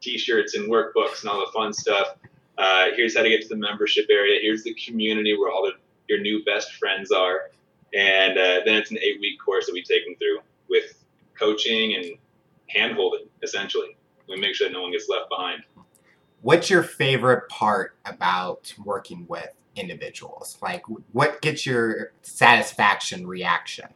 t-shirts 0.00 0.54
and 0.54 0.70
workbooks 0.70 1.22
and 1.22 1.30
all 1.30 1.40
the 1.40 1.50
fun 1.52 1.72
stuff. 1.72 2.16
Uh, 2.58 2.86
here's 2.94 3.16
how 3.16 3.22
to 3.22 3.28
get 3.28 3.42
to 3.42 3.48
the 3.48 3.56
membership 3.56 4.06
area. 4.10 4.40
Here's 4.40 4.62
the 4.62 4.74
community 4.74 5.36
where 5.36 5.50
all 5.50 5.62
the, 5.62 5.72
your 6.08 6.20
new 6.20 6.44
best 6.44 6.74
friends 6.74 7.10
are. 7.10 7.50
And 7.96 8.36
uh, 8.36 8.60
then 8.66 8.76
it's 8.76 8.90
an 8.90 8.98
eight 8.98 9.18
week 9.20 9.40
course 9.42 9.66
that 9.66 9.72
we 9.72 9.82
take 9.82 10.04
them 10.04 10.14
through 10.16 10.40
with 10.68 11.02
coaching 11.38 11.94
and 11.94 12.04
hand 12.68 12.94
holding, 12.94 13.26
essentially. 13.42 13.96
We 14.28 14.36
make 14.36 14.54
sure 14.54 14.68
that 14.68 14.74
no 14.74 14.82
one 14.82 14.92
gets 14.92 15.08
left 15.08 15.30
behind. 15.30 15.62
What's 16.42 16.68
your 16.68 16.82
favorite 16.82 17.48
part 17.48 17.96
about 18.04 18.74
working 18.84 19.24
with 19.28 19.48
individuals? 19.76 20.58
Like, 20.60 20.82
what 21.12 21.40
gets 21.40 21.64
your 21.64 22.12
satisfaction 22.22 23.26
reaction? 23.26 23.86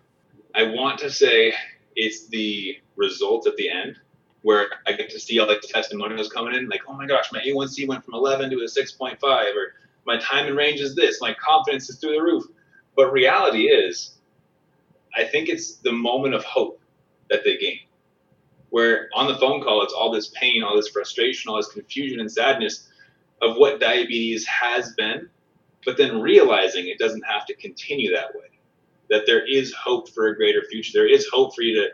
I 0.55 0.63
want 0.63 0.99
to 1.01 1.11
say 1.11 1.53
it's 1.95 2.27
the 2.29 2.79
result 2.97 3.47
at 3.47 3.57
the 3.57 3.69
end 3.69 3.97
where 4.43 4.69
I 4.87 4.93
get 4.93 5.11
to 5.11 5.21
see 5.21 5.39
all 5.39 5.47
like 5.47 5.61
the 5.61 5.69
testimonials 5.69 6.31
coming 6.31 6.55
in, 6.55 6.69
like, 6.69 6.81
oh 6.89 6.95
my 6.95 7.07
gosh, 7.07 7.31
my 7.33 7.41
A1C 7.41 7.87
went 7.87 8.03
from 8.03 8.15
11 8.15 8.49
to 8.51 8.57
a 8.57 8.65
6.5, 8.65 9.23
or 9.23 9.75
my 10.07 10.19
time 10.19 10.47
in 10.47 10.57
range 10.57 10.81
is 10.81 10.95
this, 10.95 11.21
my 11.21 11.35
confidence 11.35 11.91
is 11.91 11.99
through 11.99 12.15
the 12.15 12.23
roof. 12.23 12.45
But 12.97 13.13
reality 13.13 13.65
is, 13.65 14.19
I 15.15 15.25
think 15.25 15.49
it's 15.49 15.77
the 15.77 15.93
moment 15.93 16.35
of 16.35 16.45
hope 16.45 16.81
that 17.29 17.45
they 17.45 17.57
gain. 17.57 17.81
Where 18.71 19.09
on 19.15 19.27
the 19.27 19.37
phone 19.37 19.63
call, 19.63 19.83
it's 19.83 19.93
all 19.93 20.13
this 20.13 20.29
pain, 20.29 20.63
all 20.63 20.77
this 20.77 20.89
frustration, 20.89 21.51
all 21.51 21.57
this 21.57 21.73
confusion 21.73 22.21
and 22.21 22.31
sadness 22.31 22.89
of 23.43 23.57
what 23.57 23.81
diabetes 23.81 24.47
has 24.47 24.95
been, 24.95 25.29
but 25.85 25.97
then 25.97 26.21
realizing 26.21 26.87
it 26.87 26.99
doesn't 26.99 27.25
have 27.25 27.47
to 27.47 27.55
continue 27.57 28.13
that 28.13 28.35
way. 28.35 28.47
That 29.09 29.27
there 29.27 29.45
is 29.45 29.73
hope 29.73 30.09
for 30.11 30.29
a 30.29 30.37
greater 30.37 30.63
future. 30.71 30.93
There 30.95 31.13
is 31.13 31.27
hope 31.33 31.55
for 31.55 31.63
you 31.63 31.75
to 31.83 31.89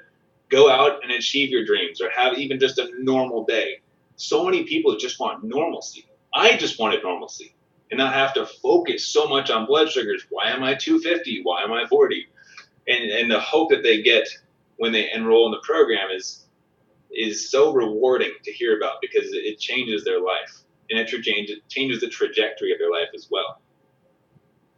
go 0.51 0.71
out 0.71 1.03
and 1.03 1.13
achieve 1.13 1.51
your 1.51 1.65
dreams 1.65 2.01
or 2.01 2.11
have 2.11 2.37
even 2.37 2.61
just 2.61 2.79
a 2.79 2.91
normal 2.99 3.45
day. 3.45 3.81
So 4.17 4.45
many 4.45 4.65
people 4.65 4.97
just 4.97 5.19
want 5.19 5.45
normalcy. 5.45 6.07
I 6.35 6.57
just 6.57 6.79
wanted 6.79 7.03
normalcy 7.03 7.56
and 7.91 7.99
not 7.99 8.15
have 8.15 8.35
to 8.35 8.47
focus 8.47 9.07
so 9.07 9.27
much 9.27 9.51
on 9.51 9.67
blood 9.67 9.91
sugars. 9.91 10.25
Why 10.31 10.51
am 10.51 10.63
I 10.63 10.75
250? 10.75 11.43
Why 11.43 11.63
am 11.63 11.73
I 11.73 11.87
40? 11.87 12.27
And, 12.89 13.11
and 13.11 13.31
the 13.31 13.41
hope 13.41 13.71
that 13.71 13.83
they 13.83 14.03
get 14.03 14.29
when 14.77 14.93
they 14.93 15.11
enroll 15.13 15.47
in 15.47 15.53
the 15.53 15.67
program 15.67 16.11
is 16.11 16.43
is 17.13 17.51
so 17.51 17.73
rewarding 17.73 18.33
to 18.45 18.53
hear 18.53 18.77
about 18.77 18.97
because 19.01 19.29
it 19.33 19.59
changes 19.59 20.05
their 20.05 20.21
life 20.21 20.65
and 20.91 20.99
it 20.99 21.07
changes, 21.07 21.59
changes 21.69 22.01
the 22.01 22.09
trajectory 22.09 22.73
of 22.73 22.79
their 22.79 22.91
life 22.91 23.09
as 23.15 23.29
well. 23.31 23.61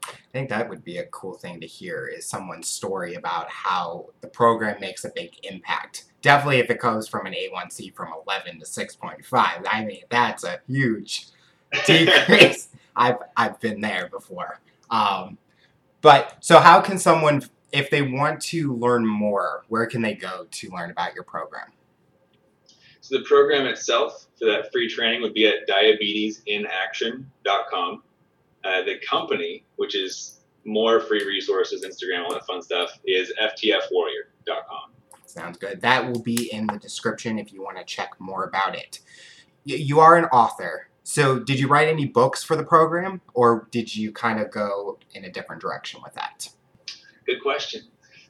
I 0.04 0.30
think 0.32 0.50
that 0.50 0.68
would 0.68 0.84
be 0.84 0.98
a 0.98 1.06
cool 1.06 1.34
thing 1.34 1.60
to 1.60 1.66
hear 1.66 2.06
is 2.06 2.26
someone's 2.26 2.68
story 2.68 3.14
about 3.14 3.50
how 3.50 4.10
the 4.20 4.28
program 4.28 4.78
makes 4.80 5.04
a 5.04 5.10
big 5.14 5.30
impact. 5.42 6.04
Definitely 6.22 6.58
if 6.58 6.70
it 6.70 6.80
goes 6.80 7.08
from 7.08 7.26
an 7.26 7.32
A1C 7.34 7.94
from 7.94 8.12
11 8.26 8.60
to 8.60 8.66
6.5. 8.66 9.64
I 9.70 9.84
mean, 9.84 10.02
that's 10.10 10.44
a 10.44 10.60
huge 10.66 11.28
decrease. 11.86 12.68
I've, 12.98 13.16
I've 13.36 13.60
been 13.60 13.80
there 13.80 14.08
before. 14.10 14.60
Um, 14.90 15.38
but 16.00 16.36
so 16.40 16.60
how 16.60 16.80
can 16.80 16.96
someone, 16.98 17.42
if 17.72 17.90
they 17.90 18.02
want 18.02 18.40
to 18.42 18.72
learn 18.74 19.04
more, 19.06 19.64
where 19.68 19.86
can 19.86 20.02
they 20.02 20.14
go 20.14 20.46
to 20.50 20.70
learn 20.70 20.90
about 20.90 21.14
your 21.14 21.24
program? 21.24 21.72
So 23.00 23.16
the 23.18 23.24
program 23.24 23.66
itself 23.66 24.26
for 24.38 24.44
that 24.46 24.70
free 24.70 24.88
training 24.88 25.22
would 25.22 25.32
be 25.32 25.46
at 25.46 25.66
diabetesinaction.com. 25.68 28.02
Uh, 28.64 28.82
the 28.82 28.98
company, 29.08 29.64
which 29.76 29.94
is 29.94 30.40
more 30.64 30.98
free 31.00 31.24
resources, 31.24 31.84
Instagram, 31.84 32.24
all 32.24 32.32
that 32.34 32.44
fun 32.46 32.60
stuff, 32.60 32.90
is 33.06 33.32
ftfwarrior.com. 33.40 34.90
Sounds 35.24 35.56
good. 35.58 35.80
That 35.80 36.06
will 36.06 36.22
be 36.22 36.52
in 36.52 36.66
the 36.66 36.76
description 36.78 37.38
if 37.38 37.52
you 37.52 37.62
want 37.62 37.78
to 37.78 37.84
check 37.84 38.10
more 38.18 38.44
about 38.44 38.76
it. 38.76 39.00
You 39.64 40.00
are 40.00 40.16
an 40.16 40.24
author. 40.26 40.88
So, 41.08 41.38
did 41.38 41.58
you 41.58 41.68
write 41.68 41.88
any 41.88 42.04
books 42.04 42.44
for 42.44 42.54
the 42.54 42.62
program, 42.62 43.22
or 43.32 43.66
did 43.70 43.96
you 43.96 44.12
kind 44.12 44.38
of 44.38 44.50
go 44.50 44.98
in 45.14 45.24
a 45.24 45.32
different 45.32 45.62
direction 45.62 46.02
with 46.04 46.12
that? 46.12 46.50
Good 47.24 47.40
question. 47.40 47.80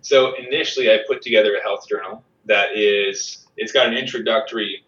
So, 0.00 0.36
initially, 0.36 0.88
I 0.88 0.98
put 1.08 1.20
together 1.20 1.56
a 1.56 1.60
health 1.60 1.88
journal 1.88 2.22
that 2.44 2.76
is, 2.76 3.48
it's 3.56 3.72
got 3.72 3.88
an 3.88 3.94
introductory 3.94 4.84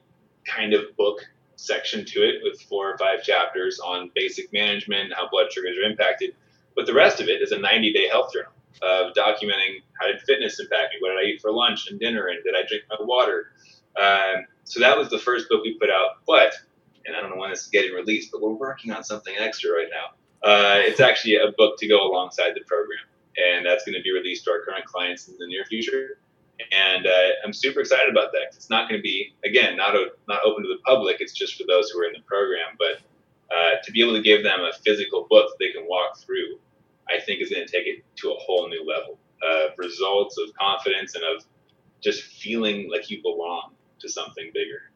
kind 0.46 0.72
of 0.72 0.96
book 0.96 1.18
section 1.56 2.04
to 2.04 2.20
it 2.20 2.36
with 2.44 2.62
four 2.62 2.92
or 2.92 2.96
five 2.96 3.24
chapters 3.24 3.80
on 3.80 4.12
basic 4.14 4.52
management, 4.52 5.12
how 5.12 5.28
blood 5.28 5.50
sugars 5.50 5.76
are 5.76 5.90
impacted. 5.90 6.36
But 6.76 6.86
the 6.86 6.94
rest 6.94 7.20
of 7.20 7.26
it 7.26 7.42
is 7.42 7.50
a 7.50 7.58
90 7.58 7.92
day 7.92 8.06
health 8.06 8.32
journal 8.32 8.52
of 8.82 9.14
documenting 9.14 9.82
how 10.00 10.06
did 10.06 10.20
fitness 10.20 10.60
impact 10.60 10.94
me, 10.94 10.98
what 11.00 11.16
did 11.16 11.26
I 11.26 11.30
eat 11.30 11.42
for 11.42 11.50
lunch 11.50 11.90
and 11.90 11.98
dinner, 11.98 12.28
and 12.28 12.38
did 12.44 12.54
I 12.54 12.62
drink 12.68 12.84
my 12.88 12.98
water. 13.00 13.50
Um, 14.00 14.44
so 14.62 14.78
that 14.78 14.96
was 14.96 15.10
the 15.10 15.18
first 15.18 15.48
book 15.48 15.64
we 15.64 15.76
put 15.76 15.90
out. 15.90 16.24
But, 16.24 16.54
and 17.06 17.16
I 17.16 17.20
don't 17.20 17.30
know 17.30 17.36
when 17.36 17.50
this 17.50 17.62
is 17.62 17.68
getting 17.68 17.94
released, 17.94 18.30
but 18.32 18.40
we're 18.42 18.52
working 18.52 18.92
on 18.92 19.04
something 19.04 19.34
extra 19.38 19.70
right 19.70 19.88
now. 19.90 20.48
Uh, 20.48 20.80
it's 20.80 21.00
actually 21.00 21.36
a 21.36 21.52
book 21.56 21.78
to 21.78 21.88
go 21.88 22.00
alongside 22.10 22.54
the 22.54 22.62
program, 22.66 23.04
and 23.36 23.64
that's 23.64 23.84
going 23.84 23.96
to 23.96 24.02
be 24.02 24.12
released 24.12 24.44
to 24.44 24.50
our 24.50 24.62
current 24.64 24.84
clients 24.84 25.28
in 25.28 25.36
the 25.38 25.46
near 25.46 25.64
future. 25.64 26.18
And 26.72 27.06
uh, 27.06 27.28
I'm 27.44 27.52
super 27.52 27.80
excited 27.80 28.10
about 28.10 28.32
that. 28.32 28.54
It's 28.54 28.68
not 28.68 28.88
going 28.88 28.98
to 28.98 29.02
be, 29.02 29.34
again, 29.44 29.76
not 29.76 29.94
a, 29.94 30.08
not 30.28 30.40
open 30.44 30.62
to 30.62 30.68
the 30.68 30.80
public. 30.84 31.16
It's 31.20 31.32
just 31.32 31.56
for 31.56 31.64
those 31.66 31.90
who 31.90 32.00
are 32.00 32.04
in 32.04 32.12
the 32.12 32.22
program. 32.26 32.76
But 32.78 33.00
uh, 33.54 33.82
to 33.82 33.92
be 33.92 34.02
able 34.02 34.14
to 34.14 34.22
give 34.22 34.42
them 34.42 34.60
a 34.60 34.72
physical 34.84 35.26
book 35.30 35.50
that 35.50 35.56
they 35.58 35.72
can 35.72 35.88
walk 35.88 36.18
through, 36.18 36.58
I 37.08 37.18
think 37.20 37.40
is 37.40 37.50
going 37.50 37.66
to 37.66 37.72
take 37.72 37.86
it 37.86 38.04
to 38.16 38.32
a 38.32 38.36
whole 38.36 38.68
new 38.68 38.84
level 38.86 39.18
of 39.42 39.72
results, 39.78 40.38
of 40.38 40.54
confidence, 40.54 41.14
and 41.14 41.24
of 41.24 41.44
just 42.00 42.22
feeling 42.22 42.90
like 42.90 43.10
you 43.10 43.22
belong 43.22 43.72
to 44.00 44.08
something 44.08 44.50
bigger. 44.54 44.89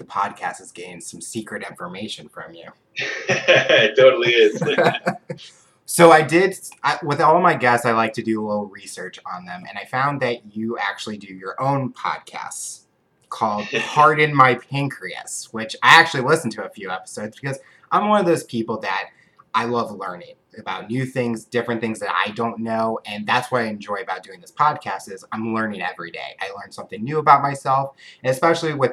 The 0.00 0.06
podcast 0.06 0.60
has 0.60 0.72
gained 0.72 1.04
some 1.04 1.20
secret 1.20 1.62
information 1.62 2.26
from 2.30 2.54
you. 2.54 2.70
it 2.96 3.94
totally 3.98 4.32
is. 4.32 4.62
So 5.84 6.12
I 6.12 6.22
did 6.22 6.56
I, 6.84 7.00
with 7.02 7.20
all 7.20 7.40
my 7.40 7.54
guests. 7.54 7.84
I 7.84 7.90
like 7.90 8.12
to 8.12 8.22
do 8.22 8.40
a 8.40 8.46
little 8.46 8.66
research 8.66 9.18
on 9.26 9.44
them, 9.44 9.64
and 9.68 9.76
I 9.76 9.86
found 9.86 10.20
that 10.20 10.54
you 10.54 10.78
actually 10.78 11.18
do 11.18 11.34
your 11.34 11.60
own 11.60 11.92
podcasts 11.92 12.82
called 13.28 13.66
"Pardon 13.72 14.32
My 14.32 14.54
Pancreas," 14.54 15.48
which 15.50 15.74
I 15.82 16.00
actually 16.00 16.22
listened 16.22 16.52
to 16.52 16.64
a 16.64 16.68
few 16.68 16.90
episodes 16.90 17.40
because 17.40 17.58
I'm 17.90 18.08
one 18.08 18.20
of 18.20 18.26
those 18.26 18.44
people 18.44 18.78
that 18.82 19.10
I 19.52 19.64
love 19.64 19.90
learning 19.90 20.36
about 20.56 20.88
new 20.88 21.04
things, 21.04 21.44
different 21.44 21.80
things 21.80 21.98
that 21.98 22.14
I 22.14 22.30
don't 22.30 22.60
know, 22.60 23.00
and 23.04 23.26
that's 23.26 23.50
what 23.50 23.62
I 23.62 23.64
enjoy 23.64 23.96
about 23.96 24.22
doing 24.22 24.40
this 24.40 24.52
podcast 24.52 25.10
is 25.10 25.24
I'm 25.32 25.52
learning 25.52 25.82
every 25.82 26.12
day. 26.12 26.36
I 26.40 26.52
learn 26.52 26.70
something 26.70 27.02
new 27.02 27.18
about 27.18 27.42
myself, 27.42 27.96
and 28.22 28.30
especially 28.30 28.74
with 28.74 28.92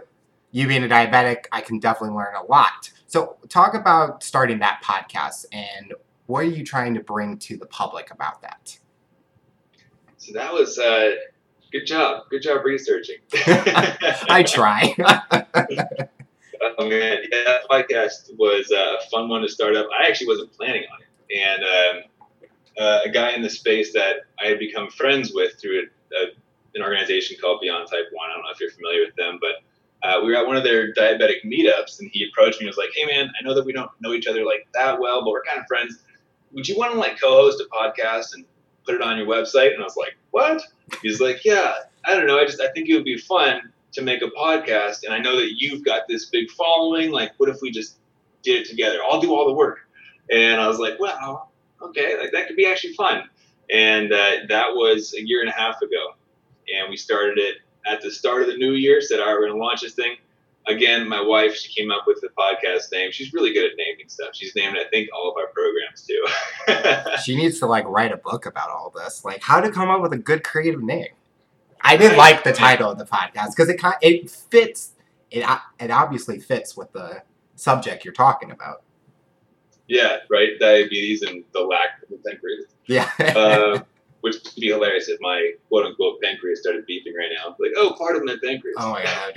you 0.51 0.67
being 0.67 0.83
a 0.83 0.87
diabetic, 0.87 1.45
I 1.51 1.61
can 1.61 1.79
definitely 1.79 2.15
learn 2.15 2.35
a 2.35 2.43
lot. 2.43 2.91
So, 3.07 3.37
talk 3.49 3.73
about 3.73 4.23
starting 4.23 4.59
that 4.59 4.81
podcast 4.83 5.45
and 5.51 5.93
what 6.27 6.39
are 6.39 6.49
you 6.49 6.63
trying 6.63 6.93
to 6.93 6.99
bring 6.99 7.37
to 7.39 7.57
the 7.57 7.65
public 7.65 8.11
about 8.11 8.41
that? 8.41 8.77
So 10.17 10.33
that 10.33 10.53
was 10.53 10.77
uh, 10.77 11.11
good 11.71 11.85
job. 11.85 12.23
Good 12.29 12.41
job 12.41 12.65
researching. 12.65 13.17
I 13.33 14.43
try. 14.45 14.93
oh 16.77 16.89
man, 16.89 17.19
yeah, 17.31 17.43
that 17.45 17.61
podcast 17.69 18.37
was 18.37 18.69
a 18.71 19.09
fun 19.09 19.29
one 19.29 19.41
to 19.41 19.47
start 19.47 19.75
up. 19.75 19.87
I 19.97 20.07
actually 20.07 20.27
wasn't 20.27 20.51
planning 20.51 20.83
on 20.93 20.99
it, 21.01 21.39
and 21.39 21.63
um, 21.63 22.03
uh, 22.77 22.99
a 23.05 23.09
guy 23.09 23.31
in 23.31 23.41
the 23.41 23.49
space 23.49 23.93
that 23.93 24.17
I 24.43 24.47
had 24.47 24.59
become 24.59 24.89
friends 24.89 25.31
with 25.33 25.59
through 25.61 25.79
a, 25.79 26.15
a, 26.15 26.27
an 26.75 26.83
organization 26.83 27.37
called 27.39 27.61
Beyond 27.61 27.87
Type 27.89 28.07
One. 28.11 28.29
I 28.29 28.33
don't 28.33 28.43
know 28.43 28.51
if 28.51 28.59
you're 28.59 28.71
familiar 28.71 29.05
with 29.05 29.15
them, 29.15 29.39
but 29.39 29.63
uh, 30.07 30.21
we 30.23 30.31
were 30.31 30.37
at 30.37 30.47
one 30.47 30.55
of 30.55 30.63
their 30.63 30.93
diabetic 30.93 31.43
meetups, 31.45 31.99
and 31.99 32.09
he 32.13 32.27
approached 32.27 32.59
me 32.59 32.67
and 32.67 32.75
was 32.75 32.77
like, 32.77 32.91
"Hey 32.95 33.05
man, 33.05 33.29
I 33.39 33.43
know 33.43 33.53
that 33.53 33.65
we 33.65 33.73
don't 33.73 33.91
know 33.99 34.13
each 34.13 34.27
other 34.27 34.45
like 34.45 34.67
that 34.73 34.99
well, 34.99 35.23
but 35.23 35.31
we're 35.31 35.43
kind 35.43 35.59
of 35.59 35.65
friends 35.67 35.99
would 36.51 36.67
you 36.67 36.77
want 36.77 36.93
to 36.93 36.99
like 36.99 37.19
co-host 37.19 37.61
a 37.61 37.75
podcast 37.75 38.33
and 38.33 38.45
put 38.85 38.95
it 38.95 39.01
on 39.01 39.17
your 39.17 39.27
website? 39.27 39.73
And 39.73 39.81
I 39.81 39.83
was 39.83 39.97
like, 39.97 40.17
what? 40.31 40.61
He's 41.01 41.19
like, 41.19 41.43
yeah, 41.43 41.73
I 42.05 42.13
don't 42.13 42.27
know. 42.27 42.39
I 42.39 42.45
just, 42.45 42.61
I 42.61 42.69
think 42.69 42.89
it 42.89 42.95
would 42.95 43.05
be 43.05 43.17
fun 43.17 43.73
to 43.93 44.01
make 44.01 44.21
a 44.21 44.27
podcast. 44.27 45.03
And 45.03 45.13
I 45.13 45.19
know 45.19 45.35
that 45.35 45.53
you've 45.57 45.83
got 45.83 46.03
this 46.07 46.25
big 46.29 46.49
following. 46.51 47.11
Like, 47.11 47.33
what 47.37 47.49
if 47.49 47.57
we 47.61 47.71
just 47.71 47.97
did 48.43 48.61
it 48.61 48.69
together? 48.69 48.99
I'll 49.09 49.21
do 49.21 49.35
all 49.35 49.45
the 49.45 49.53
work. 49.53 49.79
And 50.31 50.59
I 50.59 50.67
was 50.67 50.79
like, 50.79 50.99
well, 50.99 51.51
okay, 51.81 52.17
like 52.19 52.31
that 52.33 52.47
could 52.47 52.55
be 52.57 52.65
actually 52.65 52.93
fun. 52.93 53.23
And 53.71 54.13
uh, 54.13 54.31
that 54.49 54.69
was 54.73 55.13
a 55.13 55.25
year 55.25 55.41
and 55.41 55.49
a 55.49 55.53
half 55.53 55.81
ago. 55.81 56.15
And 56.75 56.89
we 56.89 56.97
started 56.97 57.37
it 57.37 57.57
at 57.87 58.01
the 58.01 58.11
start 58.11 58.41
of 58.41 58.47
the 58.47 58.57
new 58.57 58.73
year, 58.73 59.01
said, 59.01 59.19
all 59.19 59.27
right, 59.27 59.33
we're 59.33 59.47
going 59.47 59.59
to 59.59 59.63
launch 59.63 59.81
this 59.81 59.93
thing 59.93 60.17
again, 60.67 61.07
my 61.07 61.21
wife, 61.21 61.55
she 61.55 61.73
came 61.73 61.91
up 61.91 62.03
with 62.05 62.21
the 62.21 62.29
podcast 62.37 62.91
name. 62.91 63.11
She's 63.11 63.33
really 63.33 63.53
good 63.53 63.65
at 63.65 63.77
naming 63.77 64.09
stuff. 64.09 64.29
She's 64.33 64.55
named, 64.55 64.77
I 64.77 64.87
think, 64.89 65.09
all 65.13 65.29
of 65.31 65.37
our 65.37 65.47
programs 65.47 66.05
too. 66.05 67.15
she 67.23 67.35
needs 67.35 67.59
to 67.59 67.65
like 67.65 67.85
write 67.87 68.11
a 68.11 68.17
book 68.17 68.45
about 68.45 68.69
all 68.69 68.93
this, 68.95 69.25
like 69.25 69.41
how 69.41 69.59
to 69.59 69.71
come 69.71 69.89
up 69.89 70.01
with 70.01 70.13
a 70.13 70.17
good 70.17 70.43
creative 70.43 70.83
name. 70.83 71.07
I 71.81 71.95
did 71.95 72.17
like 72.17 72.43
the 72.43 72.53
title 72.53 72.91
of 72.91 72.97
the 72.97 73.05
podcast 73.05 73.51
because 73.51 73.69
it 73.69 73.77
kind 73.77 73.95
it 74.01 74.29
fits. 74.29 74.93
It 75.31 75.45
it 75.79 75.91
obviously 75.91 76.39
fits 76.39 76.75
with 76.75 76.91
the 76.91 77.23
subject 77.55 78.03
you're 78.03 78.13
talking 78.13 78.51
about. 78.51 78.83
Yeah, 79.87 80.17
right. 80.29 80.49
Diabetes 80.59 81.21
and 81.21 81.43
the 81.53 81.61
lack 81.61 82.01
of 82.11 82.23
pancreas. 82.25 82.65
Yeah. 82.87 83.09
uh, 83.19 83.79
which 84.21 84.35
would 84.43 84.55
be 84.55 84.67
hilarious 84.67 85.09
if 85.09 85.19
my 85.21 85.51
quote 85.69 85.85
unquote 85.85 86.21
pancreas 86.21 86.61
started 86.61 86.85
beeping 86.87 87.15
right 87.17 87.29
now. 87.35 87.55
Like, 87.59 87.71
oh, 87.77 87.95
pardon 87.97 88.25
my 88.25 88.35
pancreas. 88.43 88.75
Oh 88.79 88.91
my 88.91 89.03
god, 89.03 89.33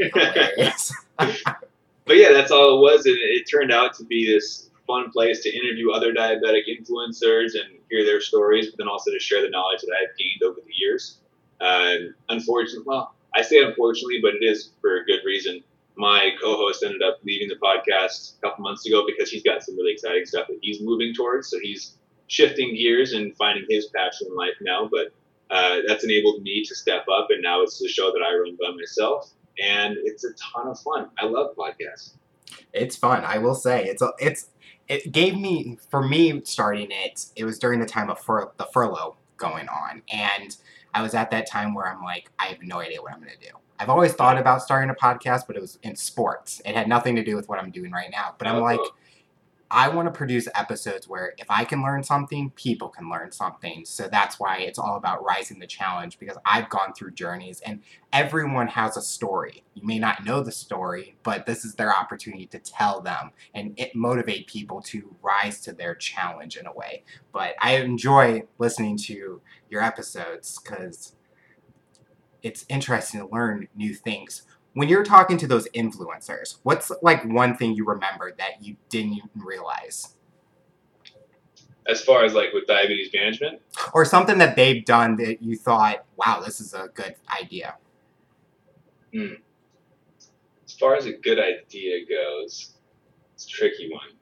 but 2.06 2.16
yeah, 2.16 2.32
that's 2.32 2.50
all 2.50 2.78
it 2.78 2.80
was. 2.80 3.06
And 3.06 3.16
it 3.18 3.44
turned 3.50 3.72
out 3.72 3.94
to 3.94 4.04
be 4.04 4.26
this 4.26 4.70
fun 4.86 5.10
place 5.10 5.40
to 5.40 5.54
interview 5.54 5.92
other 5.92 6.12
diabetic 6.12 6.62
influencers 6.68 7.54
and 7.54 7.78
hear 7.90 8.04
their 8.04 8.20
stories, 8.20 8.70
but 8.70 8.78
then 8.78 8.88
also 8.88 9.10
to 9.12 9.20
share 9.20 9.42
the 9.42 9.50
knowledge 9.50 9.80
that 9.82 9.92
I've 9.94 10.16
gained 10.18 10.42
over 10.42 10.60
the 10.66 10.72
years. 10.74 11.18
And 11.60 12.14
unfortunately, 12.28 12.84
well, 12.86 13.14
I 13.36 13.42
say 13.42 13.62
unfortunately, 13.62 14.18
but 14.20 14.34
it 14.34 14.44
is 14.44 14.70
for 14.80 14.96
a 14.96 15.04
good 15.04 15.20
reason. 15.24 15.62
My 15.96 16.30
co-host 16.42 16.82
ended 16.82 17.02
up 17.02 17.18
leaving 17.24 17.48
the 17.48 17.56
podcast 17.56 18.38
a 18.38 18.40
couple 18.40 18.64
months 18.64 18.86
ago 18.86 19.04
because 19.06 19.30
he's 19.30 19.42
got 19.42 19.62
some 19.62 19.76
really 19.76 19.92
exciting 19.92 20.24
stuff 20.24 20.46
that 20.48 20.58
he's 20.62 20.80
moving 20.80 21.14
towards. 21.14 21.50
So 21.50 21.58
he's 21.60 21.96
shifting 22.30 22.74
gears 22.76 23.12
and 23.12 23.36
finding 23.36 23.66
his 23.68 23.86
passion 23.86 24.28
in 24.30 24.36
life 24.36 24.54
now. 24.62 24.88
But 24.90 25.12
uh, 25.54 25.78
that's 25.86 26.04
enabled 26.04 26.42
me 26.42 26.64
to 26.64 26.74
step 26.74 27.04
up, 27.12 27.26
and 27.30 27.42
now 27.42 27.60
it's 27.62 27.82
a 27.82 27.88
show 27.88 28.12
that 28.12 28.22
I 28.22 28.32
run 28.34 28.56
by 28.60 28.70
myself, 28.74 29.30
and 29.60 29.96
it's 30.04 30.24
a 30.24 30.32
ton 30.34 30.68
of 30.68 30.78
fun. 30.78 31.10
I 31.18 31.26
love 31.26 31.56
podcasts. 31.56 32.12
It's 32.72 32.96
fun, 32.96 33.24
I 33.24 33.38
will 33.38 33.56
say. 33.56 33.84
It's 33.84 34.00
a, 34.00 34.12
it's 34.18 34.48
it 34.88 35.12
gave 35.12 35.36
me 35.36 35.78
for 35.90 36.06
me 36.06 36.40
starting 36.44 36.88
it. 36.90 37.26
It 37.34 37.44
was 37.44 37.58
during 37.58 37.80
the 37.80 37.86
time 37.86 38.10
of 38.10 38.20
fur, 38.20 38.50
the 38.58 38.66
furlough 38.72 39.16
going 39.36 39.68
on, 39.68 40.02
and 40.12 40.56
I 40.94 41.02
was 41.02 41.14
at 41.14 41.30
that 41.32 41.48
time 41.48 41.74
where 41.74 41.86
I'm 41.86 42.02
like, 42.02 42.30
I 42.38 42.46
have 42.46 42.62
no 42.62 42.80
idea 42.80 43.02
what 43.02 43.12
I'm 43.12 43.20
going 43.20 43.32
to 43.32 43.48
do. 43.48 43.54
I've 43.78 43.88
always 43.88 44.12
thought 44.12 44.38
about 44.38 44.62
starting 44.62 44.90
a 44.90 44.94
podcast, 44.94 45.46
but 45.46 45.56
it 45.56 45.60
was 45.62 45.78
in 45.82 45.96
sports. 45.96 46.60
It 46.64 46.76
had 46.76 46.86
nothing 46.86 47.16
to 47.16 47.24
do 47.24 47.34
with 47.34 47.48
what 47.48 47.58
I'm 47.58 47.70
doing 47.70 47.92
right 47.92 48.10
now. 48.10 48.34
But 48.38 48.46
I'm 48.46 48.56
oh, 48.56 48.62
like, 48.62 48.80
I 49.72 49.88
want 49.88 50.06
to 50.06 50.12
produce 50.12 50.48
episodes 50.56 51.06
where 51.06 51.34
if 51.38 51.46
I 51.48 51.64
can 51.64 51.82
learn 51.82 52.02
something, 52.02 52.50
people 52.50 52.88
can 52.88 53.08
learn 53.08 53.30
something. 53.30 53.84
So 53.84 54.08
that's 54.08 54.40
why 54.40 54.58
it's 54.58 54.78
all 54.80 54.96
about 54.96 55.24
rising 55.24 55.60
the 55.60 55.66
challenge 55.66 56.18
because 56.18 56.36
I've 56.44 56.68
gone 56.68 56.92
through 56.92 57.12
journeys 57.12 57.60
and 57.60 57.80
everyone 58.12 58.66
has 58.68 58.96
a 58.96 59.02
story. 59.02 59.62
You 59.74 59.86
may 59.86 60.00
not 60.00 60.24
know 60.24 60.42
the 60.42 60.50
story, 60.50 61.16
but 61.22 61.46
this 61.46 61.64
is 61.64 61.76
their 61.76 61.94
opportunity 61.96 62.46
to 62.46 62.58
tell 62.58 63.00
them 63.00 63.30
and 63.54 63.78
it 63.78 63.94
motivate 63.94 64.48
people 64.48 64.82
to 64.82 65.14
rise 65.22 65.60
to 65.62 65.72
their 65.72 65.94
challenge 65.94 66.56
in 66.56 66.66
a 66.66 66.72
way. 66.72 67.04
But 67.32 67.54
I 67.60 67.76
enjoy 67.76 68.42
listening 68.58 68.96
to 68.98 69.40
your 69.68 69.82
episodes 69.82 70.58
because 70.58 71.14
it's 72.42 72.64
interesting 72.68 73.20
to 73.20 73.28
learn 73.28 73.68
new 73.76 73.94
things 73.94 74.42
when 74.74 74.88
you're 74.88 75.04
talking 75.04 75.36
to 75.38 75.46
those 75.46 75.68
influencers, 75.70 76.58
what's 76.62 76.92
like 77.02 77.24
one 77.24 77.56
thing 77.56 77.74
you 77.74 77.84
remember 77.84 78.32
that 78.38 78.62
you 78.62 78.76
didn't 78.88 79.14
even 79.14 79.30
realize? 79.34 80.14
As 81.88 82.02
far 82.02 82.24
as 82.24 82.34
like 82.34 82.52
with 82.52 82.66
diabetes 82.66 83.10
management? 83.12 83.60
Or 83.92 84.04
something 84.04 84.38
that 84.38 84.54
they've 84.54 84.84
done 84.84 85.16
that 85.16 85.42
you 85.42 85.56
thought, 85.56 86.04
wow, 86.16 86.40
this 86.44 86.60
is 86.60 86.74
a 86.74 86.88
good 86.94 87.16
idea. 87.40 87.74
Hmm. 89.12 89.34
As 90.64 90.74
far 90.74 90.94
as 90.94 91.06
a 91.06 91.12
good 91.12 91.40
idea 91.40 92.06
goes, 92.06 92.74
it's 93.34 93.44
a 93.46 93.48
tricky 93.48 93.90
one. 93.90 94.16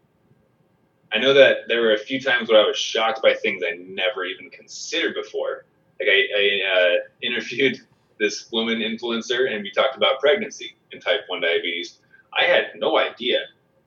I 1.13 1.19
know 1.19 1.35
that 1.35 1.69
there 1.69 1.81
were 1.81 1.95
a 1.95 1.99
few 1.99 2.21
times 2.21 2.49
where 2.49 2.63
I 2.63 2.67
was 2.67 2.79
shocked 2.79 3.23
by 3.23 3.35
things 3.35 3.63
I 3.67 3.77
never 3.79 4.25
even 4.25 4.51
considered 4.51 5.15
before. 5.15 5.65
Like 6.01 6.09
I, 6.09 6.23
I 6.37 6.61
uh, 6.75 6.97
interviewed 7.23 7.81
this 8.19 8.49
woman 8.53 8.79
influencer 8.79 9.53
and 9.53 9.63
we 9.63 9.71
talked 9.71 9.97
about 9.97 10.21
pregnancy 10.21 10.77
and 10.93 11.03
type 11.03 11.21
1 11.29 11.41
diabetes. 11.41 11.99
I 12.39 12.45
had 12.45 12.67
no 12.77 12.99
idea 12.99 13.39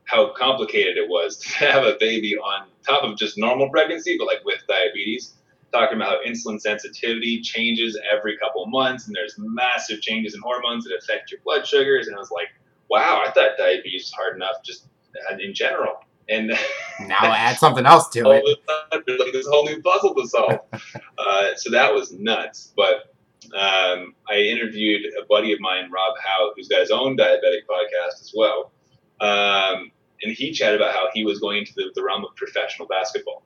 how 0.06 0.34
complicated 0.34 0.98
it 0.98 1.10
was 1.10 1.38
to 1.40 1.50
have 1.66 1.84
a 1.84 1.96
baby 2.00 2.36
on 2.38 2.68
top 2.88 3.04
of 3.04 3.18
just 3.18 3.38
normal 3.38 3.70
pregnancy, 3.70 4.18
but 4.18 4.26
like 4.26 4.44
with 4.46 4.62
diabetes. 4.68 5.36
Talking 5.72 5.96
about 5.96 6.10
how 6.10 6.30
insulin 6.30 6.60
sensitivity 6.60 7.40
changes 7.40 7.98
every 8.12 8.38
couple 8.38 8.66
months, 8.66 9.08
and 9.08 9.16
there's 9.16 9.36
massive 9.38 10.02
changes 10.02 10.36
in 10.36 10.42
hormones 10.42 10.84
that 10.84 10.94
affect 10.94 11.32
your 11.32 11.40
blood 11.46 11.66
sugars. 11.66 12.08
And 12.08 12.16
I 12.18 12.20
was 12.20 12.30
like, 12.30 12.50
wow, 12.90 13.24
I 13.26 13.32
thought 13.32 13.52
diabetes 13.58 14.04
was 14.04 14.12
hard 14.12 14.36
enough 14.36 14.56
just 14.66 14.88
in 15.40 15.54
general. 15.54 16.04
And 16.28 16.50
now 17.00 17.20
add 17.22 17.58
something 17.58 17.86
else 17.86 18.10
to 18.10 18.32
it. 18.32 18.44
like 18.92 19.06
this 19.32 19.48
whole 19.48 19.66
new 19.66 19.82
puzzle 19.82 20.14
to 20.16 20.28
solve. 20.28 20.60
uh, 21.18 21.56
so 21.56 21.72
that 21.72 21.94
was 21.94 22.12
nuts. 22.12 22.74
But 22.76 23.11
um, 23.54 24.16
I 24.30 24.38
interviewed 24.38 25.02
a 25.22 25.26
buddy 25.26 25.52
of 25.52 25.60
mine, 25.60 25.90
Rob 25.92 26.16
Howe, 26.24 26.52
who's 26.56 26.68
got 26.68 26.82
his 26.82 26.92
own 26.92 27.18
diabetic 27.18 27.66
podcast 27.70 28.22
as 28.22 28.34
well. 28.36 28.72
Um, 29.20 29.92
and 30.24 30.32
he 30.32 30.52
chatted 30.52 30.80
about 30.80 30.94
how 30.94 31.10
he 31.14 31.26
was 31.26 31.40
going 31.40 31.60
into 31.60 31.74
the, 31.76 31.92
the 31.96 32.04
realm 32.04 32.24
of 32.24 32.36
professional 32.36 32.88
basketball. 32.88 33.44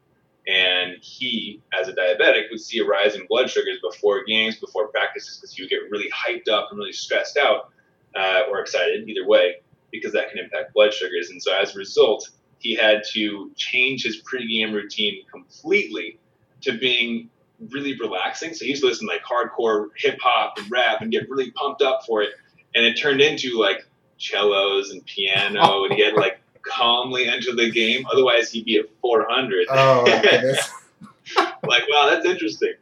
And 0.47 0.97
he, 1.01 1.61
as 1.73 1.87
a 1.87 1.93
diabetic, 1.93 2.51
would 2.51 2.59
see 2.59 2.79
a 2.79 2.85
rise 2.85 3.15
in 3.15 3.25
blood 3.27 3.49
sugars 3.49 3.79
before 3.81 4.23
games, 4.25 4.57
before 4.57 4.89
practices, 4.89 5.37
because 5.37 5.55
he 5.55 5.63
would 5.63 5.69
get 5.69 5.79
really 5.89 6.09
hyped 6.11 6.49
up 6.49 6.67
and 6.69 6.77
really 6.77 6.93
stressed 6.93 7.37
out 7.37 7.71
uh, 8.15 8.41
or 8.49 8.59
excited, 8.59 9.09
either 9.09 9.27
way, 9.27 9.55
because 9.91 10.13
that 10.13 10.29
can 10.29 10.39
impact 10.39 10.73
blood 10.73 10.93
sugars. 10.93 11.29
And 11.31 11.41
so 11.41 11.55
as 11.55 11.73
a 11.75 11.79
result, 11.79 12.29
he 12.59 12.75
had 12.75 13.03
to 13.13 13.51
change 13.55 14.03
his 14.03 14.21
pregame 14.21 14.73
routine 14.73 15.23
completely 15.31 16.19
to 16.61 16.77
being 16.77 17.29
really 17.69 17.97
relaxing. 17.99 18.53
So 18.53 18.65
he 18.65 18.71
used 18.71 18.81
to 18.81 18.87
listen 18.87 19.07
to 19.07 19.13
like 19.13 19.23
hardcore 19.23 19.89
hip 19.97 20.17
hop 20.21 20.57
and 20.57 20.69
rap 20.69 21.01
and 21.01 21.11
get 21.11 21.29
really 21.29 21.51
pumped 21.51 21.81
up 21.81 22.05
for 22.05 22.21
it. 22.21 22.29
And 22.75 22.85
it 22.85 22.95
turned 22.95 23.21
into 23.21 23.59
like 23.59 23.87
cellos 24.17 24.91
and 24.91 25.05
piano, 25.05 25.59
oh. 25.61 25.85
and 25.85 25.93
he 25.93 26.03
had 26.03 26.15
like 26.15 26.39
calmly 26.61 27.27
enter 27.27 27.55
the 27.55 27.71
game. 27.71 28.05
Otherwise, 28.11 28.51
he'd 28.51 28.65
be 28.65 28.77
at 28.77 28.85
400. 29.01 29.67
Oh, 29.69 30.03
like, 31.63 31.83
wow, 31.89 32.09
that's 32.09 32.25
interesting. 32.25 32.73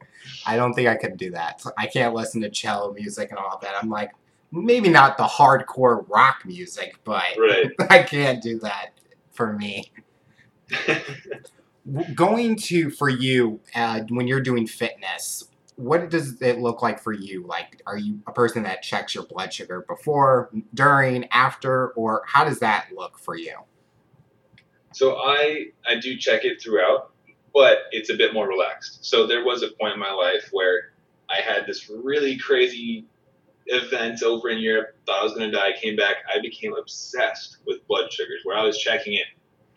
I 0.46 0.56
don't 0.56 0.74
think 0.74 0.88
I 0.88 0.96
could 0.96 1.18
do 1.18 1.32
that. 1.32 1.64
I 1.78 1.88
can't 1.88 2.14
listen 2.14 2.42
to 2.42 2.50
cello 2.50 2.94
music 2.94 3.30
and 3.30 3.40
all 3.40 3.60
that. 3.62 3.76
I'm 3.82 3.90
like, 3.90 4.12
maybe 4.52 4.90
not 4.90 5.18
the 5.18 5.24
hardcore 5.24 6.08
rock 6.10 6.44
music, 6.46 6.96
but 7.04 7.24
Right. 7.38 7.72
I 7.90 8.04
can't 8.04 8.42
do 8.42 8.60
that 8.60 8.92
for 9.32 9.54
me. 9.54 9.92
Going 12.16 12.56
to 12.58 12.90
for 12.90 13.10
you 13.10 13.60
uh, 13.76 14.02
when 14.10 14.28
you're 14.28 14.42
doing 14.42 14.66
fitness, 14.68 15.44
what 15.76 16.10
does 16.10 16.42
it 16.42 16.60
look 16.60 16.82
like 16.82 17.00
for 17.00 17.12
you? 17.12 17.46
Like, 17.46 17.82
are 17.86 17.98
you 17.98 18.20
a 18.28 18.32
person 18.32 18.64
that 18.64 18.84
checks 18.84 19.14
your 19.16 19.26
blood 19.26 19.52
sugar 19.52 19.84
before, 19.88 20.50
during, 20.74 21.26
after, 21.32 21.90
or 21.90 22.24
how 22.26 22.46
does 22.46 22.60
that 22.60 22.88
look 22.96 23.18
for 23.18 23.36
you? 23.36 23.58
So 24.94 25.18
I 25.18 25.68
I 25.88 26.00
do 26.00 26.16
check 26.16 26.46
it 26.46 26.62
throughout, 26.62 27.12
but 27.54 27.80
it's 27.92 28.10
a 28.10 28.16
bit 28.16 28.34
more 28.34 28.48
relaxed. 28.48 29.04
So 29.04 29.28
there 29.28 29.44
was 29.44 29.64
a 29.64 29.70
point 29.80 29.94
in 29.94 30.00
my 30.00 30.12
life 30.12 30.50
where 30.52 30.94
I 31.30 31.42
had 31.42 31.66
this 31.66 31.90
really 31.90 32.38
crazy 32.38 33.06
event 33.66 34.22
over 34.24 34.50
in 34.50 34.60
Europe. 34.60 34.96
Thought 35.06 35.22
I 35.22 35.24
was 35.24 35.34
going 35.34 35.52
to 35.52 35.58
die. 35.58 35.72
Came 35.82 35.96
back. 35.96 36.18
I 36.34 36.40
became 36.40 36.76
obsessed 36.76 37.58
with 37.66 37.86
blood 37.88 38.12
sugars, 38.14 38.42
where 38.44 38.58
I 38.58 38.64
was 38.64 38.78
checking 38.78 39.14
it 39.14 39.26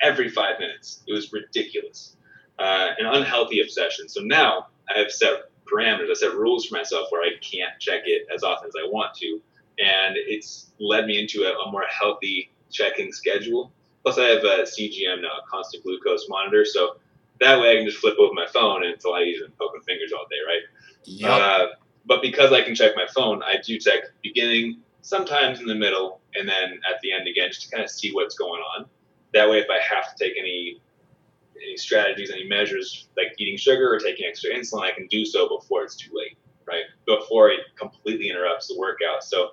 every 0.00 0.28
five 0.28 0.58
minutes. 0.58 1.02
It 1.06 1.12
was 1.12 1.32
ridiculous, 1.32 2.16
uh, 2.58 2.90
an 2.98 3.06
unhealthy 3.06 3.60
obsession. 3.60 4.08
So 4.08 4.20
now 4.22 4.68
I 4.94 4.98
have 4.98 5.10
set 5.10 5.50
parameters. 5.70 6.10
I 6.10 6.14
set 6.14 6.34
rules 6.34 6.66
for 6.66 6.76
myself 6.76 7.08
where 7.10 7.22
I 7.22 7.38
can't 7.40 7.78
check 7.80 8.02
it 8.06 8.26
as 8.32 8.42
often 8.42 8.68
as 8.68 8.74
I 8.78 8.86
want 8.88 9.14
to, 9.16 9.40
and 9.78 10.16
it's 10.16 10.70
led 10.78 11.06
me 11.06 11.20
into 11.20 11.42
a, 11.42 11.52
a 11.52 11.70
more 11.70 11.84
healthy 11.88 12.50
checking 12.70 13.12
schedule. 13.12 13.72
Plus, 14.02 14.18
I 14.18 14.24
have 14.26 14.44
a 14.44 14.62
CGM 14.62 15.22
now, 15.22 15.28
a 15.28 15.50
constant 15.50 15.82
glucose 15.82 16.28
monitor, 16.28 16.64
so 16.64 16.96
that 17.40 17.60
way 17.60 17.72
I 17.72 17.76
can 17.76 17.86
just 17.86 17.98
flip 17.98 18.16
open 18.18 18.34
my 18.34 18.46
phone 18.46 18.84
and 18.84 18.92
it's 18.92 19.04
a 19.04 19.08
lot 19.08 19.22
easier 19.22 19.44
than 19.44 19.52
poking 19.58 19.82
fingers 19.82 20.12
all 20.12 20.26
day, 20.30 20.36
right? 20.46 20.62
Yep. 21.04 21.30
Uh, 21.30 21.66
but 22.06 22.22
because 22.22 22.52
I 22.52 22.62
can 22.62 22.74
check 22.74 22.92
my 22.96 23.06
phone, 23.14 23.42
I 23.42 23.56
do 23.62 23.78
check 23.78 24.04
beginning, 24.22 24.80
sometimes 25.02 25.60
in 25.60 25.66
the 25.66 25.74
middle, 25.74 26.20
and 26.34 26.48
then 26.48 26.80
at 26.88 27.00
the 27.02 27.12
end 27.12 27.28
again, 27.28 27.48
just 27.48 27.62
to 27.62 27.70
kind 27.70 27.84
of 27.84 27.90
see 27.90 28.12
what's 28.12 28.36
going 28.36 28.60
on. 28.60 28.86
That 29.34 29.48
way, 29.48 29.58
if 29.58 29.68
I 29.70 29.78
have 29.94 30.14
to 30.14 30.24
take 30.24 30.34
any 30.38 30.80
any 31.56 31.76
strategies, 31.76 32.30
any 32.30 32.46
measures 32.46 33.08
like 33.16 33.28
eating 33.38 33.56
sugar 33.56 33.94
or 33.94 33.98
taking 33.98 34.26
extra 34.26 34.50
insulin, 34.50 34.82
I 34.82 34.92
can 34.92 35.06
do 35.06 35.24
so 35.24 35.48
before 35.48 35.84
it's 35.84 35.96
too 35.96 36.10
late, 36.14 36.36
right? 36.66 36.84
Before 37.06 37.50
it 37.50 37.60
completely 37.76 38.28
interrupts 38.28 38.68
the 38.68 38.78
workout. 38.78 39.24
So 39.24 39.52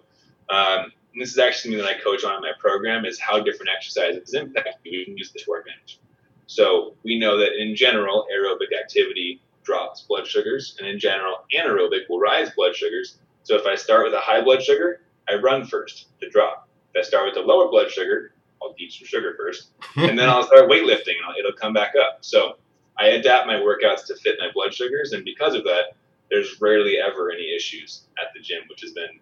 um, 0.50 0.92
this 1.18 1.32
is 1.32 1.38
actually 1.38 1.72
something 1.72 1.86
that 1.86 1.98
I 1.98 2.04
coach 2.04 2.24
on 2.26 2.36
in 2.36 2.42
my 2.42 2.52
program 2.60 3.06
is 3.06 3.20
how 3.20 3.40
different 3.40 3.70
exercises 3.76 4.34
impact 4.34 4.80
you. 4.84 5.06
Can 5.06 5.18
use 5.18 5.32
this 5.32 5.44
to 5.44 5.54
advantage. 5.54 6.00
So 6.48 6.96
we 7.04 7.18
know 7.18 7.38
that 7.38 7.62
in 7.62 7.76
general, 7.76 8.28
aerobic 8.34 8.78
activity 8.78 9.42
drops 9.64 10.02
blood 10.02 10.28
sugars, 10.28 10.76
and 10.78 10.88
in 10.88 11.00
general, 11.00 11.38
anaerobic 11.58 12.10
will 12.10 12.20
rise 12.20 12.50
blood 12.52 12.76
sugars. 12.76 13.20
So 13.44 13.56
if 13.56 13.66
I 13.66 13.76
start 13.76 14.04
with 14.06 14.14
a 14.14 14.20
high 14.20 14.42
blood 14.42 14.62
sugar, 14.62 15.02
I 15.30 15.36
run 15.36 15.66
first 15.66 16.10
to 16.20 16.30
drop. 16.30 16.68
If 16.94 17.06
I 17.06 17.08
start 17.08 17.26
with 17.26 17.38
a 17.38 17.48
lower 17.48 17.70
blood 17.70 17.90
sugar, 17.90 18.33
I'll 18.64 18.76
eat 18.78 18.94
some 18.94 19.06
sugar 19.06 19.36
first, 19.38 19.70
and 19.96 20.18
then 20.18 20.30
I'll 20.30 20.44
start 20.44 20.70
weightlifting, 20.70 21.18
and 21.18 21.26
I'll, 21.28 21.36
it'll 21.38 21.54
come 21.54 21.74
back 21.74 21.94
up. 22.00 22.20
So 22.22 22.58
I 22.98 23.08
adapt 23.08 23.48
my 23.48 23.56
workouts 23.56 24.06
to 24.08 24.16
fit 24.16 24.38
my 24.40 24.50
blood 24.54 24.74
sugars, 24.74 25.14
and 25.14 25.26
because 25.26 25.56
of 25.56 25.64
that, 25.66 25.96
there's 26.30 26.60
rarely 26.62 26.98
ever 26.98 27.32
any 27.32 27.54
issues 27.56 28.04
at 28.18 28.28
the 28.36 28.42
gym, 28.42 28.64
which 28.70 28.82
has 28.82 28.92
been 28.92 29.20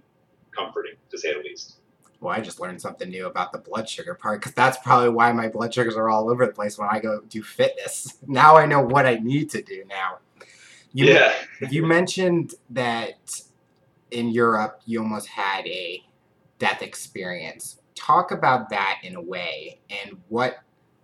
comforting 0.55 0.93
to 1.09 1.17
say 1.17 1.33
the 1.33 1.39
least. 1.39 1.77
Well, 2.21 2.33
I 2.33 2.39
just 2.39 2.59
learned 2.59 2.79
something 2.79 3.09
new 3.09 3.25
about 3.25 3.51
the 3.51 3.57
blood 3.57 3.89
sugar 3.89 4.13
part 4.13 4.39
because 4.39 4.53
that's 4.53 4.77
probably 4.77 5.09
why 5.09 5.31
my 5.31 5.47
blood 5.47 5.73
sugars 5.73 5.95
are 5.95 6.07
all 6.07 6.29
over 6.29 6.45
the 6.45 6.53
place 6.53 6.77
when 6.77 6.87
I 6.89 6.99
go 6.99 7.21
do 7.21 7.41
fitness. 7.41 8.17
Now 8.27 8.55
I 8.55 8.65
know 8.67 8.81
what 8.81 9.05
I 9.05 9.15
need 9.15 9.49
to 9.51 9.61
do 9.61 9.83
now. 9.89 10.19
You, 10.93 11.07
yeah. 11.07 11.33
you 11.69 11.85
mentioned 11.85 12.53
that 12.69 13.41
in 14.11 14.29
Europe 14.29 14.81
you 14.85 15.01
almost 15.01 15.27
had 15.27 15.65
a 15.65 16.03
death 16.59 16.81
experience. 16.81 17.80
Talk 18.05 18.31
about 18.31 18.69
that 18.69 18.99
in 19.03 19.15
a 19.15 19.21
way 19.21 19.79
and 19.89 20.17
what 20.29 20.57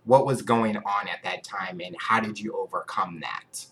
what 0.04 0.26
was 0.26 0.42
going 0.42 0.76
on 0.76 1.08
at 1.08 1.22
that 1.22 1.44
time 1.44 1.80
and 1.84 1.94
how 2.00 2.18
did 2.18 2.40
you 2.40 2.56
overcome 2.56 3.20
that? 3.20 3.64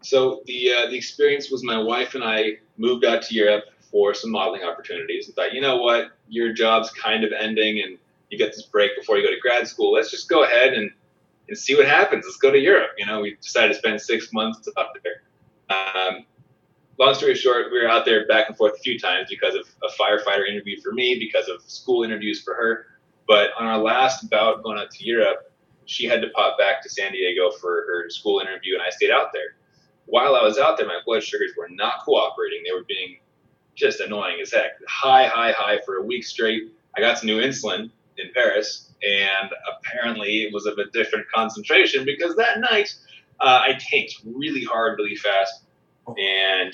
So 0.00 0.42
the 0.46 0.72
uh, 0.72 0.90
the 0.90 0.96
experience 0.96 1.50
was 1.50 1.62
my 1.62 1.78
wife 1.78 2.14
and 2.14 2.24
I 2.24 2.58
moved 2.76 3.04
out 3.04 3.22
to 3.22 3.34
Europe 3.34 3.64
for 3.90 4.14
some 4.14 4.30
modeling 4.30 4.64
opportunities 4.64 5.26
and 5.26 5.36
thought, 5.36 5.52
you 5.52 5.60
know 5.60 5.76
what, 5.76 6.12
your 6.28 6.52
job's 6.52 6.90
kind 6.90 7.24
of 7.24 7.32
ending 7.32 7.82
and 7.82 7.98
you 8.30 8.38
get 8.38 8.52
this 8.52 8.62
break 8.62 8.96
before 8.96 9.16
you 9.16 9.22
go 9.22 9.30
to 9.30 9.40
grad 9.40 9.68
school. 9.68 9.92
Let's 9.92 10.10
just 10.10 10.28
go 10.28 10.44
ahead 10.44 10.72
and, 10.74 10.90
and 11.48 11.56
see 11.56 11.76
what 11.76 11.86
happens. 11.86 12.24
Let's 12.24 12.38
go 12.38 12.50
to 12.50 12.58
Europe. 12.58 12.90
You 12.98 13.06
know, 13.06 13.20
we 13.20 13.36
decided 13.40 13.68
to 13.68 13.74
spend 13.78 14.00
six 14.00 14.32
months 14.32 14.68
up 14.76 14.92
there. 15.04 15.22
Um, 15.76 16.24
long 16.98 17.14
story 17.14 17.34
short, 17.34 17.66
we 17.70 17.82
were 17.82 17.88
out 17.88 18.04
there 18.04 18.26
back 18.26 18.48
and 18.48 18.56
forth 18.56 18.74
a 18.74 18.82
few 18.82 18.98
times 18.98 19.28
because 19.28 19.54
of 19.54 19.66
a 19.82 20.02
firefighter 20.02 20.48
interview 20.48 20.80
for 20.80 20.92
me, 20.92 21.18
because 21.18 21.48
of 21.48 21.62
school 21.62 22.04
interviews 22.04 22.42
for 22.42 22.54
her. 22.54 22.86
But 23.26 23.50
on 23.58 23.66
our 23.66 23.78
last 23.78 24.30
bout 24.30 24.62
going 24.62 24.78
out 24.78 24.90
to 24.92 25.04
Europe, 25.04 25.52
she 25.84 26.06
had 26.06 26.20
to 26.22 26.28
pop 26.30 26.58
back 26.58 26.82
to 26.82 26.88
San 26.88 27.12
Diego 27.12 27.50
for 27.50 27.84
her 27.86 28.10
school 28.10 28.40
interview, 28.40 28.74
and 28.74 28.82
I 28.82 28.90
stayed 28.90 29.10
out 29.10 29.32
there. 29.32 29.56
While 30.06 30.36
I 30.36 30.42
was 30.42 30.58
out 30.58 30.76
there, 30.76 30.86
my 30.86 31.00
blood 31.04 31.22
sugars 31.22 31.52
were 31.56 31.68
not 31.70 32.04
cooperating. 32.04 32.62
They 32.64 32.72
were 32.72 32.84
being 32.86 33.18
just 33.74 34.00
annoying 34.00 34.38
as 34.40 34.52
heck. 34.52 34.72
High, 34.88 35.26
high, 35.26 35.52
high 35.52 35.80
for 35.84 35.96
a 35.96 36.02
week 36.02 36.24
straight. 36.24 36.72
I 36.96 37.00
got 37.00 37.18
some 37.18 37.26
new 37.26 37.40
insulin 37.40 37.90
in 38.18 38.30
Paris, 38.32 38.94
and 39.06 39.50
apparently 39.76 40.42
it 40.42 40.52
was 40.52 40.66
of 40.66 40.78
a 40.78 40.90
different 40.90 41.26
concentration 41.34 42.04
because 42.04 42.34
that 42.36 42.60
night 42.60 42.94
uh, 43.40 43.62
I 43.62 43.78
tanked 43.78 44.14
really 44.24 44.64
hard, 44.64 44.98
really 44.98 45.16
fast, 45.16 45.65
Oh. 46.08 46.14
and 46.14 46.72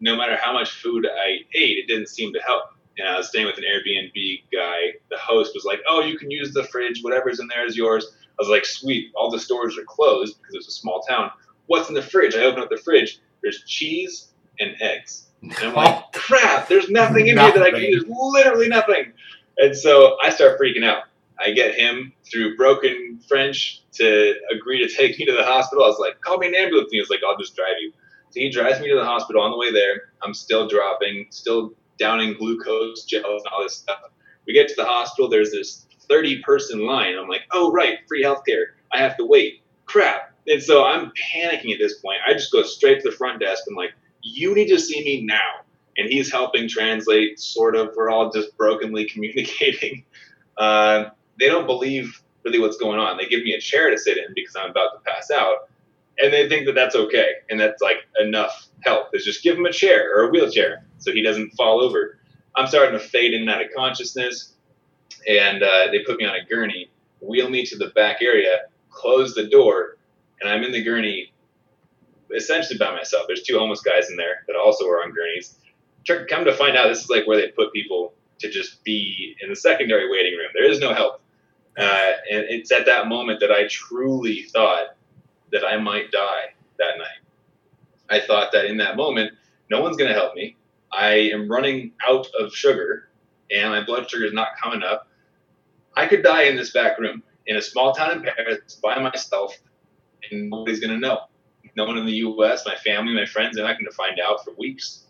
no 0.00 0.16
matter 0.16 0.36
how 0.36 0.52
much 0.52 0.70
food 0.70 1.06
I 1.06 1.38
ate, 1.54 1.78
it 1.78 1.86
didn't 1.86 2.08
seem 2.08 2.32
to 2.32 2.40
help. 2.40 2.64
And 2.98 3.08
I 3.08 3.16
was 3.16 3.28
staying 3.28 3.46
with 3.46 3.56
an 3.58 3.64
Airbnb 3.64 4.42
guy. 4.52 4.78
The 5.10 5.16
host 5.18 5.52
was 5.54 5.64
like, 5.64 5.80
"Oh, 5.88 6.00
you 6.02 6.18
can 6.18 6.30
use 6.30 6.52
the 6.52 6.64
fridge. 6.64 7.00
Whatever's 7.02 7.40
in 7.40 7.46
there 7.48 7.64
is 7.64 7.76
yours." 7.76 8.04
I 8.30 8.42
was 8.42 8.48
like, 8.48 8.64
"Sweet." 8.66 9.12
All 9.14 9.30
the 9.30 9.38
stores 9.38 9.78
are 9.78 9.84
closed 9.84 10.36
because 10.40 10.54
it's 10.56 10.68
a 10.68 10.72
small 10.72 11.00
town. 11.02 11.30
What's 11.66 11.88
in 11.88 11.94
the 11.94 12.02
fridge? 12.02 12.34
I 12.34 12.40
open 12.44 12.62
up 12.62 12.68
the 12.70 12.76
fridge. 12.76 13.20
There's 13.42 13.62
cheese 13.64 14.32
and 14.60 14.74
eggs. 14.80 15.28
And 15.42 15.54
I'm 15.58 15.74
like, 15.74 16.04
crap, 16.12 16.68
there's 16.68 16.90
nothing 16.90 17.26
in 17.28 17.38
here 17.38 17.52
that 17.52 17.62
I 17.62 17.70
can 17.70 17.80
Nothing. 17.80 17.90
use. 17.92 18.04
Literally 18.08 18.68
nothing. 18.68 19.12
And 19.58 19.76
so 19.76 20.16
I 20.22 20.30
start 20.30 20.58
freaking 20.60 20.84
out. 20.84 21.04
I 21.40 21.50
get 21.52 21.74
him 21.74 22.12
through 22.30 22.56
broken 22.56 23.20
French 23.28 23.82
to 23.94 24.34
agree 24.54 24.86
to 24.86 24.94
take 24.94 25.18
me 25.18 25.24
to 25.26 25.32
the 25.32 25.42
hospital. 25.44 25.84
I 25.84 25.88
was 25.88 25.98
like, 25.98 26.20
call 26.20 26.38
me 26.38 26.48
an 26.48 26.54
ambulance. 26.54 26.86
And 26.86 26.92
he 26.94 27.00
was 27.00 27.10
like, 27.10 27.20
I'll 27.26 27.36
just 27.38 27.56
drive 27.56 27.74
you. 27.80 27.92
So 28.32 28.40
he 28.40 28.50
drives 28.50 28.80
me 28.80 28.88
to 28.88 28.96
the 28.96 29.04
hospital. 29.04 29.42
On 29.42 29.50
the 29.50 29.58
way 29.58 29.70
there, 29.70 30.12
I'm 30.22 30.32
still 30.32 30.66
dropping, 30.66 31.26
still 31.30 31.74
downing 31.98 32.34
glucose 32.38 33.04
gels 33.04 33.42
and 33.44 33.52
all 33.52 33.62
this 33.62 33.76
stuff. 33.76 34.00
We 34.46 34.54
get 34.54 34.68
to 34.68 34.74
the 34.74 34.86
hospital. 34.86 35.28
There's 35.28 35.52
this 35.52 35.86
30 36.08 36.42
person 36.42 36.86
line. 36.86 37.16
I'm 37.18 37.28
like, 37.28 37.42
oh, 37.52 37.70
right, 37.72 37.98
free 38.08 38.24
healthcare. 38.24 38.66
I 38.92 38.98
have 38.98 39.16
to 39.18 39.26
wait. 39.26 39.62
Crap. 39.84 40.34
And 40.46 40.62
so 40.62 40.84
I'm 40.84 41.12
panicking 41.34 41.72
at 41.72 41.78
this 41.78 41.98
point. 41.98 42.18
I 42.26 42.32
just 42.32 42.50
go 42.50 42.62
straight 42.62 43.02
to 43.02 43.10
the 43.10 43.16
front 43.16 43.40
desk 43.40 43.64
and 43.66 43.76
like, 43.76 43.92
you 44.22 44.54
need 44.54 44.68
to 44.68 44.78
see 44.78 45.04
me 45.04 45.22
now. 45.24 45.64
And 45.98 46.08
he's 46.08 46.32
helping 46.32 46.68
translate, 46.68 47.38
sort 47.38 47.76
of. 47.76 47.90
We're 47.94 48.10
all 48.10 48.30
just 48.30 48.56
brokenly 48.56 49.04
communicating. 49.12 50.04
Uh, 50.56 51.10
they 51.38 51.48
don't 51.48 51.66
believe 51.66 52.22
really 52.44 52.58
what's 52.58 52.78
going 52.78 52.98
on. 52.98 53.18
They 53.18 53.26
give 53.26 53.42
me 53.42 53.52
a 53.52 53.60
chair 53.60 53.90
to 53.90 53.98
sit 53.98 54.16
in 54.16 54.32
because 54.34 54.56
I'm 54.56 54.70
about 54.70 54.90
to 54.94 55.10
pass 55.10 55.30
out. 55.30 55.68
And 56.18 56.32
they 56.32 56.48
think 56.48 56.66
that 56.66 56.74
that's 56.74 56.94
okay. 56.94 57.32
And 57.50 57.58
that's 57.58 57.80
like 57.82 57.98
enough 58.20 58.68
help. 58.80 59.08
Is 59.14 59.24
just 59.24 59.42
give 59.42 59.56
him 59.56 59.66
a 59.66 59.72
chair 59.72 60.16
or 60.16 60.28
a 60.28 60.30
wheelchair 60.30 60.84
so 60.98 61.12
he 61.12 61.22
doesn't 61.22 61.50
fall 61.50 61.82
over. 61.82 62.18
I'm 62.54 62.66
starting 62.66 62.98
to 62.98 63.04
fade 63.04 63.34
in 63.34 63.42
and 63.42 63.50
out 63.50 63.62
of 63.62 63.68
consciousness. 63.74 64.54
And 65.28 65.62
uh, 65.62 65.90
they 65.90 66.00
put 66.04 66.18
me 66.18 66.26
on 66.26 66.34
a 66.34 66.44
gurney, 66.44 66.90
wheel 67.20 67.48
me 67.48 67.64
to 67.66 67.76
the 67.76 67.88
back 67.94 68.20
area, 68.20 68.62
close 68.90 69.34
the 69.34 69.48
door, 69.48 69.98
and 70.40 70.50
I'm 70.50 70.64
in 70.64 70.72
the 70.72 70.82
gurney 70.82 71.32
essentially 72.34 72.78
by 72.78 72.92
myself. 72.94 73.24
There's 73.28 73.42
two 73.42 73.58
homeless 73.58 73.82
guys 73.82 74.10
in 74.10 74.16
there 74.16 74.44
that 74.46 74.56
also 74.56 74.86
are 74.88 75.02
on 75.02 75.12
gurneys. 75.12 75.56
Come 76.28 76.44
to 76.44 76.52
find 76.52 76.76
out, 76.76 76.88
this 76.88 77.04
is 77.04 77.10
like 77.10 77.26
where 77.26 77.36
they 77.36 77.48
put 77.48 77.72
people 77.72 78.14
to 78.40 78.50
just 78.50 78.82
be 78.84 79.36
in 79.40 79.50
the 79.50 79.56
secondary 79.56 80.10
waiting 80.10 80.36
room. 80.36 80.48
There 80.54 80.68
is 80.68 80.80
no 80.80 80.92
help. 80.94 81.22
Uh, 81.78 82.12
and 82.30 82.44
it's 82.48 82.72
at 82.72 82.86
that 82.86 83.06
moment 83.08 83.40
that 83.40 83.52
I 83.52 83.66
truly 83.68 84.42
thought 84.52 84.96
that 85.52 85.64
I 85.64 85.76
might 85.76 86.10
die 86.10 86.54
that 86.78 86.98
night. 86.98 87.22
I 88.10 88.20
thought 88.20 88.52
that 88.52 88.66
in 88.66 88.76
that 88.78 88.96
moment, 88.96 89.32
no 89.70 89.80
one's 89.80 89.96
going 89.96 90.08
to 90.08 90.14
help 90.14 90.34
me. 90.34 90.56
I 90.92 91.30
am 91.32 91.50
running 91.50 91.92
out 92.06 92.26
of 92.38 92.52
sugar 92.52 93.08
and 93.50 93.70
my 93.70 93.84
blood 93.84 94.10
sugar 94.10 94.24
is 94.24 94.32
not 94.32 94.48
coming 94.62 94.82
up. 94.82 95.08
I 95.96 96.06
could 96.06 96.22
die 96.22 96.44
in 96.44 96.56
this 96.56 96.72
back 96.72 96.98
room 96.98 97.22
in 97.46 97.56
a 97.56 97.62
small 97.62 97.92
town 97.94 98.12
in 98.12 98.22
Paris 98.22 98.78
by 98.82 98.98
myself 98.98 99.56
and 100.30 100.50
nobody's 100.50 100.80
going 100.80 100.92
to 100.92 100.98
know. 100.98 101.20
No 101.76 101.86
one 101.86 101.96
in 101.96 102.04
the 102.04 102.16
US, 102.16 102.66
my 102.66 102.76
family, 102.76 103.14
my 103.14 103.24
friends, 103.24 103.56
they're 103.56 103.64
not 103.64 103.78
going 103.78 103.86
to 103.86 103.96
find 103.96 104.20
out 104.20 104.44
for 104.44 104.52
weeks. 104.58 105.06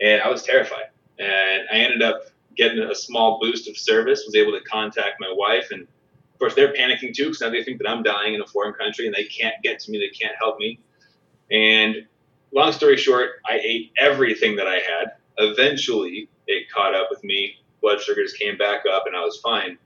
And 0.00 0.20
I 0.20 0.28
was 0.28 0.42
terrified. 0.42 0.90
And 1.18 1.62
I 1.72 1.76
ended 1.76 2.02
up 2.02 2.24
getting 2.56 2.78
a 2.78 2.94
small 2.94 3.38
boost 3.40 3.68
of 3.68 3.76
service, 3.76 4.24
was 4.26 4.34
able 4.34 4.52
to 4.52 4.64
contact 4.64 5.20
my 5.20 5.32
wife. 5.34 5.68
And 5.70 5.86
of 6.36 6.40
course, 6.40 6.54
they're 6.54 6.74
panicking 6.74 7.14
too 7.14 7.24
because 7.24 7.40
now 7.40 7.48
they 7.48 7.64
think 7.64 7.78
that 7.78 7.88
I'm 7.88 8.02
dying 8.02 8.34
in 8.34 8.42
a 8.42 8.46
foreign 8.46 8.74
country 8.74 9.06
and 9.06 9.14
they 9.14 9.24
can't 9.24 9.54
get 9.62 9.80
to 9.80 9.90
me, 9.90 9.96
they 9.96 10.10
can't 10.10 10.36
help 10.38 10.58
me. 10.58 10.78
And 11.50 12.06
long 12.52 12.72
story 12.72 12.98
short, 12.98 13.40
I 13.46 13.58
ate 13.64 13.92
everything 13.98 14.56
that 14.56 14.66
I 14.66 14.74
had. 14.74 15.12
Eventually, 15.38 16.28
it 16.46 16.70
caught 16.70 16.94
up 16.94 17.06
with 17.08 17.24
me. 17.24 17.54
Blood 17.80 18.02
sugars 18.02 18.34
came 18.34 18.58
back 18.58 18.82
up 18.92 19.04
and 19.06 19.16
I 19.16 19.20
was 19.20 19.40
fine. 19.40 19.78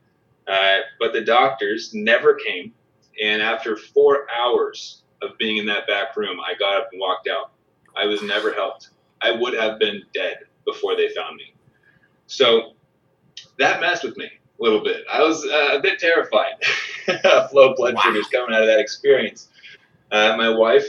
Uh, 0.48 0.78
but 0.98 1.12
the 1.12 1.20
doctors 1.20 1.94
never 1.94 2.34
came. 2.34 2.74
And 3.22 3.40
after 3.40 3.76
four 3.76 4.26
hours 4.36 5.04
of 5.22 5.38
being 5.38 5.58
in 5.58 5.66
that 5.66 5.86
back 5.86 6.16
room, 6.16 6.40
I 6.40 6.58
got 6.58 6.78
up 6.78 6.88
and 6.90 7.00
walked 7.00 7.28
out. 7.28 7.52
I 7.94 8.06
was 8.06 8.22
never 8.22 8.52
helped. 8.52 8.88
I 9.22 9.30
would 9.30 9.54
have 9.54 9.78
been 9.78 10.02
dead 10.12 10.38
before 10.64 10.96
they 10.96 11.10
found 11.10 11.36
me. 11.36 11.54
So 12.26 12.72
that 13.60 13.80
messed 13.80 14.02
with 14.02 14.16
me 14.16 14.30
a 14.60 14.62
little 14.62 14.82
bit. 14.82 15.04
I 15.10 15.22
was 15.22 15.44
uh, 15.44 15.78
a 15.78 15.80
bit 15.80 15.98
terrified 15.98 16.54
of 17.24 17.52
low 17.52 17.74
blood 17.74 17.94
wow. 17.94 18.02
sugars 18.02 18.26
coming 18.28 18.54
out 18.54 18.62
of 18.62 18.68
that 18.68 18.78
experience. 18.78 19.48
Uh, 20.10 20.36
my 20.36 20.50
wife 20.50 20.84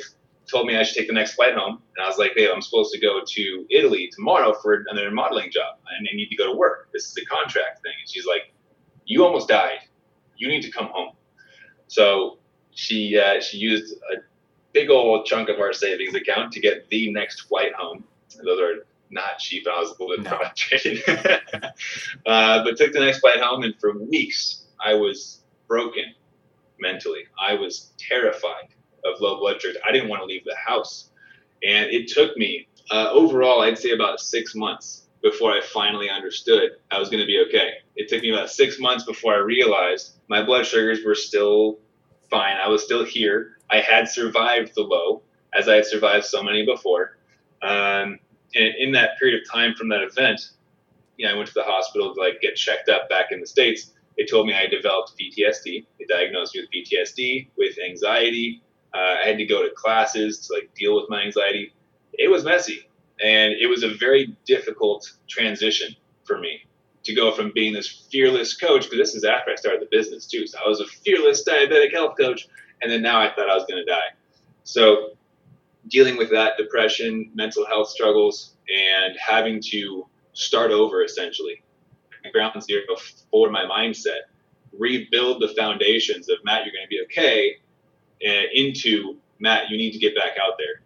told 0.49 0.67
me 0.67 0.76
I 0.76 0.84
should 0.84 0.97
take 0.97 1.07
the 1.07 1.13
next 1.13 1.36
flight 1.36 1.53
home, 1.53 1.82
and 1.95 2.05
I 2.05 2.07
was 2.07 2.17
like, 2.17 2.34
"Hey, 2.36 2.49
I'm 2.51 2.61
supposed 2.61 2.91
to 2.93 2.99
go 2.99 3.22
to 3.26 3.65
Italy 3.69 4.09
tomorrow 4.13 4.53
for 4.53 4.84
another 4.89 5.11
modeling 5.11 5.51
job, 5.51 5.78
and 5.97 6.07
I 6.11 6.15
need 6.15 6.30
to 6.30 6.36
go 6.36 6.51
to 6.51 6.57
work. 6.57 6.89
This 6.91 7.05
is 7.05 7.17
a 7.17 7.26
contract 7.26 7.82
thing." 7.84 7.93
And 7.99 8.09
she's 8.09 8.26
like, 8.26 8.51
"You 9.05 9.24
almost 9.24 9.47
died. 9.47 9.80
You 10.38 10.47
need 10.47 10.61
to 10.63 10.72
come 10.72 10.88
home." 10.88 11.13
So 11.88 12.39
she 12.72 13.17
uh, 13.17 13.41
she 13.41 13.57
used 13.57 13.93
a 14.13 14.17
big 14.74 14.89
old 14.89 15.26
chunk 15.26 15.49
of 15.49 15.59
our 15.59 15.74
savings 15.74 16.15
account 16.15 16.51
to 16.53 16.59
get 16.59 16.89
the 16.89 17.11
next 17.11 17.41
flight 17.41 17.74
home. 17.74 18.03
Those 18.43 18.59
are 18.59 18.86
not 19.12 19.39
cheap. 19.39 19.68
I 19.68 19.80
was 19.80 19.89
a 19.89 20.03
little 20.03 20.18
bit 20.18 20.32
no. 20.32 20.38
frustrated. 20.38 21.03
uh, 22.26 22.64
but 22.64 22.78
took 22.78 22.93
the 22.93 22.99
next 22.99 23.20
flight 23.20 23.39
home, 23.39 23.64
and 23.64 23.76
for 23.80 23.97
weeks 23.97 24.66
I 24.84 24.93
was 24.93 25.43
broken 25.68 26.05
mentally. 26.80 27.24
I 27.39 27.53
was 27.53 27.91
terrified 27.97 28.70
of 29.05 29.20
low 29.20 29.39
blood 29.39 29.62
sugar. 29.62 29.80
I 29.88 29.91
didn't 29.91 30.09
want 30.09 30.22
to 30.22 30.26
leave 30.26 30.43
the 30.45 30.55
house, 30.55 31.09
and 31.64 31.89
it 31.91 32.07
took 32.07 32.36
me 32.38 32.68
uh, 32.91 33.09
overall, 33.12 33.62
I'd 33.62 33.78
say 33.78 33.91
about 33.91 34.20
six 34.20 34.53
months 34.53 35.07
before 35.22 35.51
I 35.51 35.62
finally 35.62 36.09
understood 36.09 36.72
I 36.89 36.99
was 36.99 37.09
going 37.09 37.22
to 37.22 37.26
be 37.26 37.41
okay. 37.47 37.74
It 37.95 38.09
took 38.09 38.22
me 38.22 38.32
about 38.32 38.49
six 38.49 38.80
months 38.80 39.05
before 39.05 39.34
I 39.34 39.38
realized 39.38 40.18
my 40.28 40.43
blood 40.43 40.66
sugars 40.66 40.99
were 41.05 41.16
still 41.16 41.80
fine. 42.30 42.57
I 42.57 42.68
was 42.68 42.84
still 42.84 43.05
here. 43.05 43.57
I 43.70 43.80
had 43.80 44.09
survived 44.09 44.74
the 44.76 44.82
low, 44.82 45.22
as 45.53 45.70
I 45.70 45.76
had 45.76 45.86
survived 45.86 46.26
so 46.26 46.43
many 46.43 46.66
before. 46.66 47.18
Um, 47.62 48.20
and 48.56 48.74
in 48.78 48.91
that 48.93 49.18
period 49.20 49.41
of 49.41 49.52
time 49.52 49.74
from 49.76 49.89
that 49.89 50.02
event, 50.02 50.41
you 51.18 51.26
know, 51.26 51.34
I 51.34 51.36
went 51.36 51.47
to 51.47 51.54
the 51.54 51.64
hospital 51.64 52.14
to 52.14 52.20
like 52.20 52.41
get 52.41 52.56
checked 52.56 52.89
up 52.89 53.10
back 53.10 53.32
in 53.32 53.39
the 53.39 53.47
states. 53.47 53.91
They 54.18 54.26
told 54.26 54.47
me 54.47 54.54
I 54.54 54.68
developed 54.68 55.14
PTSD. 55.20 55.86
They 55.99 56.06
diagnosed 56.08 56.56
me 56.56 56.62
with 56.62 56.72
PTSD, 56.72 57.49
with 57.58 57.78
anxiety. 57.80 58.62
Uh, 58.93 59.18
I 59.24 59.28
had 59.28 59.38
to 59.38 59.45
go 59.45 59.64
to 59.64 59.70
classes 59.76 60.39
to 60.47 60.54
like 60.54 60.74
deal 60.76 60.95
with 60.95 61.10
my 61.10 61.22
anxiety. 61.22 61.74
It 62.14 62.30
was 62.30 62.43
messy, 62.43 62.89
and 63.24 63.54
it 63.54 63.68
was 63.68 63.84
a 63.84 63.93
very 63.95 64.36
difficult 64.45 65.10
transition 65.30 65.95
for 66.26 66.38
me 66.38 66.62
to 67.04 67.16
go 67.16 67.34
from 67.34 67.52
being 67.54 67.74
this 67.74 68.06
fearless 68.12 68.56
coach 68.56 68.84
because 68.84 68.97
this 68.97 69.16
is 69.16 69.24
after 69.24 69.52
I 69.52 69.56
started 69.56 69.82
the 69.82 69.88
business 69.91 70.26
too. 70.28 70.45
So 70.45 70.60
I 70.64 70.68
was 70.68 70.82
a 70.82 70.86
fearless 70.86 71.43
diabetic 71.47 71.93
health 71.93 72.16
coach, 72.20 72.47
and 72.82 72.91
then 72.91 73.02
now 73.02 73.20
I 73.20 73.30
thought 73.34 73.49
I 73.49 73.56
was 73.56 73.66
going 73.68 73.84
to 73.84 73.91
die. 73.91 74.12
So 74.64 75.12
dealing 75.92 76.18
with 76.18 76.32
that 76.32 76.54
depression, 76.58 77.30
mental 77.36 77.66
health 77.66 77.89
struggles, 77.89 78.56
and 78.74 79.16
having 79.20 79.62
to 79.72 80.08
start 80.34 80.72
over 80.72 81.04
essentially, 81.04 81.62
ground 82.32 82.62
zero 82.64 82.84
for 83.30 83.50
my 83.50 83.64
mindset, 83.64 84.22
rebuild 84.78 85.42
the 85.42 85.50
foundations 85.50 86.30
of 86.30 86.38
Matt, 86.44 86.66
you're 86.66 86.74
going 86.74 86.86
to 86.86 86.89
be 86.89 87.02
okay, 87.04 87.56
uh, 88.26 88.48
into 88.54 89.18
Matt, 89.39 89.70
you 89.70 89.78
need 89.78 89.92
to 89.92 90.00
get 90.00 90.16
back 90.16 90.38
out 90.42 90.54
there, 90.58 90.84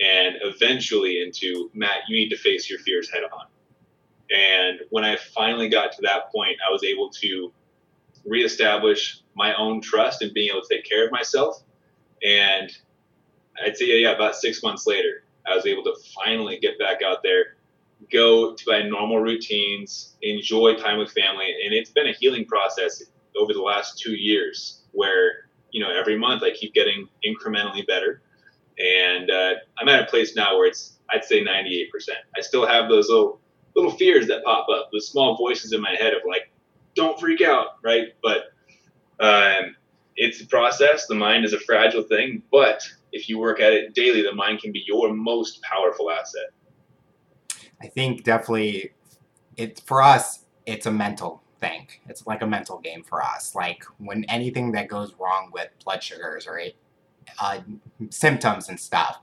and 0.00 0.36
eventually 0.42 1.20
into 1.22 1.70
Matt, 1.74 1.98
you 2.08 2.16
need 2.16 2.30
to 2.30 2.36
face 2.36 2.68
your 2.68 2.78
fears 2.80 3.10
head 3.10 3.22
on. 3.32 3.46
And 4.30 4.80
when 4.90 5.04
I 5.04 5.16
finally 5.16 5.68
got 5.68 5.92
to 5.92 6.02
that 6.02 6.32
point, 6.32 6.56
I 6.66 6.72
was 6.72 6.82
able 6.84 7.10
to 7.10 7.52
reestablish 8.26 9.22
my 9.34 9.54
own 9.54 9.80
trust 9.80 10.22
and 10.22 10.32
being 10.34 10.50
able 10.50 10.62
to 10.62 10.74
take 10.74 10.84
care 10.84 11.06
of 11.06 11.12
myself. 11.12 11.62
And 12.22 12.70
I'd 13.64 13.76
say, 13.76 14.00
yeah, 14.00 14.12
about 14.12 14.34
six 14.34 14.62
months 14.62 14.86
later, 14.86 15.24
I 15.46 15.54
was 15.54 15.66
able 15.66 15.82
to 15.84 15.94
finally 16.14 16.58
get 16.58 16.78
back 16.78 17.02
out 17.02 17.22
there, 17.22 17.56
go 18.12 18.54
to 18.54 18.64
my 18.66 18.82
normal 18.82 19.20
routines, 19.20 20.14
enjoy 20.22 20.76
time 20.76 20.98
with 20.98 21.10
family. 21.12 21.46
And 21.64 21.72
it's 21.74 21.90
been 21.90 22.06
a 22.06 22.12
healing 22.12 22.44
process 22.44 23.02
over 23.38 23.52
the 23.52 23.62
last 23.62 23.98
two 23.98 24.12
years 24.12 24.82
where, 24.92 25.48
you 25.70 25.82
know, 25.82 25.90
every 25.90 26.18
month 26.18 26.42
I 26.42 26.50
keep 26.50 26.74
getting 26.74 27.08
incrementally 27.26 27.86
better. 27.86 28.22
And 28.78 29.30
uh, 29.30 29.54
I'm 29.78 29.88
at 29.88 30.02
a 30.02 30.06
place 30.06 30.36
now 30.36 30.56
where 30.56 30.66
it's, 30.66 30.98
I'd 31.10 31.24
say 31.24 31.42
98%. 31.44 31.88
I 32.36 32.40
still 32.40 32.66
have 32.66 32.88
those 32.88 33.08
little 33.08 33.40
little 33.74 33.92
fears 33.92 34.26
that 34.26 34.44
pop 34.44 34.66
up, 34.68 34.88
the 34.92 35.00
small 35.00 35.36
voices 35.36 35.72
in 35.72 35.80
my 35.80 35.94
head 35.94 36.12
of 36.12 36.22
like, 36.28 36.50
don't 36.94 37.18
freak 37.20 37.40
out, 37.40 37.76
right? 37.82 38.08
But 38.22 38.52
um, 39.20 39.76
it's 40.16 40.40
a 40.40 40.46
process. 40.46 41.06
The 41.06 41.14
mind 41.14 41.44
is 41.44 41.52
a 41.52 41.60
fragile 41.60 42.02
thing, 42.02 42.42
but 42.50 42.82
if 43.12 43.28
you 43.28 43.38
work 43.38 43.60
at 43.60 43.72
it 43.72 43.94
daily, 43.94 44.22
the 44.22 44.34
mind 44.34 44.60
can 44.60 44.72
be 44.72 44.82
your 44.86 45.12
most 45.12 45.62
powerful 45.62 46.10
asset. 46.10 46.50
I 47.80 47.86
think 47.86 48.24
definitely 48.24 48.92
it 49.56 49.80
for 49.84 50.02
us, 50.02 50.44
it's 50.66 50.86
a 50.86 50.90
mental 50.90 51.42
thing. 51.60 51.88
It's 52.08 52.26
like 52.26 52.42
a 52.42 52.46
mental 52.46 52.78
game 52.78 53.02
for 53.02 53.22
us. 53.22 53.54
Like 53.54 53.84
when 53.98 54.24
anything 54.24 54.72
that 54.72 54.88
goes 54.88 55.14
wrong 55.18 55.50
with 55.52 55.68
blood 55.84 56.02
sugars 56.02 56.46
or 56.46 56.60
uh, 57.40 57.60
symptoms 58.10 58.68
and 58.68 58.78
stuff, 58.78 59.18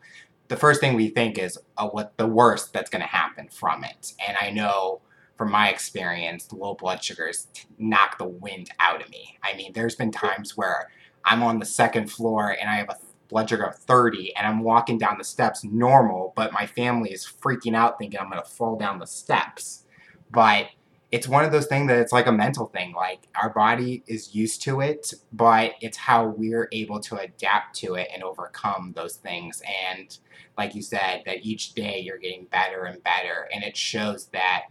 the 0.47 0.55
first 0.55 0.79
thing 0.79 0.95
we 0.95 1.09
think 1.09 1.37
is 1.37 1.57
uh, 1.77 1.87
what 1.87 2.17
the 2.17 2.27
worst 2.27 2.73
that's 2.73 2.89
going 2.89 3.01
to 3.01 3.07
happen 3.07 3.47
from 3.49 3.83
it. 3.83 4.13
And 4.25 4.37
I 4.39 4.51
know 4.51 5.01
from 5.37 5.51
my 5.51 5.69
experience, 5.69 6.51
low 6.51 6.75
blood 6.75 7.03
sugars 7.03 7.47
knock 7.77 8.17
the 8.17 8.25
wind 8.25 8.69
out 8.79 9.01
of 9.01 9.09
me. 9.09 9.37
I 9.43 9.55
mean, 9.55 9.73
there's 9.73 9.95
been 9.95 10.11
times 10.11 10.55
where 10.55 10.89
I'm 11.23 11.41
on 11.41 11.59
the 11.59 11.65
second 11.65 12.11
floor 12.11 12.55
and 12.59 12.69
I 12.69 12.75
have 12.75 12.89
a 12.89 12.97
blood 13.27 13.49
sugar 13.49 13.63
of 13.63 13.75
30 13.75 14.35
and 14.35 14.47
I'm 14.47 14.61
walking 14.61 14.97
down 14.97 15.17
the 15.17 15.23
steps 15.23 15.63
normal, 15.63 16.33
but 16.35 16.53
my 16.53 16.65
family 16.65 17.11
is 17.11 17.25
freaking 17.25 17.75
out 17.75 17.97
thinking 17.97 18.19
I'm 18.19 18.29
going 18.29 18.41
to 18.41 18.49
fall 18.49 18.77
down 18.77 18.99
the 18.99 19.07
steps. 19.07 19.85
But 20.31 20.67
it's 21.11 21.27
one 21.27 21.45
of 21.45 21.51
those 21.51 21.67
things 21.67 21.87
that 21.87 21.99
it's 21.99 22.11
like 22.11 22.27
a 22.27 22.31
mental 22.31 22.65
thing. 22.65 22.93
Like 22.93 23.27
our 23.41 23.49
body 23.49 24.03
is 24.07 24.35
used 24.35 24.61
to 24.63 24.81
it, 24.81 25.13
but 25.31 25.71
it's 25.79 25.97
how 25.97 26.27
we're 26.27 26.67
able 26.71 26.99
to 27.01 27.17
adapt 27.17 27.75
to 27.77 27.95
it 27.95 28.09
and 28.13 28.23
overcome 28.23 28.93
those 28.95 29.15
things. 29.15 29.61
And 29.89 30.17
like 30.57 30.75
you 30.75 30.81
said, 30.81 31.23
that 31.25 31.45
each 31.45 31.73
day 31.73 31.99
you're 31.99 32.17
getting 32.17 32.45
better 32.45 32.83
and 32.83 33.03
better. 33.03 33.47
And 33.53 33.63
it 33.63 33.77
shows 33.77 34.27
that 34.27 34.63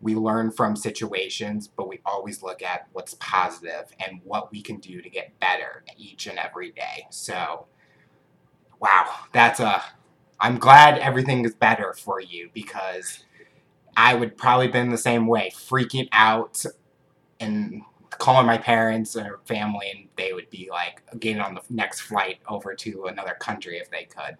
we 0.00 0.14
learn 0.14 0.50
from 0.50 0.76
situations, 0.76 1.68
but 1.68 1.88
we 1.88 2.00
always 2.06 2.42
look 2.42 2.62
at 2.62 2.88
what's 2.92 3.14
positive 3.14 3.86
and 3.98 4.20
what 4.24 4.50
we 4.52 4.62
can 4.62 4.78
do 4.78 5.02
to 5.02 5.10
get 5.10 5.38
better 5.40 5.84
each 5.96 6.26
and 6.26 6.38
every 6.38 6.70
day. 6.70 7.06
So, 7.10 7.66
wow, 8.80 9.12
that's 9.32 9.60
a. 9.60 9.82
I'm 10.40 10.58
glad 10.58 10.98
everything 10.98 11.44
is 11.44 11.54
better 11.54 11.92
for 11.94 12.20
you 12.20 12.50
because 12.54 13.24
I 13.96 14.14
would 14.14 14.36
probably 14.36 14.68
been 14.68 14.90
the 14.90 14.98
same 14.98 15.26
way, 15.26 15.50
freaking 15.52 16.08
out 16.12 16.64
and 17.40 17.82
calling 18.10 18.46
my 18.46 18.58
parents 18.58 19.16
or 19.16 19.40
family, 19.46 19.90
and 19.90 20.08
they 20.16 20.32
would 20.32 20.50
be 20.50 20.68
like 20.70 21.02
getting 21.18 21.40
on 21.40 21.54
the 21.54 21.62
next 21.70 22.00
flight 22.02 22.38
over 22.48 22.74
to 22.74 23.06
another 23.06 23.36
country 23.40 23.78
if 23.78 23.90
they 23.90 24.04
could. 24.04 24.36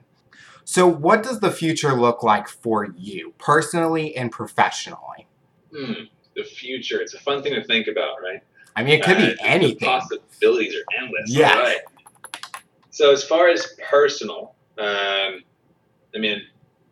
So, 0.64 0.86
what 0.86 1.22
does 1.22 1.40
the 1.40 1.50
future 1.50 1.94
look 1.94 2.22
like 2.22 2.48
for 2.48 2.86
you, 2.96 3.34
personally 3.38 4.14
and 4.14 4.30
professionally? 4.30 5.27
Hmm, 5.74 6.04
the 6.34 6.44
future. 6.44 7.00
It's 7.00 7.14
a 7.14 7.20
fun 7.20 7.42
thing 7.42 7.54
to 7.54 7.64
think 7.64 7.86
about, 7.86 8.22
right? 8.22 8.42
I 8.76 8.82
mean, 8.82 8.98
it 8.98 9.04
could 9.04 9.16
uh, 9.16 9.26
be 9.26 9.36
anything. 9.40 9.88
Possibilities 9.88 10.74
are 10.74 11.02
endless. 11.02 11.30
Yeah. 11.30 11.58
Right. 11.58 11.80
So, 12.90 13.12
as 13.12 13.24
far 13.24 13.48
as 13.48 13.74
personal, 13.90 14.54
um, 14.78 15.42
I 16.14 16.18
mean, 16.18 16.42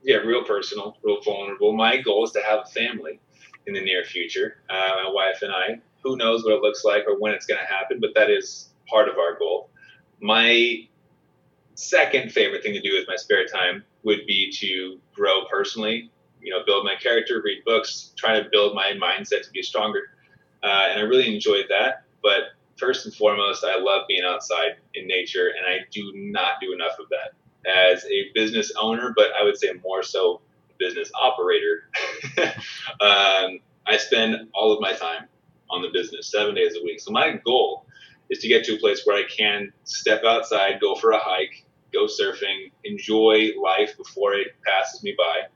yeah, 0.02 0.16
real 0.16 0.44
personal, 0.44 0.96
real 1.02 1.20
vulnerable. 1.22 1.72
My 1.72 1.96
goal 1.96 2.24
is 2.24 2.32
to 2.32 2.42
have 2.42 2.60
a 2.64 2.70
family 2.70 3.20
in 3.66 3.74
the 3.74 3.80
near 3.80 4.04
future. 4.04 4.58
Uh, 4.70 5.02
my 5.04 5.10
wife 5.12 5.42
and 5.42 5.52
I. 5.52 5.80
Who 6.02 6.16
knows 6.16 6.44
what 6.44 6.54
it 6.54 6.62
looks 6.62 6.84
like 6.84 7.04
or 7.08 7.18
when 7.18 7.32
it's 7.32 7.46
going 7.46 7.60
to 7.60 7.66
happen, 7.66 7.98
but 8.00 8.10
that 8.14 8.30
is 8.30 8.70
part 8.88 9.08
of 9.08 9.16
our 9.18 9.36
goal. 9.38 9.70
My 10.20 10.86
second 11.74 12.32
favorite 12.32 12.62
thing 12.62 12.72
to 12.74 12.80
do 12.80 12.94
with 12.94 13.06
my 13.08 13.16
spare 13.16 13.46
time 13.46 13.84
would 14.04 14.26
be 14.26 14.50
to 14.60 14.98
grow 15.14 15.44
personally. 15.50 16.10
You 16.46 16.52
know, 16.52 16.64
build 16.64 16.84
my 16.84 16.94
character, 16.94 17.42
read 17.44 17.64
books, 17.64 18.12
try 18.16 18.40
to 18.40 18.48
build 18.52 18.74
my 18.74 18.92
mindset 18.92 19.42
to 19.42 19.50
be 19.52 19.62
stronger. 19.62 20.02
Uh, 20.62 20.86
and 20.90 21.00
I 21.00 21.02
really 21.02 21.34
enjoyed 21.34 21.66
that. 21.70 22.04
But 22.22 22.54
first 22.76 23.04
and 23.04 23.12
foremost, 23.12 23.64
I 23.64 23.78
love 23.78 24.02
being 24.06 24.22
outside 24.24 24.76
in 24.94 25.08
nature, 25.08 25.48
and 25.48 25.66
I 25.66 25.84
do 25.90 26.12
not 26.14 26.52
do 26.60 26.72
enough 26.72 26.98
of 27.00 27.06
that 27.08 27.34
as 27.68 28.04
a 28.04 28.30
business 28.32 28.72
owner, 28.80 29.12
but 29.16 29.30
I 29.40 29.42
would 29.44 29.58
say 29.58 29.72
more 29.84 30.04
so 30.04 30.40
business 30.78 31.10
operator. 31.20 31.90
um, 33.00 33.58
I 33.88 33.96
spend 33.96 34.48
all 34.54 34.72
of 34.72 34.80
my 34.80 34.92
time 34.92 35.26
on 35.68 35.82
the 35.82 35.88
business 35.92 36.30
seven 36.30 36.54
days 36.54 36.76
a 36.80 36.84
week. 36.84 37.00
So 37.00 37.10
my 37.10 37.40
goal 37.44 37.86
is 38.30 38.38
to 38.38 38.48
get 38.48 38.64
to 38.66 38.76
a 38.76 38.78
place 38.78 39.02
where 39.04 39.16
I 39.16 39.24
can 39.28 39.72
step 39.82 40.22
outside, 40.24 40.80
go 40.80 40.94
for 40.94 41.10
a 41.10 41.18
hike, 41.18 41.64
go 41.92 42.06
surfing, 42.06 42.70
enjoy 42.84 43.50
life 43.60 43.96
before 43.96 44.34
it 44.34 44.48
passes 44.64 45.02
me 45.02 45.14
by. 45.16 45.48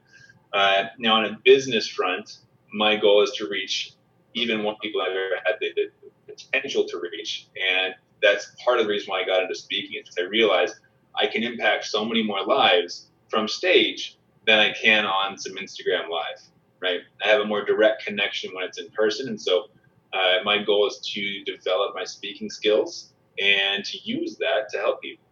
Uh, 0.53 0.84
now, 0.98 1.16
on 1.16 1.24
a 1.26 1.38
business 1.44 1.86
front, 1.86 2.38
my 2.72 2.96
goal 2.96 3.22
is 3.22 3.30
to 3.32 3.48
reach 3.48 3.92
even 4.34 4.62
more 4.62 4.76
people 4.82 5.01
I've 5.01 5.11
ever 5.11 5.40
had 5.44 5.55
the, 5.61 5.70
the 5.74 6.32
potential 6.32 6.84
to 6.86 7.01
reach. 7.12 7.48
And 7.57 7.94
that's 8.22 8.55
part 8.64 8.78
of 8.78 8.86
the 8.86 8.90
reason 8.90 9.11
why 9.11 9.22
I 9.22 9.26
got 9.26 9.42
into 9.42 9.55
speaking 9.55 10.01
is 10.01 10.09
because 10.09 10.26
I 10.26 10.28
realized 10.28 10.76
I 11.16 11.26
can 11.26 11.42
impact 11.42 11.86
so 11.86 12.05
many 12.05 12.22
more 12.22 12.44
lives 12.44 13.09
from 13.28 13.48
stage 13.48 14.18
than 14.46 14.59
I 14.59 14.72
can 14.72 15.05
on 15.05 15.38
some 15.38 15.55
Instagram 15.55 16.09
live, 16.11 16.40
right? 16.80 17.01
I 17.24 17.28
have 17.28 17.40
a 17.40 17.44
more 17.44 17.64
direct 17.64 18.05
connection 18.05 18.55
when 18.55 18.64
it's 18.64 18.78
in 18.78 18.90
person. 18.90 19.28
And 19.28 19.40
so 19.40 19.66
uh, 20.12 20.38
my 20.44 20.62
goal 20.62 20.86
is 20.86 20.98
to 21.14 21.44
develop 21.44 21.94
my 21.94 22.05
speaking 22.05 22.51
skills 22.51 23.12
and 23.38 23.84
to 23.84 23.98
use 24.03 24.36
that 24.38 24.68
to 24.72 24.78
help 24.78 25.03
people. 25.03 25.24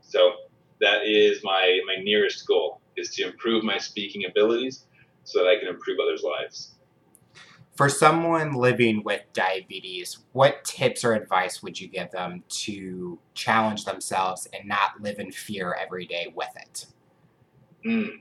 So 0.00 0.32
that 0.80 1.06
is 1.06 1.40
my, 1.42 1.80
my 1.86 2.02
nearest 2.02 2.46
goal 2.46 2.80
is 3.00 3.14
to 3.16 3.24
improve 3.24 3.64
my 3.64 3.78
speaking 3.78 4.24
abilities 4.26 4.84
so 5.24 5.40
that 5.40 5.48
I 5.48 5.58
can 5.58 5.68
improve 5.68 5.98
others' 6.00 6.22
lives. 6.22 6.74
For 7.76 7.88
someone 7.88 8.52
living 8.52 9.02
with 9.04 9.22
diabetes, 9.32 10.18
what 10.32 10.62
tips 10.64 11.02
or 11.02 11.14
advice 11.14 11.62
would 11.62 11.80
you 11.80 11.88
give 11.88 12.10
them 12.10 12.44
to 12.48 13.18
challenge 13.32 13.84
themselves 13.84 14.46
and 14.52 14.68
not 14.68 15.00
live 15.00 15.18
in 15.18 15.32
fear 15.32 15.74
every 15.80 16.04
day 16.04 16.30
with 16.34 16.50
it? 16.56 16.86
Mm. 17.86 18.20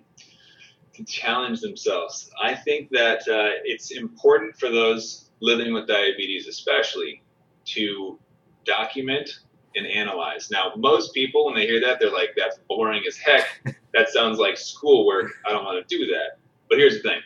To 0.94 1.04
challenge 1.04 1.60
themselves. 1.60 2.30
I 2.42 2.56
think 2.56 2.90
that 2.92 3.20
uh, 3.28 3.60
it's 3.66 3.92
important 3.92 4.56
for 4.58 4.70
those 4.70 5.30
living 5.42 5.74
with 5.74 5.88
diabetes, 5.88 6.48
especially, 6.48 7.22
to 7.66 8.18
document 8.66 9.40
and 9.76 9.86
analyze. 9.86 10.50
Now, 10.52 10.74
most 10.76 11.14
people, 11.14 11.46
when 11.46 11.56
they 11.56 11.66
hear 11.66 11.80
that, 11.82 12.00
they're 12.00 12.12
like, 12.12 12.32
that's 12.36 12.60
boring 12.68 13.04
as 13.08 13.18
heck. 13.18 13.46
that 13.94 14.10
sounds 14.10 14.40
like 14.40 14.58
schoolwork. 14.58 15.32
I 15.46 15.52
don't 15.52 15.64
want 15.64 15.88
to 15.88 15.98
do 15.98 16.06
that. 16.08 16.40
But 16.70 16.78
here's 16.78 16.96
the 16.96 17.10
thing 17.10 17.22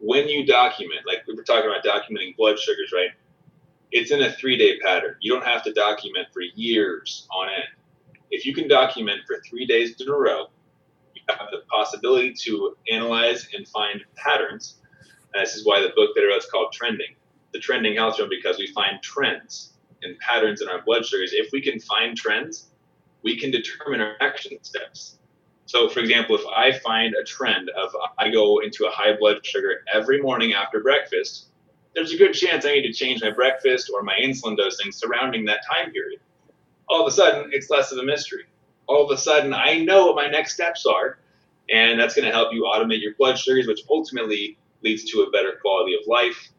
when 0.00 0.28
you 0.28 0.46
document, 0.46 1.00
like 1.06 1.18
we 1.28 1.34
were 1.34 1.44
talking 1.44 1.70
about 1.70 1.84
documenting 1.84 2.34
blood 2.36 2.58
sugars, 2.58 2.90
right? 2.92 3.10
It's 3.92 4.10
in 4.10 4.22
a 4.22 4.32
three 4.32 4.56
day 4.56 4.78
pattern. 4.78 5.16
You 5.20 5.32
don't 5.32 5.44
have 5.44 5.62
to 5.64 5.72
document 5.72 6.28
for 6.32 6.40
years 6.40 7.28
on 7.32 7.48
end. 7.48 7.68
If 8.30 8.46
you 8.46 8.54
can 8.54 8.66
document 8.66 9.20
for 9.26 9.42
three 9.48 9.66
days 9.66 10.00
in 10.00 10.08
a 10.08 10.12
row, 10.12 10.46
you 11.14 11.22
have 11.28 11.48
the 11.50 11.62
possibility 11.70 12.32
to 12.32 12.76
analyze 12.90 13.48
and 13.54 13.66
find 13.68 14.00
patterns. 14.16 14.76
And 15.34 15.44
this 15.44 15.54
is 15.54 15.66
why 15.66 15.80
the 15.80 15.92
book 15.94 16.10
that 16.14 16.22
I 16.22 16.28
wrote 16.28 16.38
is 16.38 16.46
called 16.46 16.72
Trending. 16.72 17.14
The 17.52 17.58
Trending 17.58 17.96
Health 17.96 18.16
Show 18.16 18.28
because 18.28 18.58
we 18.58 18.68
find 18.68 19.02
trends 19.02 19.74
and 20.02 20.18
patterns 20.18 20.62
in 20.62 20.68
our 20.68 20.82
blood 20.82 21.04
sugars. 21.04 21.32
If 21.32 21.50
we 21.52 21.60
can 21.60 21.80
find 21.80 22.16
trends, 22.16 22.68
we 23.22 23.38
can 23.38 23.50
determine 23.50 24.00
our 24.00 24.16
action 24.20 24.58
steps. 24.62 25.18
So, 25.66 25.88
for 25.88 26.00
example, 26.00 26.34
if 26.34 26.44
I 26.46 26.72
find 26.72 27.14
a 27.14 27.24
trend 27.24 27.70
of 27.70 27.94
I 28.18 28.30
go 28.30 28.58
into 28.60 28.86
a 28.86 28.90
high 28.90 29.16
blood 29.16 29.44
sugar 29.46 29.84
every 29.92 30.20
morning 30.20 30.52
after 30.52 30.80
breakfast, 30.80 31.46
there's 31.94 32.12
a 32.12 32.16
good 32.16 32.32
chance 32.32 32.64
I 32.64 32.72
need 32.72 32.86
to 32.86 32.92
change 32.92 33.22
my 33.22 33.30
breakfast 33.30 33.90
or 33.92 34.02
my 34.02 34.16
insulin 34.20 34.56
dosing 34.56 34.90
surrounding 34.92 35.44
that 35.44 35.60
time 35.72 35.92
period. 35.92 36.20
All 36.88 37.02
of 37.02 37.06
a 37.06 37.14
sudden, 37.14 37.50
it's 37.52 37.70
less 37.70 37.92
of 37.92 37.98
a 37.98 38.02
mystery. 38.02 38.44
All 38.88 39.04
of 39.04 39.16
a 39.16 39.20
sudden, 39.20 39.54
I 39.54 39.78
know 39.78 40.06
what 40.06 40.16
my 40.16 40.26
next 40.26 40.54
steps 40.54 40.86
are, 40.86 41.18
and 41.70 42.00
that's 42.00 42.14
going 42.14 42.26
to 42.26 42.32
help 42.32 42.52
you 42.52 42.64
automate 42.64 43.00
your 43.00 43.14
blood 43.14 43.38
sugars, 43.38 43.66
which 43.68 43.82
ultimately 43.88 44.58
leads 44.82 45.04
to 45.12 45.22
a 45.22 45.30
better 45.30 45.58
quality 45.62 45.94
of 45.94 46.00
life 46.06 46.50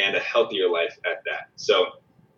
and 0.00 0.14
a 0.14 0.20
healthier 0.20 0.68
life 0.68 0.96
at 1.04 1.22
that. 1.24 1.48
So, 1.56 1.86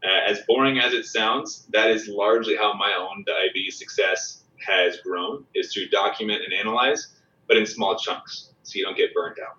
uh, 0.05 0.31
as 0.31 0.41
boring 0.49 0.79
as 0.79 0.93
it 0.93 1.07
sounds, 1.07 1.67
that 1.71 1.91
is 1.91 2.09
largely 2.09 2.57
how 2.57 2.73
my 2.75 2.93
own 2.99 3.25
diabetes 3.27 3.79
success 3.79 4.43
has 4.67 4.99
grown 5.01 5.45
is 5.55 5.73
to 5.73 5.89
document 5.89 6.43
and 6.45 6.53
analyze, 6.53 7.15
but 7.49 7.57
in 7.57 7.67
small 7.67 7.97
chunks 7.97 8.51
so 8.63 8.79
you 8.79 8.85
don't 8.85 8.97
get 8.97 9.15
burned 9.15 9.39
out. 9.41 9.59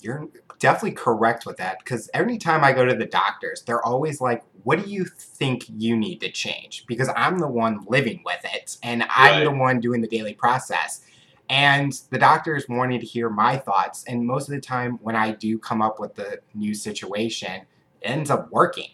You're 0.00 0.28
definitely 0.58 0.92
correct 0.92 1.44
with 1.46 1.58
that 1.58 1.78
because 1.80 2.08
every 2.14 2.38
time 2.38 2.64
I 2.64 2.72
go 2.72 2.84
to 2.84 2.94
the 2.94 3.06
doctors, 3.06 3.62
they're 3.62 3.84
always 3.84 4.20
like, 4.20 4.42
What 4.62 4.82
do 4.82 4.90
you 4.90 5.04
think 5.04 5.64
you 5.68 5.96
need 5.96 6.20
to 6.20 6.30
change? 6.30 6.84
Because 6.86 7.10
I'm 7.14 7.38
the 7.38 7.48
one 7.48 7.84
living 7.86 8.22
with 8.24 8.40
it 8.44 8.78
and 8.82 9.04
I'm 9.10 9.38
right. 9.38 9.44
the 9.44 9.50
one 9.50 9.80
doing 9.80 10.00
the 10.00 10.08
daily 10.08 10.34
process. 10.34 11.02
And 11.50 11.92
the 12.10 12.18
doctors 12.18 12.66
wanting 12.68 13.00
to 13.00 13.06
hear 13.06 13.28
my 13.28 13.56
thoughts. 13.56 14.04
And 14.04 14.24
most 14.24 14.48
of 14.48 14.54
the 14.54 14.60
time, 14.60 15.00
when 15.02 15.16
I 15.16 15.32
do 15.32 15.58
come 15.58 15.82
up 15.82 15.98
with 15.98 16.14
the 16.14 16.40
new 16.54 16.74
situation, 16.74 17.62
it 18.00 18.06
ends 18.06 18.30
up 18.30 18.50
working. 18.52 18.90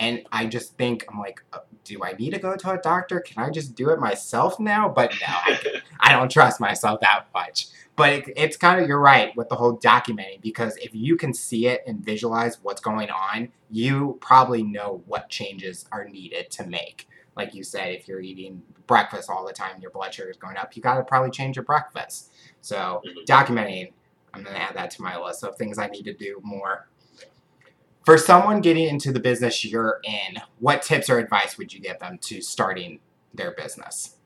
And 0.00 0.24
I 0.30 0.46
just 0.46 0.76
think, 0.76 1.04
I'm 1.10 1.18
like, 1.18 1.42
uh, 1.52 1.58
do 1.84 2.02
I 2.04 2.12
need 2.12 2.30
to 2.34 2.38
go 2.38 2.54
to 2.54 2.70
a 2.70 2.78
doctor? 2.78 3.20
Can 3.20 3.42
I 3.42 3.50
just 3.50 3.74
do 3.74 3.90
it 3.90 3.98
myself 3.98 4.60
now? 4.60 4.88
But 4.88 5.12
no, 5.20 5.26
I, 5.28 5.82
I 6.00 6.12
don't 6.12 6.30
trust 6.30 6.60
myself 6.60 7.00
that 7.00 7.26
much. 7.34 7.68
But 7.96 8.10
it, 8.10 8.32
it's 8.36 8.56
kind 8.56 8.80
of, 8.80 8.86
you're 8.86 9.00
right 9.00 9.36
with 9.36 9.48
the 9.48 9.56
whole 9.56 9.78
documenting 9.78 10.40
because 10.40 10.76
if 10.76 10.94
you 10.94 11.16
can 11.16 11.34
see 11.34 11.66
it 11.66 11.82
and 11.86 12.04
visualize 12.04 12.58
what's 12.62 12.80
going 12.80 13.10
on, 13.10 13.48
you 13.70 14.18
probably 14.20 14.62
know 14.62 15.02
what 15.06 15.28
changes 15.28 15.86
are 15.90 16.08
needed 16.08 16.50
to 16.52 16.66
make. 16.66 17.08
Like 17.36 17.54
you 17.54 17.64
said, 17.64 17.94
if 17.94 18.06
you're 18.06 18.20
eating 18.20 18.62
breakfast 18.86 19.28
all 19.28 19.46
the 19.46 19.52
time, 19.52 19.80
your 19.80 19.90
blood 19.90 20.14
sugar 20.14 20.30
is 20.30 20.36
going 20.36 20.56
up, 20.56 20.76
you 20.76 20.82
got 20.82 20.94
to 20.94 21.04
probably 21.04 21.30
change 21.30 21.56
your 21.56 21.64
breakfast. 21.64 22.32
So, 22.60 23.02
mm-hmm. 23.06 23.20
documenting, 23.26 23.92
I'm 24.34 24.42
going 24.42 24.54
to 24.54 24.62
add 24.62 24.74
that 24.76 24.90
to 24.92 25.02
my 25.02 25.18
list 25.18 25.42
of 25.44 25.56
things 25.56 25.78
I 25.78 25.86
need 25.88 26.04
to 26.04 26.12
do 26.12 26.40
more 26.42 26.88
for 28.08 28.16
someone 28.16 28.62
getting 28.62 28.88
into 28.88 29.12
the 29.12 29.20
business 29.20 29.66
you're 29.66 30.00
in, 30.02 30.40
what 30.60 30.80
tips 30.80 31.10
or 31.10 31.18
advice 31.18 31.58
would 31.58 31.74
you 31.74 31.78
give 31.78 31.98
them 31.98 32.16
to 32.16 32.40
starting 32.40 33.00
their 33.34 33.50
business? 33.50 34.16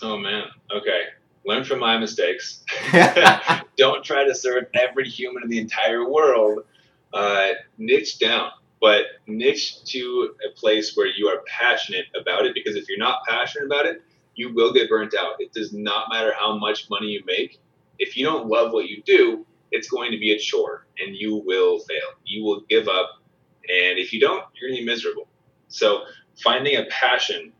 Oh 0.00 0.16
man, 0.16 0.44
okay. 0.74 1.00
Learn 1.44 1.64
from 1.64 1.80
my 1.80 1.98
mistakes. 1.98 2.64
Don't 3.76 4.02
try 4.02 4.24
to 4.24 4.34
serve 4.34 4.68
every 4.72 5.06
human 5.06 5.42
in 5.42 5.50
the 5.50 5.58
entire 5.58 6.08
world. 6.08 6.64
Uh, 7.12 7.48
niche 7.76 8.18
down, 8.18 8.48
but 8.80 9.02
niche 9.26 9.84
to 9.84 10.34
a 10.50 10.58
place 10.58 10.96
where 10.96 11.08
you 11.08 11.28
are 11.28 11.42
passionate 11.46 12.06
about 12.18 12.46
it. 12.46 12.54
Because 12.54 12.74
if 12.74 12.88
you're 12.88 12.96
not 12.96 13.18
passionate 13.28 13.66
about 13.66 13.84
it, 13.84 14.00
you 14.34 14.54
will 14.54 14.72
get 14.72 14.88
burnt 14.88 15.12
out. 15.14 15.34
It 15.40 15.52
does 15.52 15.74
not 15.74 16.06
matter 16.10 16.32
how 16.40 16.56
much 16.56 16.88
money 16.88 17.08
you 17.08 17.22
make. 17.26 17.60
If 17.98 18.16
you 18.16 18.24
don't 18.24 18.46
love 18.46 18.72
what 18.72 18.88
you 18.88 19.02
do, 19.02 19.44
it's 19.74 19.88
going 19.88 20.12
to 20.12 20.18
be 20.18 20.30
a 20.30 20.38
chore 20.38 20.86
and 21.00 21.16
you 21.16 21.42
will 21.44 21.80
fail. 21.80 22.10
You 22.24 22.44
will 22.44 22.62
give 22.70 22.86
up. 22.86 23.20
And 23.68 23.98
if 23.98 24.12
you 24.12 24.20
don't, 24.20 24.44
you're 24.54 24.70
going 24.70 24.78
to 24.78 24.82
be 24.82 24.86
miserable. 24.86 25.26
So 25.66 26.04
finding 26.42 26.76
a 26.76 26.84
passion 26.84 27.52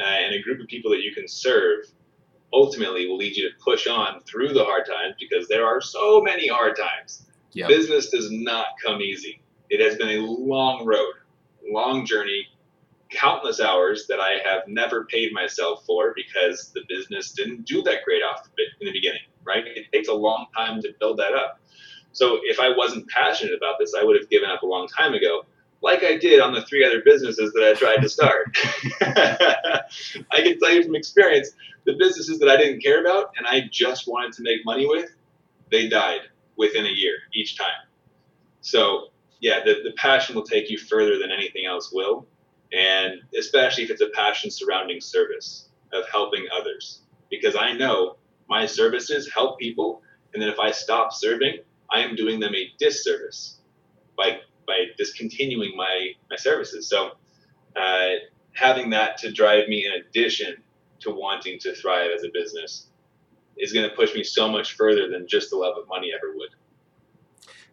uh, 0.00 0.04
and 0.04 0.34
a 0.34 0.40
group 0.40 0.60
of 0.60 0.68
people 0.68 0.92
that 0.92 1.02
you 1.02 1.12
can 1.12 1.26
serve 1.26 1.80
ultimately 2.52 3.08
will 3.08 3.16
lead 3.16 3.36
you 3.36 3.48
to 3.48 3.54
push 3.62 3.88
on 3.88 4.20
through 4.20 4.52
the 4.52 4.64
hard 4.64 4.86
times 4.86 5.16
because 5.18 5.48
there 5.48 5.66
are 5.66 5.80
so 5.80 6.22
many 6.22 6.46
hard 6.46 6.76
times. 6.76 7.26
Yep. 7.52 7.68
Business 7.68 8.08
does 8.10 8.30
not 8.30 8.66
come 8.84 9.02
easy. 9.02 9.42
It 9.68 9.80
has 9.80 9.96
been 9.96 10.10
a 10.10 10.20
long 10.20 10.86
road, 10.86 11.14
long 11.68 12.06
journey, 12.06 12.46
countless 13.10 13.60
hours 13.60 14.06
that 14.08 14.20
I 14.20 14.38
have 14.44 14.68
never 14.68 15.06
paid 15.06 15.32
myself 15.32 15.84
for 15.84 16.14
because 16.14 16.70
the 16.72 16.82
business 16.88 17.32
didn't 17.32 17.64
do 17.64 17.82
that 17.82 18.04
great 18.04 18.22
off 18.22 18.48
in 18.80 18.86
the 18.86 18.92
beginning 18.92 19.22
right? 19.48 19.64
It 19.66 19.90
takes 19.92 20.08
a 20.08 20.14
long 20.14 20.46
time 20.56 20.80
to 20.82 20.94
build 21.00 21.18
that 21.18 21.32
up. 21.32 21.60
So 22.12 22.38
if 22.42 22.60
I 22.60 22.76
wasn't 22.76 23.08
passionate 23.08 23.54
about 23.54 23.76
this, 23.78 23.94
I 23.98 24.04
would 24.04 24.16
have 24.20 24.28
given 24.28 24.50
up 24.50 24.62
a 24.62 24.66
long 24.66 24.88
time 24.88 25.14
ago, 25.14 25.44
like 25.82 26.02
I 26.02 26.16
did 26.16 26.40
on 26.40 26.52
the 26.52 26.62
three 26.62 26.84
other 26.84 27.02
businesses 27.04 27.52
that 27.52 27.64
I 27.64 27.74
tried 27.74 28.02
to 28.02 28.08
start. 28.08 28.56
I 29.00 30.42
can 30.42 30.58
tell 30.58 30.72
you 30.72 30.82
from 30.84 30.96
experience, 30.96 31.50
the 31.86 31.94
businesses 31.94 32.38
that 32.40 32.48
I 32.48 32.56
didn't 32.56 32.82
care 32.82 33.00
about 33.00 33.32
and 33.36 33.46
I 33.46 33.68
just 33.70 34.08
wanted 34.08 34.32
to 34.34 34.42
make 34.42 34.64
money 34.64 34.86
with, 34.86 35.10
they 35.70 35.88
died 35.88 36.22
within 36.56 36.84
a 36.84 36.90
year 36.90 37.14
each 37.34 37.56
time. 37.56 37.86
So 38.60 39.08
yeah, 39.40 39.60
the, 39.64 39.76
the 39.84 39.92
passion 39.96 40.34
will 40.34 40.42
take 40.42 40.68
you 40.68 40.78
further 40.78 41.18
than 41.18 41.30
anything 41.30 41.66
else 41.66 41.92
will. 41.92 42.26
And 42.72 43.20
especially 43.38 43.84
if 43.84 43.90
it's 43.90 44.02
a 44.02 44.10
passion 44.14 44.50
surrounding 44.50 45.00
service 45.00 45.68
of 45.92 46.04
helping 46.10 46.46
others. 46.58 47.02
Because 47.30 47.56
I 47.56 47.72
know 47.72 48.16
my 48.48 48.66
services 48.66 49.30
help 49.32 49.58
people, 49.58 50.02
and 50.32 50.42
then 50.42 50.48
if 50.48 50.58
I 50.58 50.70
stop 50.70 51.12
serving, 51.12 51.58
I 51.90 52.00
am 52.00 52.16
doing 52.16 52.40
them 52.40 52.54
a 52.54 52.72
disservice 52.78 53.60
by 54.16 54.38
by 54.66 54.86
discontinuing 54.96 55.76
my 55.76 56.10
my 56.30 56.36
services. 56.36 56.88
So 56.88 57.12
uh, 57.76 58.08
having 58.52 58.90
that 58.90 59.16
to 59.18 59.32
drive 59.32 59.68
me 59.68 59.86
in 59.86 59.92
addition 60.02 60.56
to 61.00 61.10
wanting 61.10 61.58
to 61.60 61.74
thrive 61.74 62.10
as 62.14 62.24
a 62.24 62.28
business 62.32 62.88
is 63.56 63.72
going 63.72 63.88
to 63.88 63.94
push 63.94 64.14
me 64.14 64.22
so 64.22 64.48
much 64.48 64.76
further 64.76 65.08
than 65.08 65.26
just 65.26 65.50
the 65.50 65.56
love 65.56 65.76
of 65.80 65.88
money 65.88 66.10
ever 66.14 66.34
would. 66.34 66.50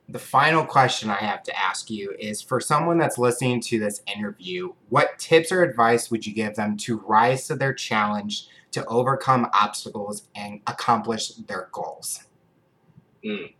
The 0.07 0.19
final 0.19 0.63
question 0.63 1.09
I 1.09 1.15
have 1.15 1.41
to 1.43 1.59
ask 1.59 1.89
you 1.89 2.13
is 2.19 2.39
for 2.39 2.59
someone 2.59 2.99
that's 2.99 3.17
listening 3.17 3.59
to 3.61 3.79
this 3.79 4.01
interview, 4.15 4.73
what 4.89 5.17
tips 5.17 5.51
or 5.51 5.63
advice 5.63 6.11
would 6.11 6.27
you 6.27 6.33
give 6.33 6.55
them 6.55 6.77
to 6.77 6.99
rise 6.99 7.47
to 7.47 7.55
their 7.55 7.73
challenge 7.73 8.47
to 8.75 8.85
overcome 8.87 9.47
obstacles 9.53 10.27
and 10.35 10.59
accomplish 10.67 11.29
their 11.29 11.69
goals? 11.71 12.25
Mm. 13.23 13.53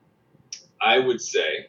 I 0.82 1.00
would 1.00 1.22
say 1.22 1.68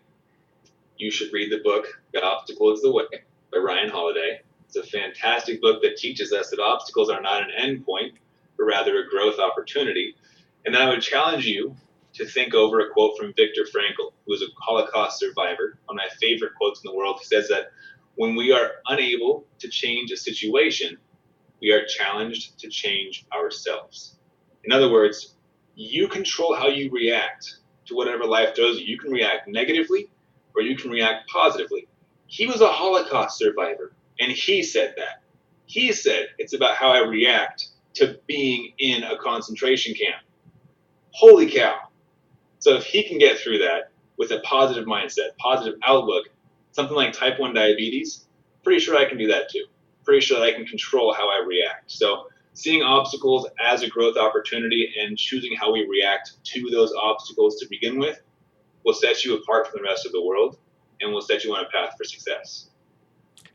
you 0.98 1.12
should 1.12 1.32
read 1.32 1.52
the 1.52 1.62
book 1.62 1.86
"The 2.12 2.24
Obstacle 2.24 2.72
Is 2.72 2.82
the 2.82 2.90
Way 2.90 3.04
by 3.52 3.58
Ryan 3.58 3.88
Holiday. 3.88 4.40
It's 4.64 4.74
a 4.74 4.82
fantastic 4.82 5.60
book 5.60 5.80
that 5.82 5.96
teaches 5.96 6.32
us 6.32 6.50
that 6.50 6.58
obstacles 6.58 7.08
are 7.08 7.22
not 7.22 7.40
an 7.40 7.50
end 7.56 7.86
point, 7.86 8.14
but 8.58 8.64
rather 8.64 8.98
a 8.98 9.08
growth 9.08 9.38
opportunity. 9.38 10.16
And 10.64 10.74
then 10.74 10.82
I 10.82 10.90
would 10.90 11.00
challenge 11.00 11.46
you 11.46 11.76
to 12.14 12.26
think 12.26 12.52
over 12.52 12.80
a 12.80 12.90
quote 12.90 13.16
from 13.16 13.32
Viktor 13.36 13.62
Frankl, 13.62 14.10
who 14.24 14.32
was 14.32 14.42
a 14.42 14.46
Holocaust 14.58 15.20
survivor. 15.20 15.78
One 15.84 16.00
of 16.00 16.02
my 16.04 16.08
favorite 16.20 16.56
quotes 16.56 16.82
in 16.84 16.90
the 16.90 16.96
world. 16.96 17.20
He 17.20 17.26
says 17.26 17.46
that 17.50 17.70
when 18.16 18.34
we 18.34 18.50
are 18.50 18.72
unable 18.88 19.44
to 19.60 19.68
change 19.68 20.10
a 20.10 20.16
situation, 20.16 20.98
we 21.60 21.72
are 21.72 21.84
challenged 21.84 22.58
to 22.60 22.68
change 22.68 23.26
ourselves. 23.32 24.16
In 24.64 24.72
other 24.72 24.90
words, 24.90 25.34
you 25.74 26.08
control 26.08 26.54
how 26.54 26.68
you 26.68 26.90
react 26.90 27.58
to 27.86 27.94
whatever 27.94 28.24
life 28.24 28.54
throws 28.54 28.78
you. 28.78 28.86
You 28.86 28.98
can 28.98 29.12
react 29.12 29.48
negatively 29.48 30.08
or 30.54 30.62
you 30.62 30.76
can 30.76 30.90
react 30.90 31.28
positively. 31.28 31.86
He 32.26 32.46
was 32.46 32.60
a 32.60 32.66
Holocaust 32.66 33.38
survivor, 33.38 33.92
and 34.18 34.32
he 34.32 34.62
said 34.62 34.94
that. 34.96 35.22
He 35.66 35.92
said 35.92 36.28
it's 36.38 36.54
about 36.54 36.76
how 36.76 36.90
I 36.90 37.06
react 37.06 37.68
to 37.94 38.18
being 38.26 38.72
in 38.78 39.04
a 39.04 39.16
concentration 39.18 39.94
camp. 39.94 40.22
Holy 41.10 41.50
cow. 41.50 41.88
So 42.58 42.74
if 42.74 42.84
he 42.84 43.04
can 43.04 43.18
get 43.18 43.38
through 43.38 43.58
that 43.58 43.90
with 44.18 44.32
a 44.32 44.40
positive 44.40 44.86
mindset, 44.86 45.36
positive 45.38 45.78
outlook, 45.84 46.26
something 46.72 46.96
like 46.96 47.12
type 47.12 47.38
1 47.38 47.54
diabetes, 47.54 48.26
pretty 48.64 48.80
sure 48.80 48.96
I 48.96 49.08
can 49.08 49.18
do 49.18 49.28
that 49.28 49.50
too. 49.50 49.66
Pretty 50.06 50.24
sure 50.24 50.38
that 50.38 50.46
I 50.46 50.52
can 50.52 50.64
control 50.64 51.12
how 51.12 51.28
I 51.28 51.44
react. 51.44 51.90
So 51.90 52.28
seeing 52.54 52.82
obstacles 52.82 53.46
as 53.62 53.82
a 53.82 53.88
growth 53.88 54.16
opportunity 54.16 54.94
and 54.98 55.18
choosing 55.18 55.54
how 55.54 55.70
we 55.72 55.86
react 55.86 56.42
to 56.42 56.70
those 56.70 56.92
obstacles 56.94 57.56
to 57.56 57.66
begin 57.68 57.98
with 57.98 58.22
will 58.84 58.94
set 58.94 59.24
you 59.24 59.36
apart 59.36 59.66
from 59.66 59.82
the 59.82 59.88
rest 59.88 60.06
of 60.06 60.12
the 60.12 60.24
world 60.24 60.58
and 61.00 61.12
will 61.12 61.20
set 61.20 61.44
you 61.44 61.54
on 61.54 61.64
a 61.64 61.68
path 61.68 61.94
for 61.98 62.04
success. 62.04 62.70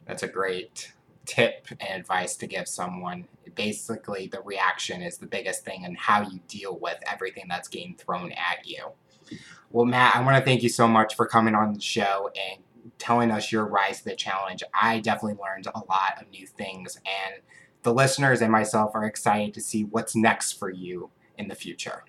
That's 0.05 0.23
a 0.23 0.27
great 0.27 0.93
tip 1.25 1.67
and 1.79 1.99
advice 2.01 2.35
to 2.35 2.47
give 2.47 2.67
someone. 2.67 3.27
Basically, 3.55 4.27
the 4.27 4.41
reaction 4.41 5.01
is 5.01 5.17
the 5.17 5.25
biggest 5.25 5.63
thing 5.63 5.85
and 5.85 5.97
how 5.97 6.21
you 6.21 6.39
deal 6.47 6.77
with 6.79 6.97
everything 7.09 7.45
that's 7.49 7.67
getting 7.69 7.95
thrown 7.95 8.31
at 8.33 8.65
you. 8.67 8.91
Well, 9.71 9.85
Matt, 9.85 10.15
I 10.15 10.21
want 10.21 10.37
to 10.37 10.43
thank 10.43 10.63
you 10.63 10.69
so 10.69 10.87
much 10.87 11.15
for 11.15 11.25
coming 11.25 11.55
on 11.55 11.73
the 11.73 11.81
show 11.81 12.29
and 12.35 12.61
telling 12.97 13.31
us 13.31 13.51
your 13.51 13.65
rise 13.65 13.99
to 13.99 14.05
the 14.05 14.15
challenge. 14.15 14.63
I 14.79 14.99
definitely 14.99 15.41
learned 15.41 15.67
a 15.67 15.79
lot 15.89 16.21
of 16.21 16.29
new 16.29 16.47
things, 16.47 16.97
and 16.97 17.41
the 17.83 17.93
listeners 17.93 18.41
and 18.41 18.51
myself 18.51 18.91
are 18.93 19.05
excited 19.05 19.53
to 19.55 19.61
see 19.61 19.83
what's 19.85 20.15
next 20.15 20.53
for 20.53 20.69
you 20.69 21.09
in 21.37 21.47
the 21.47 21.55
future. 21.55 22.03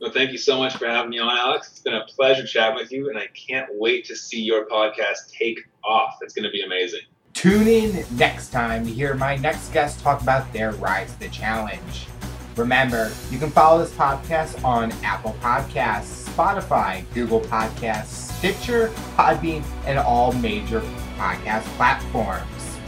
Well, 0.00 0.12
thank 0.12 0.30
you 0.30 0.38
so 0.38 0.58
much 0.58 0.76
for 0.76 0.86
having 0.86 1.10
me 1.10 1.18
on, 1.18 1.34
Alex. 1.34 1.70
It's 1.70 1.80
been 1.80 1.94
a 1.94 2.04
pleasure 2.04 2.46
chatting 2.46 2.76
with 2.76 2.92
you, 2.92 3.08
and 3.08 3.18
I 3.18 3.28
can't 3.28 3.68
wait 3.72 4.04
to 4.06 4.16
see 4.16 4.42
your 4.42 4.66
podcast 4.66 5.30
take 5.32 5.58
off. 5.84 6.18
It's 6.20 6.34
going 6.34 6.44
to 6.44 6.50
be 6.50 6.62
amazing. 6.62 7.00
Tune 7.32 7.66
in 7.66 8.04
next 8.16 8.50
time 8.50 8.84
to 8.86 8.92
hear 8.92 9.14
my 9.14 9.36
next 9.36 9.72
guest 9.72 10.00
talk 10.00 10.20
about 10.20 10.52
their 10.52 10.72
rise 10.72 11.12
to 11.14 11.20
the 11.20 11.28
challenge. 11.28 12.08
Remember, 12.56 13.12
you 13.30 13.38
can 13.38 13.50
follow 13.50 13.78
this 13.78 13.92
podcast 13.92 14.62
on 14.64 14.92
Apple 15.02 15.36
Podcasts, 15.42 16.26
Spotify, 16.30 17.04
Google 17.12 17.40
Podcasts, 17.42 18.25
Stitcher, 18.38 18.88
Podbean, 19.16 19.62
and 19.86 19.98
all 19.98 20.32
major 20.32 20.80
podcast 21.16 21.64
platforms. 21.76 22.78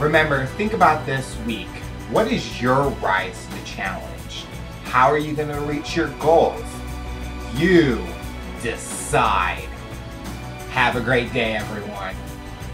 Remember, 0.00 0.46
think 0.46 0.72
about 0.72 1.06
this 1.06 1.36
week. 1.46 1.68
What 2.10 2.30
is 2.30 2.60
your 2.60 2.88
rise 3.00 3.46
to 3.46 3.54
the 3.54 3.64
challenge? 3.64 4.44
How 4.82 5.06
are 5.06 5.18
you 5.18 5.34
going 5.34 5.50
to 5.50 5.60
reach 5.60 5.94
your 5.94 6.08
goals? 6.18 6.64
You 7.54 8.04
decide. 8.60 9.68
Have 10.70 10.96
a 10.96 11.00
great 11.00 11.32
day, 11.32 11.54
everyone. 11.54 12.16